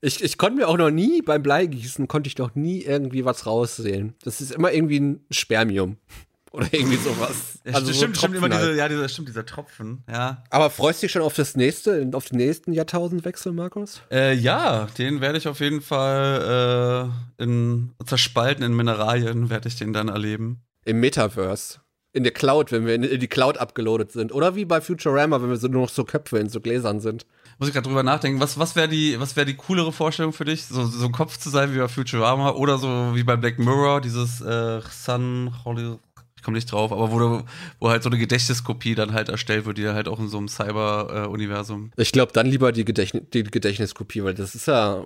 Ich, 0.00 0.22
ich 0.22 0.38
konnte 0.38 0.56
mir 0.56 0.68
auch 0.68 0.76
noch 0.78 0.90
nie 0.90 1.22
beim 1.22 1.42
Bleigießen, 1.42 2.08
konnte 2.08 2.28
ich 2.28 2.38
noch 2.38 2.54
nie 2.54 2.82
irgendwie 2.82 3.24
was 3.24 3.46
raussehen. 3.46 4.14
Das 4.22 4.40
ist 4.40 4.52
immer 4.52 4.72
irgendwie 4.72 5.00
ein 5.00 5.20
Spermium. 5.30 5.96
Oder 6.52 6.66
irgendwie 6.72 6.96
sowas. 6.96 7.36
Ja, 7.68 7.74
Also 7.74 7.88
so 7.88 7.92
stimmt, 7.92 8.16
stimmt, 8.16 8.36
immer 8.36 8.48
Tropfen 8.48 8.60
diese, 8.62 8.68
halt. 8.70 8.78
ja, 8.78 8.88
dieser, 8.88 9.08
stimmt, 9.10 9.28
dieser 9.28 9.44
Tropfen, 9.44 10.02
ja. 10.10 10.42
Aber 10.48 10.70
freust 10.70 11.02
du 11.02 11.04
dich 11.04 11.12
schon 11.12 11.20
auf 11.20 11.34
das 11.34 11.54
nächste, 11.54 12.08
auf 12.14 12.24
den 12.26 12.38
nächsten 12.38 12.72
Jahrtausendwechsel, 12.72 13.52
Markus? 13.52 14.00
Äh, 14.10 14.32
ja, 14.34 14.86
den 14.96 15.20
werde 15.20 15.36
ich 15.36 15.46
auf 15.48 15.60
jeden 15.60 15.82
Fall 15.82 17.10
äh, 17.38 17.42
in 17.42 17.90
zerspaltenen 18.06 18.74
Mineralien 18.74 19.50
werde 19.50 19.68
ich 19.68 19.76
den 19.76 19.92
dann 19.92 20.08
erleben. 20.08 20.62
Im 20.86 21.00
Metaverse. 21.00 21.80
In 22.14 22.22
der 22.22 22.32
Cloud, 22.32 22.72
wenn 22.72 22.86
wir 22.86 22.94
in, 22.94 23.02
in 23.02 23.20
die 23.20 23.28
Cloud 23.28 23.58
abgeloadet 23.58 24.12
sind. 24.12 24.32
Oder 24.32 24.54
wie 24.54 24.64
bei 24.64 24.80
Futurama, 24.80 25.42
wenn 25.42 25.50
wir 25.50 25.58
so 25.58 25.68
nur 25.68 25.82
noch 25.82 25.90
so 25.90 26.04
Köpfe 26.04 26.38
in 26.38 26.48
so 26.48 26.62
Gläsern 26.62 27.00
sind. 27.00 27.26
Muss 27.58 27.68
ich 27.68 27.74
gerade 27.74 27.88
drüber 27.88 28.04
nachdenken, 28.04 28.40
was, 28.40 28.56
was 28.58 28.76
wäre 28.76 28.88
die, 28.88 29.18
was 29.18 29.34
wäre 29.34 29.44
die 29.44 29.56
coolere 29.56 29.92
Vorstellung 29.92 30.32
für 30.32 30.44
dich? 30.44 30.66
So, 30.66 30.86
so 30.86 31.06
ein 31.06 31.12
Kopf 31.12 31.38
zu 31.38 31.50
sein 31.50 31.74
wie 31.74 31.78
bei 31.78 31.88
Futurama 31.88 32.52
oder 32.52 32.78
so 32.78 33.14
wie 33.14 33.24
bei 33.24 33.36
Black 33.36 33.58
Mirror, 33.58 34.00
dieses 34.00 34.40
äh, 34.40 34.80
Sun 34.90 35.52
Holly, 35.64 35.98
ich 36.36 36.42
komme 36.44 36.56
nicht 36.56 36.70
drauf, 36.70 36.92
aber 36.92 37.10
wo, 37.10 37.18
du, 37.18 37.42
wo 37.80 37.88
halt 37.90 38.04
so 38.04 38.10
eine 38.10 38.18
Gedächtniskopie 38.18 38.94
dann 38.94 39.12
halt 39.12 39.28
erstellt 39.28 39.66
wird, 39.66 39.76
die 39.76 39.88
halt 39.88 40.06
auch 40.06 40.20
in 40.20 40.28
so 40.28 40.38
einem 40.38 40.46
Cyber-Universum. 40.46 41.90
Ich 41.96 42.12
glaube 42.12 42.32
dann 42.32 42.46
lieber 42.46 42.70
die, 42.70 42.84
Gedächtnis, 42.84 43.24
die 43.34 43.42
Gedächtniskopie, 43.42 44.22
weil 44.22 44.34
das 44.34 44.54
ist 44.54 44.68
ja, 44.68 45.04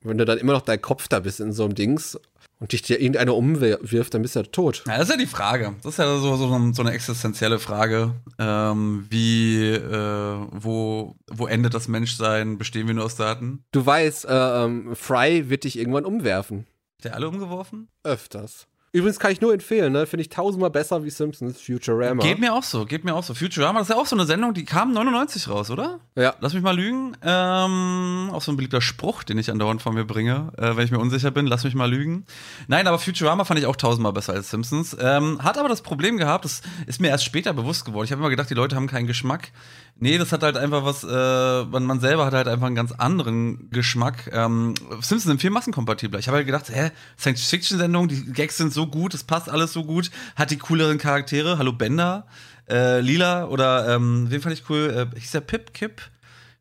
wenn 0.00 0.16
du 0.16 0.24
dann 0.24 0.38
immer 0.38 0.54
noch 0.54 0.62
dein 0.62 0.80
Kopf 0.80 1.08
da 1.08 1.20
bist 1.20 1.40
in 1.40 1.52
so 1.52 1.64
einem 1.66 1.74
Dings 1.74 2.18
und 2.62 2.70
dich 2.70 2.82
dir 2.82 3.00
irgendeiner 3.00 3.34
umwirft, 3.34 4.14
dann 4.14 4.22
bist 4.22 4.36
du 4.36 4.40
ja 4.40 4.46
tot. 4.46 4.84
Ja, 4.86 4.96
das 4.96 5.08
ist 5.08 5.10
ja 5.10 5.16
die 5.16 5.26
Frage. 5.26 5.74
Das 5.82 5.94
ist 5.94 5.98
ja 5.98 6.16
so, 6.16 6.36
so, 6.36 6.72
so 6.72 6.82
eine 6.82 6.92
existenzielle 6.92 7.58
Frage. 7.58 8.14
Ähm, 8.38 9.04
wie, 9.10 9.66
äh, 9.66 10.46
wo, 10.52 11.16
wo 11.28 11.48
endet 11.48 11.74
das 11.74 11.88
Menschsein? 11.88 12.58
Bestehen 12.58 12.86
wir 12.86 12.94
nur 12.94 13.06
aus 13.06 13.16
Daten? 13.16 13.64
Du 13.72 13.84
weißt, 13.84 14.26
äh, 14.26 14.64
ähm, 14.64 14.94
Fry 14.94 15.50
wird 15.50 15.64
dich 15.64 15.76
irgendwann 15.76 16.04
umwerfen. 16.04 16.68
Ist 16.98 17.06
der 17.06 17.16
alle 17.16 17.28
umgeworfen? 17.28 17.88
Öfters. 18.04 18.68
Übrigens 18.94 19.18
kann 19.18 19.32
ich 19.32 19.40
nur 19.40 19.54
empfehlen, 19.54 19.90
ne? 19.90 20.06
Finde 20.06 20.20
ich 20.20 20.28
tausendmal 20.28 20.68
besser 20.68 21.02
wie 21.02 21.08
Simpsons 21.08 21.58
Futurama. 21.58 22.22
Geht 22.22 22.38
mir 22.38 22.52
auch 22.52 22.62
so, 22.62 22.84
geht 22.84 23.04
mir 23.04 23.14
auch 23.14 23.22
so. 23.22 23.32
Futurama, 23.32 23.78
das 23.78 23.88
ist 23.88 23.94
ja 23.94 24.00
auch 24.00 24.04
so 24.04 24.14
eine 24.14 24.26
Sendung, 24.26 24.52
die 24.52 24.66
kam 24.66 24.92
99 24.92 25.48
raus, 25.48 25.70
oder? 25.70 26.00
Ja. 26.14 26.34
Lass 26.40 26.52
mich 26.52 26.62
mal 26.62 26.76
lügen. 26.76 27.16
Ähm, 27.22 28.28
auch 28.34 28.42
so 28.42 28.52
ein 28.52 28.56
beliebter 28.56 28.82
Spruch, 28.82 29.22
den 29.22 29.38
ich 29.38 29.50
andauernd 29.50 29.80
von 29.80 29.94
mir 29.94 30.04
bringe, 30.04 30.52
äh, 30.58 30.76
wenn 30.76 30.84
ich 30.84 30.90
mir 30.90 30.98
unsicher 30.98 31.30
bin. 31.30 31.46
Lass 31.46 31.64
mich 31.64 31.74
mal 31.74 31.90
lügen. 31.90 32.26
Nein, 32.68 32.86
aber 32.86 32.98
Futurama 32.98 33.46
fand 33.46 33.58
ich 33.60 33.64
auch 33.64 33.76
tausendmal 33.76 34.12
besser 34.12 34.34
als 34.34 34.50
Simpsons. 34.50 34.94
Ähm, 35.00 35.42
hat 35.42 35.56
aber 35.56 35.70
das 35.70 35.80
Problem 35.80 36.18
gehabt, 36.18 36.44
das 36.44 36.60
ist 36.86 37.00
mir 37.00 37.08
erst 37.08 37.24
später 37.24 37.54
bewusst 37.54 37.86
geworden. 37.86 38.04
Ich 38.04 38.12
habe 38.12 38.20
immer 38.20 38.28
gedacht, 38.28 38.50
die 38.50 38.54
Leute 38.54 38.76
haben 38.76 38.88
keinen 38.88 39.06
Geschmack. 39.06 39.52
Nee, 39.94 40.18
das 40.18 40.32
hat 40.32 40.42
halt 40.42 40.56
einfach 40.56 40.84
was, 40.84 41.04
äh, 41.04 41.64
man, 41.66 41.84
man 41.84 42.00
selber 42.00 42.26
hat 42.26 42.34
halt 42.34 42.48
einfach 42.48 42.66
einen 42.66 42.74
ganz 42.74 42.92
anderen 42.92 43.70
Geschmack. 43.70 44.28
Ähm, 44.32 44.74
Simpsons 45.00 45.24
sind 45.24 45.40
viel 45.40 45.50
massenkompatibler. 45.50 46.18
Ich 46.18 46.26
habe 46.26 46.38
halt 46.38 46.46
gedacht, 46.46 46.70
hä, 46.70 46.90
Science-Fiction-Sendung, 47.18 48.08
die 48.08 48.32
Gags 48.32 48.56
sind 48.56 48.72
so 48.72 48.88
gut, 48.88 49.14
es 49.14 49.22
passt 49.22 49.48
alles 49.48 49.72
so 49.72 49.84
gut, 49.84 50.10
hat 50.34 50.50
die 50.50 50.58
cooleren 50.58 50.98
Charaktere. 50.98 51.58
Hallo 51.58 51.72
Bender, 51.72 52.26
äh, 52.68 53.00
Lila 53.00 53.46
oder 53.46 53.94
ähm, 53.94 54.26
wen 54.28 54.40
fand 54.40 54.54
ich 54.54 54.68
cool? 54.68 55.08
Äh, 55.14 55.18
hieß 55.20 55.32
der 55.32 55.40
Pip 55.42 55.72
Kip, 55.72 56.02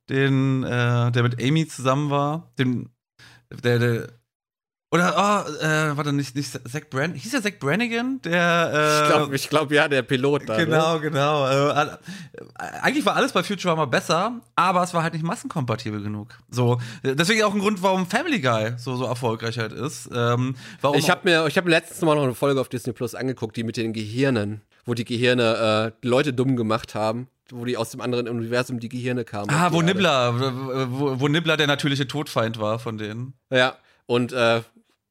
den, 0.09 0.63
äh, 0.63 1.11
der 1.11 1.23
mit 1.23 1.41
Amy 1.41 1.67
zusammen 1.67 2.11
war. 2.11 2.51
Den, 2.59 2.89
der, 3.63 3.79
der 3.79 4.07
oder, 4.91 5.45
oh, 5.47 5.63
äh, 5.65 5.95
warte, 5.97 6.11
nicht, 6.11 6.35
nicht 6.35 6.51
Zach 6.51 6.81
Brannigan, 6.89 7.15
hieß 7.17 7.31
der 7.31 7.41
Zach 7.41 7.57
Brannigan, 7.59 8.21
der, 8.23 8.71
äh, 8.73 9.01
Ich 9.03 9.09
glaube, 9.13 9.35
ich 9.35 9.49
glaub, 9.49 9.71
ja, 9.71 9.87
der 9.87 10.01
Pilot 10.01 10.49
da. 10.49 10.57
Genau, 10.57 10.95
Ne? 10.95 11.01
genau. 11.01 11.45
Äh, 11.45 11.71
all- 11.71 11.99
äh, 12.33 12.63
eigentlich 12.81 13.05
war 13.05 13.15
alles 13.15 13.31
bei 13.31 13.41
Futurama 13.41 13.85
besser, 13.85 14.33
aber 14.55 14.83
es 14.83 14.93
war 14.93 15.01
halt 15.03 15.13
nicht 15.13 15.23
massenkompatibel 15.23 16.03
genug. 16.03 16.37
So, 16.49 16.79
äh, 17.03 17.15
deswegen 17.15 17.43
auch 17.43 17.53
ein 17.53 17.59
Grund, 17.61 17.81
warum 17.81 18.05
Family 18.05 18.41
Guy 18.41 18.73
so, 18.77 18.95
so 18.97 19.05
erfolgreich 19.05 19.57
halt 19.57 19.71
ist. 19.71 20.09
Ähm, 20.13 20.55
warum 20.81 20.97
Ich 20.97 21.09
habe 21.09 21.21
mir, 21.23 21.47
ich 21.47 21.55
habe 21.57 21.69
letztens 21.69 22.01
mal 22.01 22.15
noch 22.15 22.23
eine 22.23 22.35
Folge 22.35 22.59
auf 22.59 22.67
Disney 22.69 22.91
Plus 22.93 23.15
angeguckt, 23.15 23.55
die 23.55 23.63
mit 23.63 23.77
den 23.77 23.93
Gehirnen, 23.93 24.61
wo 24.85 24.93
die 24.93 25.05
Gehirne 25.05 25.93
äh, 26.01 26.05
Leute 26.07 26.33
dumm 26.33 26.57
gemacht 26.57 26.95
haben, 26.95 27.27
wo 27.49 27.63
die 27.63 27.77
aus 27.77 27.91
dem 27.91 28.01
anderen 28.01 28.27
Universum 28.27 28.79
die 28.81 28.89
Gehirne 28.89 29.23
kamen. 29.23 29.49
Ah, 29.51 29.71
wo. 29.71 29.81
Nibbler, 29.81 30.89
wo, 30.91 31.19
wo 31.21 31.27
Nibbler 31.29 31.55
der 31.55 31.67
natürliche 31.67 32.07
Todfeind 32.07 32.59
war 32.59 32.77
von 32.79 32.97
denen. 32.97 33.33
Ja, 33.49 33.75
und 34.05 34.33
äh, 34.33 34.61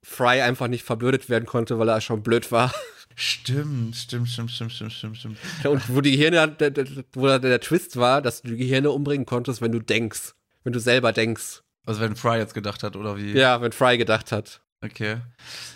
Fry 0.03 0.40
einfach 0.40 0.68
nicht 0.68 0.84
verblödet 0.84 1.28
werden 1.28 1.46
konnte, 1.46 1.78
weil 1.78 1.88
er 1.88 2.01
schon 2.01 2.22
blöd 2.22 2.51
war. 2.53 2.72
Stimmt, 3.16 3.96
stimmt, 3.96 4.28
stimmt, 4.28 4.51
stimmt, 4.51 4.72
stimmt, 4.72 4.92
stimmt, 4.94 5.16
stimmt. 5.18 5.38
Und 5.64 5.94
wo 5.94 6.01
die 6.01 6.12
Gehirne, 6.12 6.48
der, 6.48 6.70
der, 6.70 6.86
wo 7.12 7.26
der, 7.26 7.38
der 7.38 7.61
Twist 7.61 7.96
war, 7.96 8.22
dass 8.22 8.42
du 8.42 8.48
die 8.48 8.57
Gehirne 8.57 8.90
umbringen 8.90 9.26
konntest, 9.26 9.61
wenn 9.61 9.72
du 9.72 9.80
denkst. 9.80 10.34
Wenn 10.64 10.72
du 10.72 10.78
selber 10.80 11.12
denkst. 11.12 11.62
Also 11.84 12.01
wenn 12.01 12.16
Fry 12.16 12.38
jetzt 12.38 12.55
gedacht 12.55 12.82
hat, 12.82 12.96
oder 12.96 13.16
wie? 13.16 13.32
Ja, 13.32 13.61
wenn 13.61 13.72
Fry 13.72 13.98
gedacht 13.98 14.32
hat. 14.32 14.61
Okay. 14.82 15.18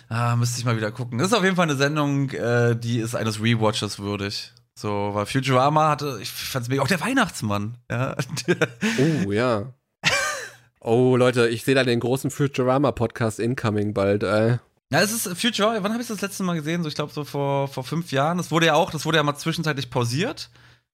Ah, 0.09 0.35
müsste 0.35 0.59
ich 0.59 0.65
mal 0.65 0.77
wieder 0.77 0.91
gucken. 0.91 1.19
Das 1.19 1.27
ist 1.27 1.33
auf 1.33 1.43
jeden 1.43 1.55
Fall 1.55 1.69
eine 1.69 1.75
Sendung, 1.75 2.29
äh, 2.31 2.75
die 2.75 2.99
ist 2.99 3.15
eines 3.15 3.41
Rewatches 3.41 3.99
würdig. 3.99 4.51
So, 4.77 5.11
weil 5.13 5.25
Futurama 5.25 5.89
hatte, 5.89 6.17
ich 6.21 6.31
fand's 6.31 6.67
mega, 6.67 6.81
auch 6.81 6.87
der 6.87 7.01
Weihnachtsmann, 7.01 7.77
ja. 7.89 8.15
Oh, 9.25 9.31
ja. 9.31 9.73
Oh, 10.87 11.17
Leute, 11.17 11.47
ich 11.47 11.63
sehe 11.63 11.73
da 11.73 11.83
den 11.83 11.99
großen 11.99 12.29
Futurama-Podcast 12.29 13.39
incoming 13.39 13.95
bald, 13.95 14.21
ey. 14.21 14.59
Ja, 14.91 15.01
es 15.01 15.11
ist 15.11 15.27
Future. 15.35 15.79
Wann 15.81 15.91
habe 15.91 16.03
ich 16.03 16.07
das 16.07 16.21
letzte 16.21 16.43
Mal 16.43 16.53
gesehen? 16.53 16.83
So, 16.83 16.89
ich 16.89 16.93
glaube, 16.93 17.11
so 17.11 17.23
vor, 17.23 17.67
vor 17.67 17.83
fünf 17.83 18.11
Jahren. 18.11 18.37
Das 18.37 18.51
wurde 18.51 18.67
ja 18.67 18.75
auch, 18.75 18.91
das 18.91 19.03
wurde 19.03 19.17
ja 19.17 19.23
mal 19.23 19.35
zwischenzeitlich 19.35 19.89
pausiert. 19.89 20.51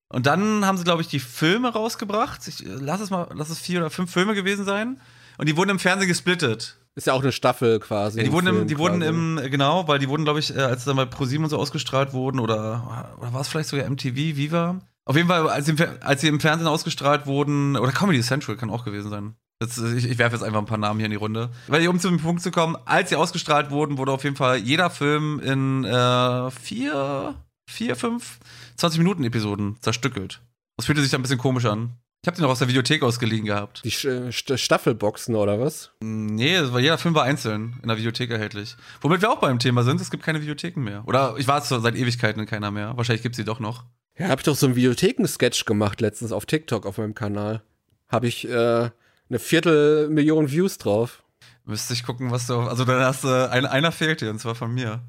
Und 0.07 0.27
dann 0.27 0.65
haben 0.65 0.77
sie, 0.77 0.85
glaube 0.85 1.01
ich, 1.01 1.09
die 1.09 1.19
Filme 1.19 1.73
rausgebracht. 1.73 2.47
Ich, 2.47 2.65
äh, 2.65 2.69
lass 2.69 3.01
es 3.01 3.09
mal, 3.09 3.27
lass 3.33 3.49
es 3.49 3.59
vier 3.59 3.81
oder 3.81 3.89
fünf 3.89 4.09
Filme 4.13 4.33
gewesen 4.33 4.63
sein. 4.63 5.01
Und 5.37 5.49
die 5.49 5.57
wurden 5.57 5.71
im 5.71 5.79
Fernsehen 5.79 6.07
gesplittet. 6.07 6.77
Ist 6.95 7.07
ja 7.07 7.11
auch 7.11 7.21
eine 7.21 7.33
Staffel 7.33 7.81
quasi. 7.81 8.19
Ja, 8.19 8.23
die 8.23 8.31
wurden, 8.31 8.47
im, 8.47 8.67
die 8.67 8.77
wurden 8.77 8.99
quasi. 9.01 9.09
im, 9.09 9.37
äh, 9.39 9.49
genau, 9.49 9.89
weil 9.89 9.99
die 9.99 10.07
wurden, 10.07 10.23
glaube 10.23 10.39
ich, 10.39 10.55
äh, 10.55 10.61
als 10.61 10.85
sie 10.85 10.89
dann 10.89 10.95
bei 10.95 11.05
ProSieben 11.05 11.43
und 11.43 11.49
so 11.49 11.57
ausgestrahlt 11.57 12.13
wurden, 12.13 12.39
oder, 12.39 13.11
oder 13.19 13.33
war 13.33 13.41
es 13.41 13.49
vielleicht 13.49 13.67
sogar 13.67 13.89
MTV, 13.89 14.15
Viva? 14.15 14.79
Auf 15.03 15.17
jeden 15.17 15.27
Fall, 15.27 15.49
als 15.49 15.65
sie, 15.65 15.73
im, 15.73 15.77
als 15.99 16.21
sie 16.21 16.29
im 16.29 16.39
Fernsehen 16.39 16.69
ausgestrahlt 16.69 17.25
wurden, 17.25 17.75
oder 17.75 17.91
Comedy 17.91 18.21
Central 18.21 18.55
kann 18.55 18.69
auch 18.69 18.85
gewesen 18.85 19.09
sein. 19.09 19.35
Jetzt, 19.61 19.77
äh, 19.77 19.93
ich, 19.95 20.09
ich 20.09 20.17
werfe 20.17 20.35
jetzt 20.35 20.43
einfach 20.43 20.59
ein 20.59 20.65
paar 20.65 20.77
Namen 20.77 20.99
hier 20.99 21.05
in 21.05 21.11
die 21.11 21.17
Runde. 21.17 21.51
Weil 21.67 21.87
um 21.87 21.99
zum 21.99 22.17
Punkt 22.19 22.41
zu 22.41 22.51
kommen, 22.51 22.75
als 22.85 23.09
sie 23.09 23.15
ausgestrahlt 23.15 23.69
wurden, 23.71 23.97
wurde 23.97 24.11
auf 24.11 24.23
jeden 24.23 24.35
Fall 24.35 24.57
jeder 24.57 24.89
Film 24.89 25.39
in 25.39 25.85
äh, 25.85 26.51
vier, 26.51 27.35
vier, 27.69 27.95
fünf, 27.95 28.39
20 28.77 28.97
Minuten 28.99 29.23
Episoden 29.23 29.77
zerstückelt. 29.81 30.41
Das 30.77 30.85
fühlte 30.87 31.01
sich 31.01 31.11
dann 31.11 31.19
ein 31.19 31.23
bisschen 31.23 31.37
komisch 31.37 31.65
an. 31.65 31.91
Ich 32.23 32.27
habe 32.27 32.37
den 32.37 32.43
noch 32.43 32.51
aus 32.51 32.59
der 32.59 32.67
Videothek 32.67 33.01
ausgeliehen 33.01 33.45
gehabt. 33.45 33.81
Die 33.83 33.91
Sch- 33.91 34.31
St 34.31 34.59
Staffelboxen 34.59 35.33
oder 35.35 35.59
was? 35.59 35.89
Nee, 36.01 36.55
das 36.59 36.71
war, 36.71 36.79
jeder 36.79 36.99
Film 36.99 37.15
war 37.15 37.23
einzeln 37.23 37.79
in 37.81 37.87
der 37.87 37.97
Videothek 37.97 38.29
erhältlich. 38.29 38.75
Womit 39.01 39.21
wir 39.23 39.31
auch 39.31 39.39
beim 39.39 39.57
Thema 39.57 39.81
sind, 39.83 39.99
es 40.01 40.11
gibt 40.11 40.21
keine 40.23 40.39
Videotheken 40.39 40.81
mehr. 40.83 41.01
Oder 41.07 41.35
ich 41.37 41.47
war 41.47 41.57
es 41.59 41.69
seit 41.69 41.95
Ewigkeiten 41.95 42.39
in 42.39 42.45
keiner 42.47 42.69
mehr. 42.69 42.95
Wahrscheinlich 42.95 43.23
gibt 43.23 43.33
es 43.33 43.37
sie 43.37 43.43
doch 43.43 43.59
noch. 43.59 43.85
Ja, 44.19 44.27
hab 44.29 44.39
ich 44.39 44.45
doch 44.45 44.55
so 44.55 44.67
einen 44.67 44.75
Videotheken-Sketch 44.75 45.65
gemacht 45.65 45.99
letztens 45.99 46.31
auf 46.31 46.45
TikTok 46.45 46.85
auf 46.85 46.99
meinem 46.99 47.15
Kanal. 47.15 47.63
Habe 48.07 48.27
ich 48.27 48.47
äh, 48.47 48.91
eine 49.31 49.39
Viertelmillion 49.39 50.51
Views 50.51 50.77
drauf. 50.77 51.23
Müsste 51.65 51.93
ich 51.93 52.03
gucken, 52.05 52.31
was 52.31 52.47
du. 52.47 52.59
Also 52.59 52.85
dann 52.85 53.01
hast 53.03 53.23
du. 53.23 53.49
Ein, 53.49 53.65
einer 53.65 53.91
fehlt 53.91 54.21
dir, 54.21 54.29
und 54.29 54.39
zwar 54.39 54.55
von 54.55 54.73
mir. 54.73 55.01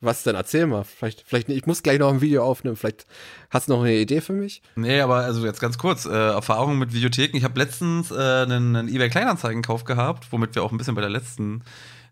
Was 0.00 0.22
denn? 0.22 0.34
Erzähl 0.34 0.66
mal. 0.66 0.82
Vielleicht, 0.84 1.24
vielleicht, 1.26 1.48
ich 1.50 1.66
muss 1.66 1.82
gleich 1.82 1.98
noch 1.98 2.08
ein 2.08 2.20
Video 2.22 2.42
aufnehmen. 2.42 2.74
Vielleicht 2.74 3.06
hast 3.50 3.68
du 3.68 3.72
noch 3.74 3.82
eine 3.82 3.94
Idee 3.94 4.20
für 4.22 4.32
mich? 4.32 4.62
Nee, 4.74 5.00
aber 5.02 5.16
also 5.16 5.44
jetzt 5.44 5.60
ganz 5.60 5.76
kurz, 5.78 6.06
äh, 6.06 6.10
Erfahrung 6.10 6.78
mit 6.78 6.92
Videotheken. 6.94 7.36
Ich 7.36 7.44
habe 7.44 7.58
letztens 7.60 8.10
äh, 8.10 8.14
einen, 8.14 8.74
einen 8.76 8.88
eBay 8.88 9.10
Kleinanzeigenkauf 9.10 9.84
gehabt, 9.84 10.28
womit 10.32 10.54
wir 10.54 10.62
auch 10.62 10.72
ein 10.72 10.78
bisschen 10.78 10.94
bei 10.94 11.02
der 11.02 11.10
letzten 11.10 11.62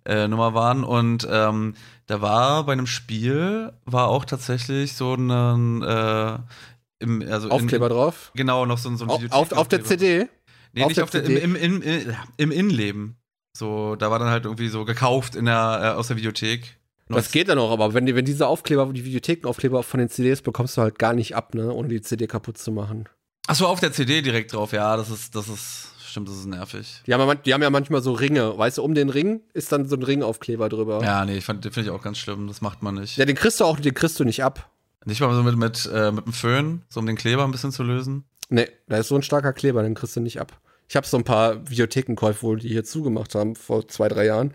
äh, 0.04 0.28
Nummer 0.28 0.52
waren. 0.54 0.84
Und 0.84 1.26
ähm, 1.30 1.74
da 2.06 2.20
war 2.20 2.64
bei 2.66 2.72
einem 2.74 2.86
Spiel, 2.86 3.72
war 3.86 4.08
auch 4.08 4.26
tatsächlich 4.26 4.92
so 4.94 5.14
ein 5.14 5.82
äh, 5.82 6.38
im, 7.00 7.22
also 7.22 7.46
in- 7.48 7.52
Aufkleber 7.52 7.88
drauf? 7.88 8.32
Genau, 8.34 8.66
noch 8.66 8.76
so, 8.78 8.90
ein- 8.90 8.98
so 8.98 9.04
ein 9.06 9.10
Auf, 9.10 9.22
auf, 9.30 9.52
auf 9.52 9.68
der. 9.68 9.82
CD? 9.82 10.28
Nee, 10.78 10.84
Auf 10.84 10.88
nicht 10.90 11.02
auf 11.02 11.10
der, 11.10 11.24
CD? 11.24 11.40
im, 11.40 11.54
im, 11.56 11.82
im, 11.82 12.14
im 12.36 12.50
Innenleben. 12.50 13.16
So, 13.56 13.96
da 13.96 14.10
war 14.10 14.18
dann 14.18 14.28
halt 14.28 14.44
irgendwie 14.44 14.68
so 14.68 14.84
gekauft 14.84 15.34
in 15.34 15.44
der, 15.46 15.80
äh, 15.82 15.98
aus 15.98 16.08
der 16.08 16.16
Videothek. 16.16 16.76
Das 17.08 17.32
geht 17.32 17.48
dann 17.48 17.58
auch, 17.58 17.70
aber 17.72 17.94
wenn, 17.94 18.06
wenn 18.14 18.24
diese 18.24 18.46
Aufkleber, 18.46 18.86
die 18.92 19.04
Videothekenaufkleber 19.04 19.82
von 19.82 19.98
den 19.98 20.10
CDs 20.10 20.42
bekommst 20.42 20.76
du 20.76 20.82
halt 20.82 20.98
gar 20.98 21.14
nicht 21.14 21.34
ab, 21.34 21.54
ne, 21.54 21.72
ohne 21.72 21.88
die 21.88 22.02
CD 22.02 22.26
kaputt 22.26 22.58
zu 22.58 22.70
machen. 22.70 23.08
Achso, 23.46 23.66
auf 23.66 23.80
der 23.80 23.92
CD 23.92 24.20
direkt 24.20 24.52
drauf, 24.52 24.72
ja, 24.72 24.94
das 24.96 25.08
ist, 25.08 25.34
das 25.34 25.48
ist, 25.48 25.88
stimmt, 26.06 26.28
das 26.28 26.36
ist 26.36 26.44
nervig. 26.46 27.02
Die 27.06 27.14
haben, 27.14 27.26
ja, 27.26 27.34
die 27.34 27.54
haben 27.54 27.62
ja 27.62 27.70
manchmal 27.70 28.02
so 28.02 28.12
Ringe, 28.12 28.58
weißt 28.58 28.76
du, 28.76 28.82
um 28.82 28.94
den 28.94 29.08
Ring 29.08 29.40
ist 29.54 29.72
dann 29.72 29.88
so 29.88 29.96
ein 29.96 30.02
Ringaufkleber 30.02 30.68
drüber. 30.68 31.02
Ja, 31.02 31.24
nee, 31.24 31.38
ich 31.38 31.44
fand- 31.46 31.64
den 31.64 31.72
finde 31.72 31.88
ich 31.88 31.96
auch 31.96 32.02
ganz 32.02 32.18
schlimm, 32.18 32.46
das 32.46 32.60
macht 32.60 32.82
man 32.82 32.96
nicht. 32.96 33.16
Ja, 33.16 33.24
den 33.24 33.36
kriegst 33.36 33.58
du 33.60 33.64
auch, 33.64 33.80
den 33.80 33.94
kriegst 33.94 34.20
du 34.20 34.24
nicht 34.24 34.44
ab. 34.44 34.70
Nicht 35.06 35.20
mal 35.22 35.34
so 35.34 35.42
mit, 35.42 35.56
mit, 35.56 35.90
äh, 35.92 36.12
mit 36.12 36.26
dem 36.26 36.34
Föhn, 36.34 36.82
so 36.90 37.00
um 37.00 37.06
den 37.06 37.16
Kleber 37.16 37.44
ein 37.44 37.50
bisschen 37.52 37.72
zu 37.72 37.82
lösen. 37.82 38.24
Nee, 38.50 38.68
da 38.86 38.98
ist 38.98 39.08
so 39.08 39.16
ein 39.16 39.22
starker 39.22 39.54
Kleber, 39.54 39.82
den 39.82 39.94
kriegst 39.94 40.14
du 40.14 40.20
nicht 40.20 40.40
ab. 40.40 40.60
Ich 40.88 40.96
habe 40.96 41.06
so 41.06 41.16
ein 41.16 41.24
paar 41.24 41.68
Videothekenkäufe, 41.68 42.42
wohl, 42.42 42.58
die 42.58 42.68
hier 42.68 42.84
zugemacht 42.84 43.34
haben, 43.34 43.54
vor 43.56 43.86
zwei, 43.88 44.08
drei 44.08 44.26
Jahren. 44.26 44.54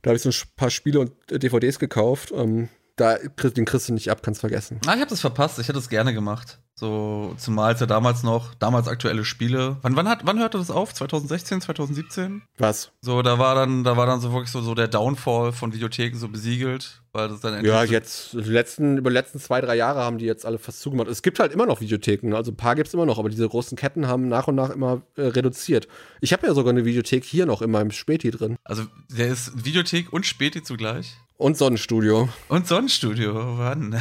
Da 0.00 0.08
habe 0.10 0.16
ich 0.16 0.22
so 0.22 0.30
ein 0.30 0.48
paar 0.56 0.70
Spiele 0.70 1.00
und 1.00 1.12
äh, 1.30 1.38
DVDs 1.38 1.78
gekauft. 1.78 2.32
Ähm, 2.34 2.68
da, 2.96 3.16
den 3.16 3.64
kriegst 3.64 3.88
du 3.88 3.94
nicht 3.94 4.10
ab, 4.10 4.22
kannst 4.22 4.40
vergessen. 4.40 4.80
Ah, 4.86 4.94
ich 4.94 5.00
habe 5.00 5.10
das 5.10 5.20
verpasst, 5.20 5.58
ich 5.58 5.68
hätte 5.68 5.78
es 5.78 5.88
gerne 5.88 6.12
gemacht. 6.14 6.58
So, 6.74 7.34
zumal 7.36 7.74
es 7.74 7.80
ja 7.80 7.86
damals 7.86 8.22
noch, 8.22 8.54
damals 8.54 8.88
aktuelle 8.88 9.24
Spiele. 9.24 9.76
Wann, 9.82 9.94
wann, 9.94 10.08
hat, 10.08 10.20
wann 10.24 10.38
hörte 10.38 10.58
das 10.58 10.70
auf? 10.70 10.92
2016, 10.92 11.60
2017? 11.60 12.42
Was? 12.58 12.90
So, 13.02 13.22
da 13.22 13.38
war 13.38 13.54
dann, 13.54 13.84
da 13.84 13.96
war 13.96 14.06
dann 14.06 14.20
so 14.20 14.32
wirklich 14.32 14.50
so, 14.50 14.62
so 14.62 14.74
der 14.74 14.88
Downfall 14.88 15.52
von 15.52 15.72
Videotheken 15.74 16.18
so 16.18 16.28
besiegelt, 16.28 17.02
weil 17.12 17.28
das 17.28 17.40
dann 17.40 17.54
endlich 17.54 17.72
Ja, 17.72 17.84
jetzt, 17.84 18.32
letzten, 18.32 18.96
über 18.96 19.10
die 19.10 19.14
letzten 19.14 19.38
zwei, 19.38 19.60
drei 19.60 19.76
Jahre 19.76 20.00
haben 20.00 20.18
die 20.18 20.24
jetzt 20.24 20.46
alle 20.46 20.58
fast 20.58 20.80
zugemacht. 20.80 21.08
Es 21.08 21.22
gibt 21.22 21.38
halt 21.38 21.52
immer 21.52 21.66
noch 21.66 21.80
Videotheken, 21.80 22.34
also 22.34 22.50
ein 22.50 22.56
paar 22.56 22.74
gibt 22.74 22.88
es 22.88 22.94
immer 22.94 23.06
noch, 23.06 23.18
aber 23.18 23.28
diese 23.28 23.48
großen 23.48 23.76
Ketten 23.76 24.08
haben 24.08 24.28
nach 24.28 24.48
und 24.48 24.54
nach 24.54 24.70
immer 24.70 25.02
äh, 25.16 25.26
reduziert. 25.26 25.88
Ich 26.20 26.32
habe 26.32 26.46
ja 26.46 26.54
sogar 26.54 26.72
eine 26.72 26.84
Videothek 26.84 27.22
hier 27.22 27.46
noch 27.46 27.62
in 27.62 27.70
meinem 27.70 27.90
Späti 27.90 28.30
drin. 28.30 28.56
Also, 28.64 28.84
der 29.08 29.28
ist 29.28 29.64
Videothek 29.64 30.12
und 30.12 30.26
Späti 30.26 30.62
zugleich. 30.62 31.16
Und 31.42 31.58
Sonnenstudio. 31.58 32.28
Und 32.46 32.68
Sonnenstudio, 32.68 33.58
wann? 33.58 34.00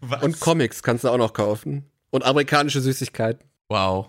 Was? 0.00 0.22
Und 0.22 0.40
Comics 0.40 0.82
kannst 0.82 1.04
du 1.04 1.10
auch 1.10 1.18
noch 1.18 1.34
kaufen. 1.34 1.84
Und 2.08 2.24
amerikanische 2.24 2.80
Süßigkeiten. 2.80 3.46
wow. 3.68 4.08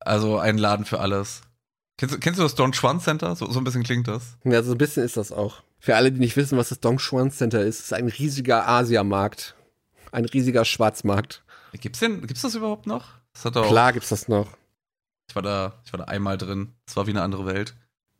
Also 0.00 0.36
ein 0.38 0.58
Laden 0.58 0.84
für 0.84 0.98
alles. 0.98 1.42
Kennst 1.96 2.12
du, 2.16 2.18
kennst 2.18 2.40
du 2.40 2.42
das 2.42 2.56
Don 2.56 2.72
Juan 2.72 2.98
Center? 2.98 3.36
So, 3.36 3.48
so 3.48 3.60
ein 3.60 3.64
bisschen 3.64 3.84
klingt 3.84 4.08
das. 4.08 4.36
Ja, 4.42 4.64
so 4.64 4.72
ein 4.72 4.78
bisschen 4.78 5.04
ist 5.04 5.16
das 5.16 5.30
auch. 5.30 5.62
Für 5.78 5.94
alle, 5.94 6.10
die 6.10 6.18
nicht 6.18 6.36
wissen, 6.36 6.58
was 6.58 6.70
das 6.70 6.80
Dong 6.80 6.96
Xuan 6.96 7.30
Center 7.30 7.62
ist, 7.62 7.78
ist 7.78 7.92
ein 7.92 8.08
riesiger 8.08 8.68
Asiamarkt. 8.68 9.54
Ein 10.10 10.24
riesiger 10.24 10.64
Schwarzmarkt. 10.64 11.44
Gibt's 11.72 12.00
den, 12.00 12.26
gibt's 12.26 12.42
das 12.42 12.56
überhaupt 12.56 12.88
noch? 12.88 13.12
Das 13.32 13.44
hat 13.44 13.54
doch, 13.54 13.68
Klar 13.68 13.92
gibt's 13.92 14.08
das 14.08 14.26
noch. 14.26 14.48
Ich 15.28 15.36
war 15.36 15.42
da, 15.42 15.80
ich 15.86 15.92
war 15.92 15.98
da 15.98 16.04
einmal 16.06 16.36
drin. 16.36 16.74
Das 16.84 16.96
war 16.96 17.06
wie 17.06 17.10
eine 17.10 17.22
andere 17.22 17.46
Welt. 17.46 17.76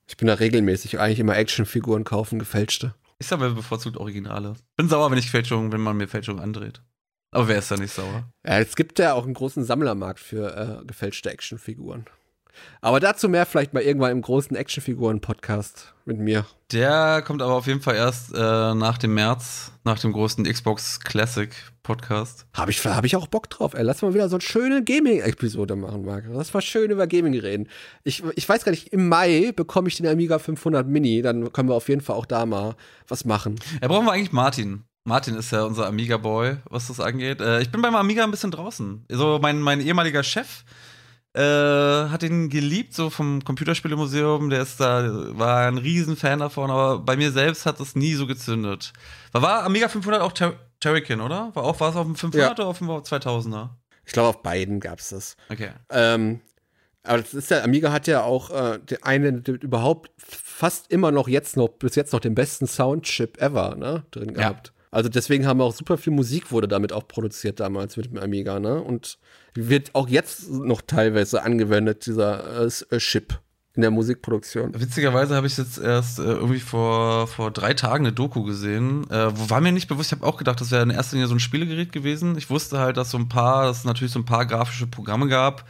Ich 0.06 0.16
bin 0.16 0.28
da 0.28 0.34
regelmäßig 0.34 1.00
eigentlich 1.00 1.18
immer 1.18 1.36
Actionfiguren 1.36 2.04
kaufen, 2.04 2.38
gefälschte. 2.38 2.94
Ich 3.24 3.28
sag 3.28 3.40
mal 3.40 3.54
bevorzugt 3.54 3.96
Originale. 3.96 4.52
Bin 4.76 4.86
sauer, 4.86 5.10
wenn 5.10 5.16
ich 5.16 5.30
Fälschungen, 5.30 5.72
wenn 5.72 5.80
man 5.80 5.96
mir 5.96 6.06
Fälschungen 6.06 6.42
andreht. 6.42 6.82
Aber 7.30 7.48
wer 7.48 7.58
ist 7.58 7.70
da 7.70 7.76
nicht 7.78 7.94
sauer? 7.94 8.30
Ja, 8.44 8.58
es 8.58 8.76
gibt 8.76 8.98
ja 8.98 9.14
auch 9.14 9.24
einen 9.24 9.32
großen 9.32 9.64
Sammlermarkt 9.64 10.20
für 10.20 10.82
äh, 10.82 10.84
gefälschte 10.84 11.30
Actionfiguren. 11.30 12.04
Aber 12.80 13.00
dazu 13.00 13.28
mehr 13.28 13.46
vielleicht 13.46 13.74
mal 13.74 13.82
irgendwann 13.82 14.12
im 14.12 14.22
großen 14.22 14.56
Actionfiguren-Podcast 14.56 15.94
mit 16.04 16.18
mir. 16.18 16.46
Der 16.72 17.22
kommt 17.26 17.42
aber 17.42 17.54
auf 17.54 17.66
jeden 17.66 17.80
Fall 17.80 17.96
erst 17.96 18.34
äh, 18.34 18.38
nach 18.74 18.98
dem 18.98 19.14
März, 19.14 19.72
nach 19.84 19.98
dem 19.98 20.12
großen 20.12 20.44
Xbox 20.44 21.00
Classic 21.00 21.50
Podcast. 21.82 22.46
Habe 22.54 22.70
ich, 22.70 22.84
hab 22.84 23.04
ich 23.04 23.16
auch 23.16 23.28
Bock 23.28 23.48
drauf. 23.50 23.74
Ey. 23.74 23.82
Lass 23.82 24.02
mal 24.02 24.14
wieder 24.14 24.28
so 24.28 24.36
eine 24.36 24.42
schöne 24.42 24.82
Gaming-Episode 24.82 25.76
machen, 25.76 26.04
Marc. 26.04 26.24
Lass 26.28 26.52
mal 26.52 26.62
schön 26.62 26.90
über 26.90 27.06
Gaming 27.06 27.38
reden. 27.38 27.68
Ich, 28.02 28.22
ich 28.34 28.48
weiß 28.48 28.64
gar 28.64 28.70
nicht, 28.72 28.92
im 28.92 29.08
Mai 29.08 29.52
bekomme 29.54 29.88
ich 29.88 29.96
den 29.96 30.06
Amiga 30.06 30.38
500 30.38 30.86
Mini. 30.86 31.22
Dann 31.22 31.52
können 31.52 31.68
wir 31.68 31.74
auf 31.74 31.88
jeden 31.88 32.00
Fall 32.00 32.16
auch 32.16 32.26
da 32.26 32.46
mal 32.46 32.74
was 33.06 33.24
machen. 33.24 33.60
Ja, 33.80 33.88
brauchen 33.88 34.06
wir 34.06 34.12
eigentlich 34.12 34.32
Martin. 34.32 34.84
Martin 35.04 35.34
ist 35.36 35.52
ja 35.52 35.64
unser 35.64 35.86
Amiga-Boy, 35.86 36.56
was 36.70 36.88
das 36.88 36.98
angeht. 36.98 37.42
Äh, 37.42 37.60
ich 37.60 37.70
bin 37.70 37.82
beim 37.82 37.94
Amiga 37.94 38.24
ein 38.24 38.30
bisschen 38.30 38.50
draußen. 38.50 39.04
Also 39.10 39.38
mein, 39.40 39.60
mein 39.60 39.80
ehemaliger 39.80 40.22
Chef 40.22 40.64
äh, 41.34 41.40
hat 41.40 42.22
ihn 42.22 42.48
geliebt, 42.48 42.94
so 42.94 43.10
vom 43.10 43.42
Computerspielemuseum. 43.44 44.50
Der 44.50 44.62
ist 44.62 44.78
da, 44.80 45.04
war 45.36 45.66
ein 45.66 45.78
Riesenfan 45.78 46.38
davon, 46.38 46.70
aber 46.70 46.98
bei 47.00 47.16
mir 47.16 47.32
selbst 47.32 47.66
hat 47.66 47.80
das 47.80 47.94
nie 47.96 48.14
so 48.14 48.26
gezündet. 48.26 48.92
War, 49.32 49.42
war 49.42 49.64
Amiga 49.64 49.88
500 49.88 50.22
auch 50.22 50.32
Ter 50.32 50.54
Terrican, 50.80 51.20
oder? 51.20 51.50
War, 51.54 51.64
auch, 51.64 51.80
war 51.80 51.90
es 51.90 51.96
auf 51.96 52.04
dem 52.06 52.14
500 52.14 52.46
Ja. 52.46 52.52
oder 52.52 52.66
auf 52.66 52.78
dem 52.78 52.88
2000er? 52.88 53.70
Ich 54.04 54.12
glaube, 54.12 54.28
auf 54.28 54.42
beiden 54.42 54.80
gab 54.80 54.98
es 54.98 55.08
das. 55.08 55.36
Okay. 55.48 55.70
Ähm, 55.90 56.40
aber 57.02 57.18
das 57.18 57.34
ist 57.34 57.50
ja, 57.50 57.62
Amiga 57.62 57.90
hat 57.90 58.06
ja 58.06 58.22
auch 58.22 58.50
äh, 58.50 58.78
einen 59.02 59.42
überhaupt 59.44 60.10
fast 60.18 60.90
immer 60.90 61.10
noch 61.10 61.26
jetzt 61.28 61.56
noch, 61.56 61.68
bis 61.68 61.94
jetzt 61.96 62.12
noch 62.12 62.20
den 62.20 62.34
besten 62.34 62.66
Soundchip 62.66 63.40
ever, 63.40 63.76
ne, 63.76 64.04
drin 64.10 64.34
Ja. 64.38 64.54
Also 64.94 65.08
deswegen 65.08 65.44
haben 65.44 65.58
wir 65.58 65.64
auch 65.64 65.74
super 65.74 65.98
viel 65.98 66.12
Musik 66.12 66.52
wurde 66.52 66.68
damit 66.68 66.92
auch 66.92 67.08
produziert 67.08 67.58
damals 67.58 67.96
mit 67.96 68.06
dem 68.06 68.18
Amiga, 68.18 68.60
ne? 68.60 68.80
Und 68.80 69.18
wird 69.54 69.94
auch 69.94 70.08
jetzt 70.08 70.48
noch 70.48 70.82
teilweise 70.82 71.42
angewendet, 71.42 72.06
dieser 72.06 72.64
äh, 72.64 72.70
äh, 72.90 72.98
Chip 72.98 73.40
in 73.74 73.82
der 73.82 73.90
Musikproduktion. 73.90 74.72
Witzigerweise 74.80 75.34
habe 75.34 75.48
ich 75.48 75.58
jetzt 75.58 75.78
erst 75.78 76.20
äh, 76.20 76.22
irgendwie 76.22 76.60
vor, 76.60 77.26
vor 77.26 77.50
drei 77.50 77.74
Tagen 77.74 78.06
eine 78.06 78.14
Doku 78.14 78.44
gesehen. 78.44 79.10
Äh, 79.10 79.32
war 79.50 79.60
mir 79.60 79.72
nicht 79.72 79.88
bewusst, 79.88 80.12
ich 80.12 80.18
habe 80.18 80.26
auch 80.26 80.36
gedacht, 80.36 80.60
das 80.60 80.70
wäre 80.70 80.84
in 80.84 80.90
erster 80.90 81.16
Linie 81.16 81.26
so 81.26 81.34
ein 81.34 81.40
Spielegerät 81.40 81.90
gewesen. 81.90 82.38
Ich 82.38 82.48
wusste 82.48 82.78
halt, 82.78 82.96
dass 82.96 83.10
so 83.10 83.18
ein 83.18 83.28
paar, 83.28 83.64
dass 83.64 83.78
es 83.78 83.84
natürlich 83.84 84.12
so 84.12 84.20
ein 84.20 84.24
paar 84.24 84.46
grafische 84.46 84.86
Programme 84.86 85.26
gab, 85.26 85.64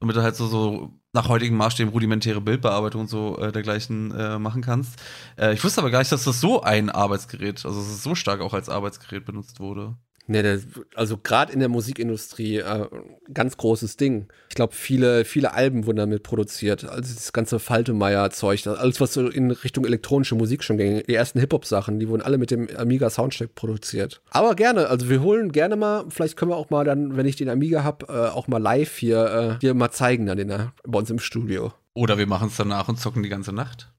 damit 0.00 0.16
du 0.16 0.22
halt 0.22 0.34
so, 0.34 0.46
so 0.46 0.98
nach 1.12 1.28
heutigen 1.28 1.56
Maßstäben 1.56 1.92
rudimentäre 1.92 2.40
Bildbearbeitung 2.40 3.02
und 3.02 3.08
so 3.08 3.38
äh, 3.38 3.52
dergleichen 3.52 4.12
äh, 4.12 4.38
machen 4.38 4.62
kannst. 4.62 4.98
Äh, 5.38 5.52
ich 5.54 5.62
wusste 5.62 5.80
aber 5.80 5.90
gar 5.90 5.98
nicht, 6.00 6.10
dass 6.12 6.24
das 6.24 6.40
so 6.40 6.62
ein 6.62 6.90
Arbeitsgerät, 6.90 7.64
also 7.64 7.78
dass 7.78 7.88
es 7.88 8.02
so 8.02 8.14
stark 8.14 8.40
auch 8.40 8.54
als 8.54 8.68
Arbeitsgerät 8.68 9.24
benutzt 9.24 9.60
wurde. 9.60 9.96
Ne, 10.30 10.62
also 10.94 11.18
gerade 11.18 11.52
in 11.52 11.58
der 11.58 11.68
Musikindustrie 11.68 12.58
äh, 12.58 12.86
ganz 13.34 13.56
großes 13.56 13.96
Ding. 13.96 14.28
Ich 14.48 14.54
glaube, 14.54 14.76
viele, 14.76 15.24
viele 15.24 15.54
Alben 15.54 15.86
wurden 15.86 15.96
damit 15.96 16.22
produziert. 16.22 16.84
Also 16.84 17.12
das 17.12 17.32
ganze 17.32 17.58
Faltemeyer-Zeug, 17.58 18.64
alles, 18.68 19.00
was 19.00 19.14
so 19.14 19.28
in 19.28 19.50
Richtung 19.50 19.84
elektronische 19.84 20.36
Musik 20.36 20.62
schon 20.62 20.76
ging. 20.76 21.02
Die 21.04 21.14
ersten 21.16 21.40
Hip-Hop-Sachen, 21.40 21.98
die 21.98 22.08
wurden 22.08 22.22
alle 22.22 22.38
mit 22.38 22.52
dem 22.52 22.68
Amiga 22.76 23.10
Soundcheck 23.10 23.56
produziert. 23.56 24.22
Aber 24.30 24.54
gerne, 24.54 24.86
also 24.86 25.08
wir 25.08 25.20
holen 25.20 25.50
gerne 25.50 25.74
mal, 25.74 26.04
vielleicht 26.10 26.36
können 26.36 26.52
wir 26.52 26.56
auch 26.56 26.70
mal 26.70 26.84
dann, 26.84 27.16
wenn 27.16 27.26
ich 27.26 27.34
den 27.34 27.48
Amiga 27.48 27.82
habe, 27.82 28.06
äh, 28.08 28.28
auch 28.28 28.46
mal 28.46 28.62
live 28.62 28.98
hier, 28.98 29.56
äh, 29.58 29.60
hier 29.60 29.74
mal 29.74 29.90
zeigen 29.90 30.26
dann 30.26 30.36
der, 30.36 30.72
bei 30.86 31.00
uns 31.00 31.10
im 31.10 31.18
Studio. 31.18 31.72
Oder 31.94 32.18
wir 32.18 32.28
machen 32.28 32.50
es 32.50 32.56
danach 32.56 32.86
und 32.86 33.00
zocken 33.00 33.24
die 33.24 33.28
ganze 33.28 33.52
Nacht. 33.52 33.90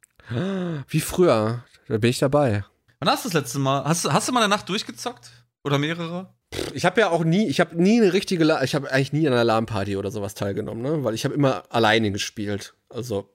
Wie 0.88 1.02
früher. 1.02 1.66
Da 1.90 1.98
bin 1.98 2.10
ich 2.10 2.20
dabei. 2.20 2.64
Wann 3.02 3.10
hast 3.10 3.26
du 3.26 3.30
das 3.30 3.34
letzte 3.34 3.60
Mal? 3.60 3.84
Hast, 3.84 4.10
hast 4.10 4.30
du 4.30 4.32
mal 4.32 4.40
eine 4.40 4.48
Nacht 4.48 4.70
durchgezockt? 4.70 5.41
Oder 5.64 5.78
mehrere? 5.78 6.34
Ich 6.74 6.86
habe 6.86 7.02
ja 7.02 7.10
auch 7.10 7.24
nie, 7.24 7.48
ich 7.48 7.60
habe 7.60 7.82
nie 7.82 8.02
eine 8.02 8.14
richtige, 8.14 8.44
La 8.44 8.64
ich 8.64 8.76
habe 8.76 8.92
eigentlich 8.92 9.14
nie 9.14 9.28
an 9.28 9.34
einer 9.34 9.44
LAN-Party 9.44 9.96
oder 9.96 10.12
sowas 10.12 10.34
teilgenommen, 10.34 10.82
ne? 10.82 11.04
Weil 11.04 11.14
ich 11.14 11.24
habe 11.24 11.34
immer 11.34 11.64
alleine 11.70 12.12
gespielt. 12.12 12.74
Also 12.90 13.34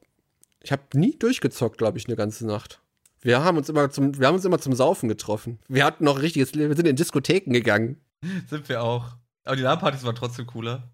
ich 0.61 0.72
habe 0.72 0.83
nie 0.95 1.16
durchgezockt, 1.18 1.79
glaube 1.79 1.99
ich, 1.99 2.07
eine 2.07 2.16
ganze 2.16 2.47
Nacht. 2.47 2.81
Wir 3.20 3.43
haben 3.43 3.57
uns 3.57 3.68
immer 3.68 3.91
zum, 3.91 4.18
wir 4.18 4.27
haben 4.27 4.35
uns 4.35 4.45
immer 4.45 4.59
zum 4.59 4.74
Saufen 4.74 5.09
getroffen. 5.09 5.59
Wir 5.68 5.85
hatten 5.85 6.05
noch 6.05 6.16
ein 6.16 6.20
richtiges 6.20 6.55
Leben, 6.55 6.70
wir 6.70 6.77
sind 6.77 6.87
in 6.87 6.97
Diskotheken 6.97 7.53
gegangen. 7.53 8.01
Sind 8.49 8.68
wir 8.68 8.83
auch. 8.83 9.16
Aber 9.45 9.57
die 9.57 9.62
LAN-Partys 9.62 10.05
waren 10.05 10.16
trotzdem 10.16 10.47
cooler. 10.47 10.91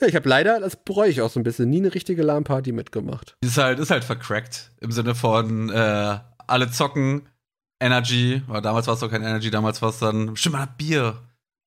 Ja, 0.00 0.08
ich 0.08 0.16
habe 0.16 0.28
leider, 0.28 0.58
das 0.58 0.76
bereue 0.76 1.08
ich 1.08 1.20
auch 1.20 1.30
so 1.30 1.38
ein 1.38 1.44
bisschen, 1.44 1.70
nie 1.70 1.78
eine 1.78 1.94
richtige 1.94 2.22
LAN-Party 2.22 2.72
mitgemacht. 2.72 3.36
Ist 3.40 3.58
halt, 3.58 3.78
ist 3.78 3.90
halt 3.90 4.04
vercrackt. 4.04 4.72
Im 4.80 4.90
Sinne 4.90 5.14
von, 5.14 5.70
äh, 5.70 6.18
alle 6.46 6.70
zocken, 6.70 7.28
Energy. 7.82 8.42
Aber 8.48 8.60
damals 8.60 8.86
war 8.86 8.94
es 8.94 9.00
doch 9.00 9.10
kein 9.10 9.22
Energy, 9.22 9.50
damals 9.50 9.82
war 9.82 9.90
es 9.90 9.98
dann, 9.98 10.32
bestimmt 10.32 10.54
mal 10.54 10.68
Bier. 10.78 11.18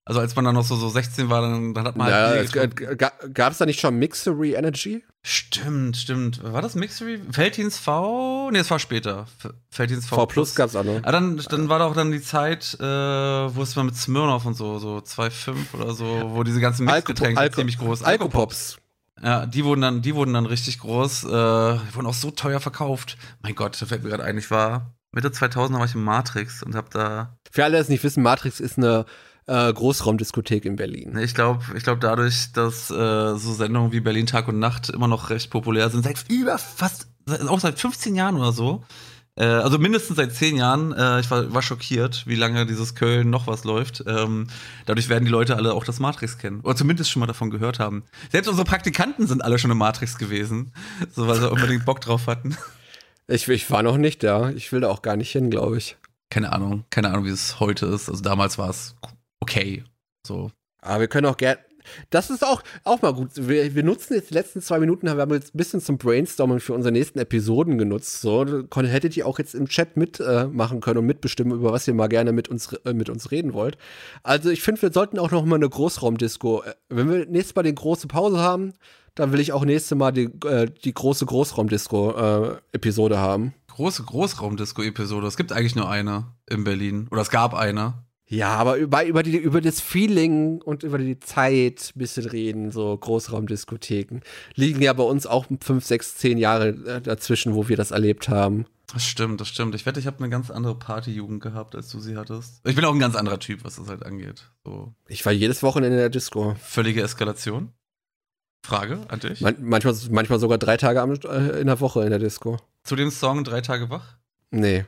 Also 0.07 0.19
als 0.19 0.35
man 0.35 0.45
dann 0.45 0.53
noch 0.53 0.63
so, 0.63 0.75
so 0.75 0.87
16 0.87 1.29
war, 1.31 1.41
dann, 1.41 1.73
dann 1.73 1.85
hat 1.87 1.95
man 1.95 2.09
Ja, 2.09 2.27
halt 2.27 2.45
es, 2.45 2.51
Bier 2.51 2.91
äh, 2.91 2.95
gab 2.95 3.51
es 3.51 3.57
da 3.57 3.65
nicht 3.65 3.79
schon 3.79 3.97
Mixery 3.97 4.53
Energy? 4.53 5.03
Stimmt, 5.23 5.97
stimmt. 5.97 6.43
War 6.43 6.61
das 6.61 6.75
Mixery? 6.75 7.19
Felddienst 7.31 7.79
V? 7.79 8.51
Nee, 8.51 8.59
es 8.59 8.69
war 8.69 8.77
später. 8.77 9.25
F- 9.43 9.51
Felddienst 9.71 10.07
V, 10.07 10.15
V 10.17 10.25
Plus 10.27 10.53
gab's 10.53 10.75
auch 10.75 10.83
noch. 10.83 10.99
Ah, 11.01 11.11
dann, 11.11 11.41
dann 11.49 11.69
war 11.69 11.79
doch 11.79 11.95
dann 11.95 12.11
die 12.11 12.21
Zeit, 12.21 12.75
äh, 12.79 12.83
wo 12.85 13.63
es 13.63 13.75
mal 13.75 13.81
mit 13.83 13.95
Smirnoff 13.95 14.45
und 14.45 14.53
so, 14.53 14.77
so 14.77 14.97
2,5 14.97 15.55
oder 15.73 15.93
so, 15.93 16.05
wo 16.35 16.43
diese 16.43 16.59
ganzen 16.61 16.85
Mixgetränke 16.85 17.39
Alko- 17.41 17.55
ziemlich 17.55 17.79
groß 17.79 18.03
Alkopops. 18.03 18.77
Ja, 19.23 19.45
die 19.47 19.63
wurden 19.65 19.81
dann, 19.81 20.01
die 20.03 20.13
wurden 20.13 20.33
dann 20.33 20.45
richtig 20.45 20.77
groß, 20.79 21.23
äh, 21.23 21.27
die 21.27 21.95
wurden 21.95 22.05
auch 22.05 22.13
so 22.13 22.29
teuer 22.31 22.59
verkauft. 22.59 23.17
Mein 23.41 23.55
Gott, 23.55 23.81
da 23.81 23.85
fällt 23.87 24.03
mir 24.03 24.09
gerade 24.09 24.23
ein, 24.25 24.37
ich 24.37 24.51
war 24.51 24.93
Mitte 25.15 25.31
2000 25.31 25.79
war 25.79 25.85
ich 25.85 25.95
im 25.95 26.03
Matrix 26.03 26.61
und 26.61 26.75
hab 26.75 26.91
da, 26.91 27.37
Für 27.49 27.63
alle, 27.63 27.77
die 27.77 27.81
es 27.81 27.89
nicht 27.89 28.03
wissen, 28.03 28.21
Matrix 28.21 28.59
ist 28.59 28.77
eine 28.77 29.05
äh, 29.47 29.71
Großraumdiskothek 29.71 30.65
in 30.65 30.75
Berlin. 30.75 31.17
ich 31.17 31.33
glaube, 31.33 31.63
ich 31.75 31.83
glaube 31.83 31.99
dadurch, 31.99 32.51
dass 32.53 32.91
äh, 32.91 33.37
so 33.37 33.53
Sendungen 33.53 33.91
wie 33.91 34.01
Berlin 34.01 34.25
Tag 34.25 34.47
und 34.47 34.59
Nacht 34.59 34.89
immer 34.89 35.07
noch 35.07 35.29
recht 35.29 35.49
populär 35.49 35.89
sind, 35.89 36.03
seit 36.03 36.29
über 36.29 36.57
fast, 36.57 37.07
auch 37.47 37.59
seit 37.59 37.79
15 37.79 38.15
Jahren 38.15 38.35
oder 38.35 38.51
so. 38.51 38.83
Äh, 39.37 39.45
also 39.45 39.77
mindestens 39.77 40.17
seit 40.17 40.33
10 40.33 40.57
Jahren. 40.57 40.91
Äh, 40.93 41.19
ich 41.19 41.29
war, 41.29 41.53
war 41.53 41.61
schockiert, 41.61 42.23
wie 42.25 42.35
lange 42.35 42.65
dieses 42.65 42.95
Köln 42.95 43.29
noch 43.29 43.47
was 43.47 43.63
läuft. 43.63 44.03
Ähm, 44.07 44.47
dadurch 44.85 45.09
werden 45.09 45.25
die 45.25 45.31
Leute 45.31 45.55
alle 45.55 45.73
auch 45.73 45.83
das 45.83 45.99
Matrix 45.99 46.37
kennen. 46.37 46.61
Oder 46.61 46.75
zumindest 46.75 47.11
schon 47.11 47.19
mal 47.19 47.27
davon 47.27 47.49
gehört 47.49 47.79
haben. 47.79 48.03
Selbst 48.31 48.47
unsere 48.47 48.65
Praktikanten 48.65 49.27
sind 49.27 49.43
alle 49.43 49.59
schon 49.59 49.71
im 49.71 49.77
Matrix 49.77 50.17
gewesen. 50.17 50.73
So, 51.13 51.27
weil 51.27 51.39
sie 51.39 51.49
unbedingt 51.49 51.85
Bock 51.85 52.01
drauf 52.01 52.27
hatten. 52.27 52.57
Ich, 53.27 53.47
ich 53.47 53.71
war 53.71 53.81
noch 53.83 53.97
nicht 53.97 54.23
da. 54.23 54.51
Ich 54.51 54.71
will 54.71 54.81
da 54.81 54.89
auch 54.89 55.01
gar 55.01 55.17
nicht 55.17 55.31
hin, 55.31 55.49
glaube 55.49 55.77
ich. 55.77 55.97
Keine 56.29 56.53
Ahnung, 56.53 56.85
keine 56.89 57.09
Ahnung, 57.09 57.25
wie 57.25 57.29
es 57.29 57.59
heute 57.59 57.85
ist. 57.87 58.09
Also 58.09 58.21
damals 58.21 58.57
war 58.57 58.69
es 58.69 58.95
okay. 59.39 59.83
So. 60.25 60.51
Aber 60.81 61.01
wir 61.01 61.07
können 61.07 61.27
auch 61.27 61.37
gerne. 61.37 61.59
Das 62.09 62.29
ist 62.29 62.43
auch, 62.43 62.61
auch 62.83 63.01
mal 63.01 63.13
gut. 63.13 63.29
Wir, 63.35 63.75
wir 63.75 63.83
nutzen 63.83 64.13
jetzt 64.13 64.29
die 64.29 64.33
letzten 64.33 64.61
zwei 64.61 64.79
Minuten, 64.79 65.07
wir 65.07 65.15
haben 65.15 65.33
jetzt 65.33 65.55
ein 65.55 65.57
bisschen 65.57 65.81
zum 65.81 65.97
Brainstormen 65.97 66.59
für 66.59 66.73
unsere 66.73 66.91
nächsten 66.91 67.19
Episoden 67.19 67.77
genutzt. 67.77 68.21
So, 68.21 68.45
hättet 68.73 69.17
ihr 69.17 69.27
auch 69.27 69.39
jetzt 69.39 69.55
im 69.55 69.67
Chat 69.67 69.97
mitmachen 69.97 70.77
äh, 70.77 70.81
können 70.81 70.99
und 70.99 71.05
mitbestimmen, 71.05 71.57
über 71.57 71.71
was 71.71 71.87
ihr 71.87 71.93
mal 71.93 72.07
gerne 72.07 72.31
mit 72.31 72.47
uns, 72.47 72.73
äh, 72.73 72.93
mit 72.93 73.09
uns 73.09 73.31
reden 73.31 73.53
wollt. 73.53 73.77
Also 74.23 74.49
ich 74.49 74.61
finde, 74.61 74.81
wir 74.81 74.91
sollten 74.91 75.19
auch 75.19 75.31
noch 75.31 75.45
mal 75.45 75.55
eine 75.55 75.69
Großraumdisco. 75.69 76.63
äh, 76.63 76.73
Wenn 76.89 77.09
wir 77.09 77.25
nächstes 77.25 77.55
Mal 77.55 77.63
die 77.63 77.75
große 77.75 78.07
Pause 78.07 78.39
haben, 78.39 78.73
dann 79.15 79.31
will 79.31 79.39
ich 79.39 79.53
auch 79.53 79.65
nächstes 79.65 79.97
Mal 79.97 80.11
die, 80.11 80.29
äh, 80.45 80.69
die 80.83 80.93
große 80.93 81.25
Großraumdisco-Episode 81.25 83.17
haben. 83.17 83.53
Große 83.67 84.03
Großraumdisco-Episode. 84.03 85.27
Es 85.27 85.37
gibt 85.37 85.51
eigentlich 85.51 85.75
nur 85.75 85.89
eine 85.89 86.27
in 86.49 86.63
Berlin. 86.63 87.07
Oder 87.11 87.21
es 87.21 87.29
gab 87.29 87.53
eine. 87.53 88.04
Ja, 88.27 88.55
aber 88.55 88.77
über, 88.77 89.05
über, 89.05 89.21
die, 89.21 89.37
über 89.37 89.61
das 89.61 89.79
Feeling 89.81 90.61
und 90.61 90.81
über 90.83 90.97
die 90.97 91.19
Zeit 91.19 91.91
ein 91.95 91.99
bisschen 91.99 92.25
reden, 92.25 92.71
so 92.71 92.97
Großraumdiskotheken. 92.97 94.21
Liegen 94.55 94.81
ja 94.81 94.93
bei 94.93 95.03
uns 95.03 95.27
auch 95.27 95.45
fünf, 95.61 95.85
sechs, 95.85 96.15
zehn 96.15 96.37
Jahre 96.37 96.69
äh, 96.69 97.01
dazwischen, 97.01 97.53
wo 97.53 97.67
wir 97.69 97.77
das 97.77 97.91
erlebt 97.91 98.27
haben. 98.27 98.65
Das 98.91 99.03
stimmt, 99.03 99.41
das 99.41 99.49
stimmt. 99.49 99.75
Ich 99.75 99.85
wette, 99.85 99.99
ich 99.99 100.07
habe 100.07 100.17
eine 100.19 100.29
ganz 100.29 100.49
andere 100.49 100.75
Partyjugend 100.75 101.41
gehabt, 101.41 101.75
als 101.75 101.89
du 101.89 101.99
sie 101.99 102.17
hattest. 102.17 102.61
Ich 102.67 102.75
bin 102.75 102.85
auch 102.85 102.93
ein 102.93 102.99
ganz 102.99 103.15
anderer 103.15 103.39
Typ, 103.39 103.63
was 103.63 103.75
das 103.75 103.87
halt 103.87 104.05
angeht. 104.05 104.49
So 104.63 104.93
Ich 105.07 105.25
war 105.25 105.31
jedes 105.31 105.61
Wochenende 105.63 105.97
in 105.97 106.01
der 106.01 106.09
Disco. 106.09 106.55
völlige 106.59 107.01
Eskalation. 107.01 107.71
Frage 108.65 108.99
an 109.09 109.19
dich. 109.19 109.41
Man, 109.41 109.57
manchmal, 109.61 109.95
manchmal 110.09 110.39
sogar 110.39 110.57
drei 110.57 110.77
Tage 110.77 110.99
äh, 111.27 111.61
in 111.61 111.67
der 111.67 111.79
Woche 111.79 112.03
in 112.03 112.09
der 112.09 112.19
Disco. 112.19 112.57
Zu 112.83 112.95
dem 112.95 113.11
Song 113.11 113.43
Drei 113.43 113.61
Tage 113.61 113.89
wach? 113.91 114.17
Nee. 114.49 114.85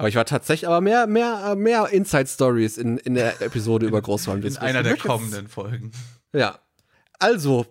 Aber 0.00 0.08
ich 0.08 0.14
war 0.16 0.24
tatsächlich, 0.24 0.66
aber 0.66 0.80
mehr, 0.80 1.06
mehr, 1.06 1.54
mehr 1.56 1.86
Inside-Stories 1.90 2.78
in, 2.78 2.96
in 2.96 3.12
der 3.16 3.42
Episode 3.42 3.84
über 3.84 3.98
In 3.98 4.04
Großraumdisco. 4.04 4.64
einer 4.64 4.82
der 4.82 4.96
kommenden 4.96 5.46
Folgen. 5.46 5.92
Ja. 6.32 6.58
Also, 7.18 7.66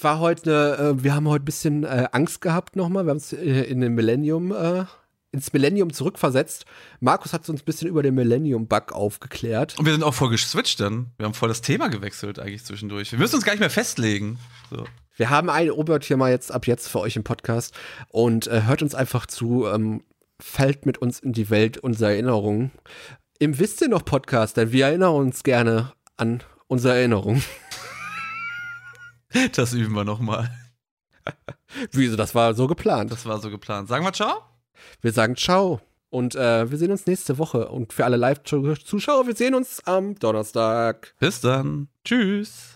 war 0.00 0.18
heute, 0.18 0.94
äh, 0.98 1.04
wir 1.04 1.14
haben 1.14 1.28
heute 1.28 1.42
ein 1.42 1.44
bisschen 1.44 1.84
äh, 1.84 2.08
Angst 2.12 2.40
gehabt 2.40 2.74
nochmal. 2.74 3.04
Wir 3.04 3.10
haben 3.10 3.18
uns 3.18 3.34
äh, 3.34 3.64
in 3.64 3.82
den 3.82 3.92
Millennium, 3.92 4.50
äh, 4.52 4.86
ins 5.30 5.52
Millennium 5.52 5.92
zurückversetzt. 5.92 6.64
Markus 7.00 7.34
hat 7.34 7.46
uns 7.50 7.60
ein 7.60 7.64
bisschen 7.66 7.88
über 7.88 8.02
den 8.02 8.14
Millennium-Bug 8.14 8.92
aufgeklärt. 8.92 9.78
Und 9.78 9.84
wir 9.84 9.92
sind 9.92 10.04
auch 10.04 10.14
voll 10.14 10.30
geswitcht 10.30 10.80
dann. 10.80 11.10
Wir 11.18 11.26
haben 11.26 11.34
voll 11.34 11.50
das 11.50 11.60
Thema 11.60 11.88
gewechselt 11.88 12.38
eigentlich 12.38 12.64
zwischendurch. 12.64 13.12
Wir 13.12 13.18
müssen 13.18 13.34
uns 13.34 13.44
gar 13.44 13.52
nicht 13.52 13.60
mehr 13.60 13.68
festlegen. 13.68 14.38
So. 14.70 14.86
Wir 15.16 15.28
haben 15.28 15.50
ein 15.50 15.70
Oberthema 15.70 16.30
jetzt 16.30 16.50
ab 16.50 16.66
jetzt 16.66 16.88
für 16.88 17.00
euch 17.00 17.16
im 17.16 17.24
Podcast 17.24 17.74
und 18.08 18.50
hört 18.50 18.80
uns 18.80 18.94
einfach 18.94 19.26
zu, 19.26 19.66
ähm, 19.66 20.02
fällt 20.40 20.86
mit 20.86 20.98
uns 20.98 21.20
in 21.20 21.32
die 21.32 21.50
Welt 21.50 21.78
unserer 21.78 22.10
Erinnerungen. 22.10 22.72
Im 23.38 23.58
Wisst 23.58 23.80
ihr 23.80 23.88
noch 23.88 24.04
Podcast, 24.04 24.56
denn 24.56 24.72
wir 24.72 24.86
erinnern 24.86 25.14
uns 25.14 25.42
gerne 25.42 25.92
an 26.16 26.42
unsere 26.66 26.94
Erinnerungen. 26.96 27.42
Das 29.56 29.72
üben 29.72 29.94
wir 29.94 30.04
nochmal. 30.04 30.48
Wieso, 31.90 32.14
das 32.14 32.36
war 32.36 32.54
so 32.54 32.68
geplant. 32.68 33.10
Das 33.10 33.26
war 33.26 33.40
so 33.40 33.50
geplant. 33.50 33.88
Sagen 33.88 34.04
wir 34.04 34.12
ciao? 34.12 34.42
Wir 35.00 35.12
sagen 35.12 35.34
ciao. 35.36 35.80
Und 36.08 36.36
äh, 36.36 36.70
wir 36.70 36.78
sehen 36.78 36.92
uns 36.92 37.06
nächste 37.06 37.38
Woche. 37.38 37.68
Und 37.68 37.92
für 37.92 38.04
alle 38.04 38.16
Live-Zuschauer, 38.16 39.26
wir 39.26 39.34
sehen 39.34 39.56
uns 39.56 39.84
am 39.86 40.14
Donnerstag. 40.14 41.14
Bis 41.18 41.40
dann. 41.40 41.88
Tschüss. 42.04 42.73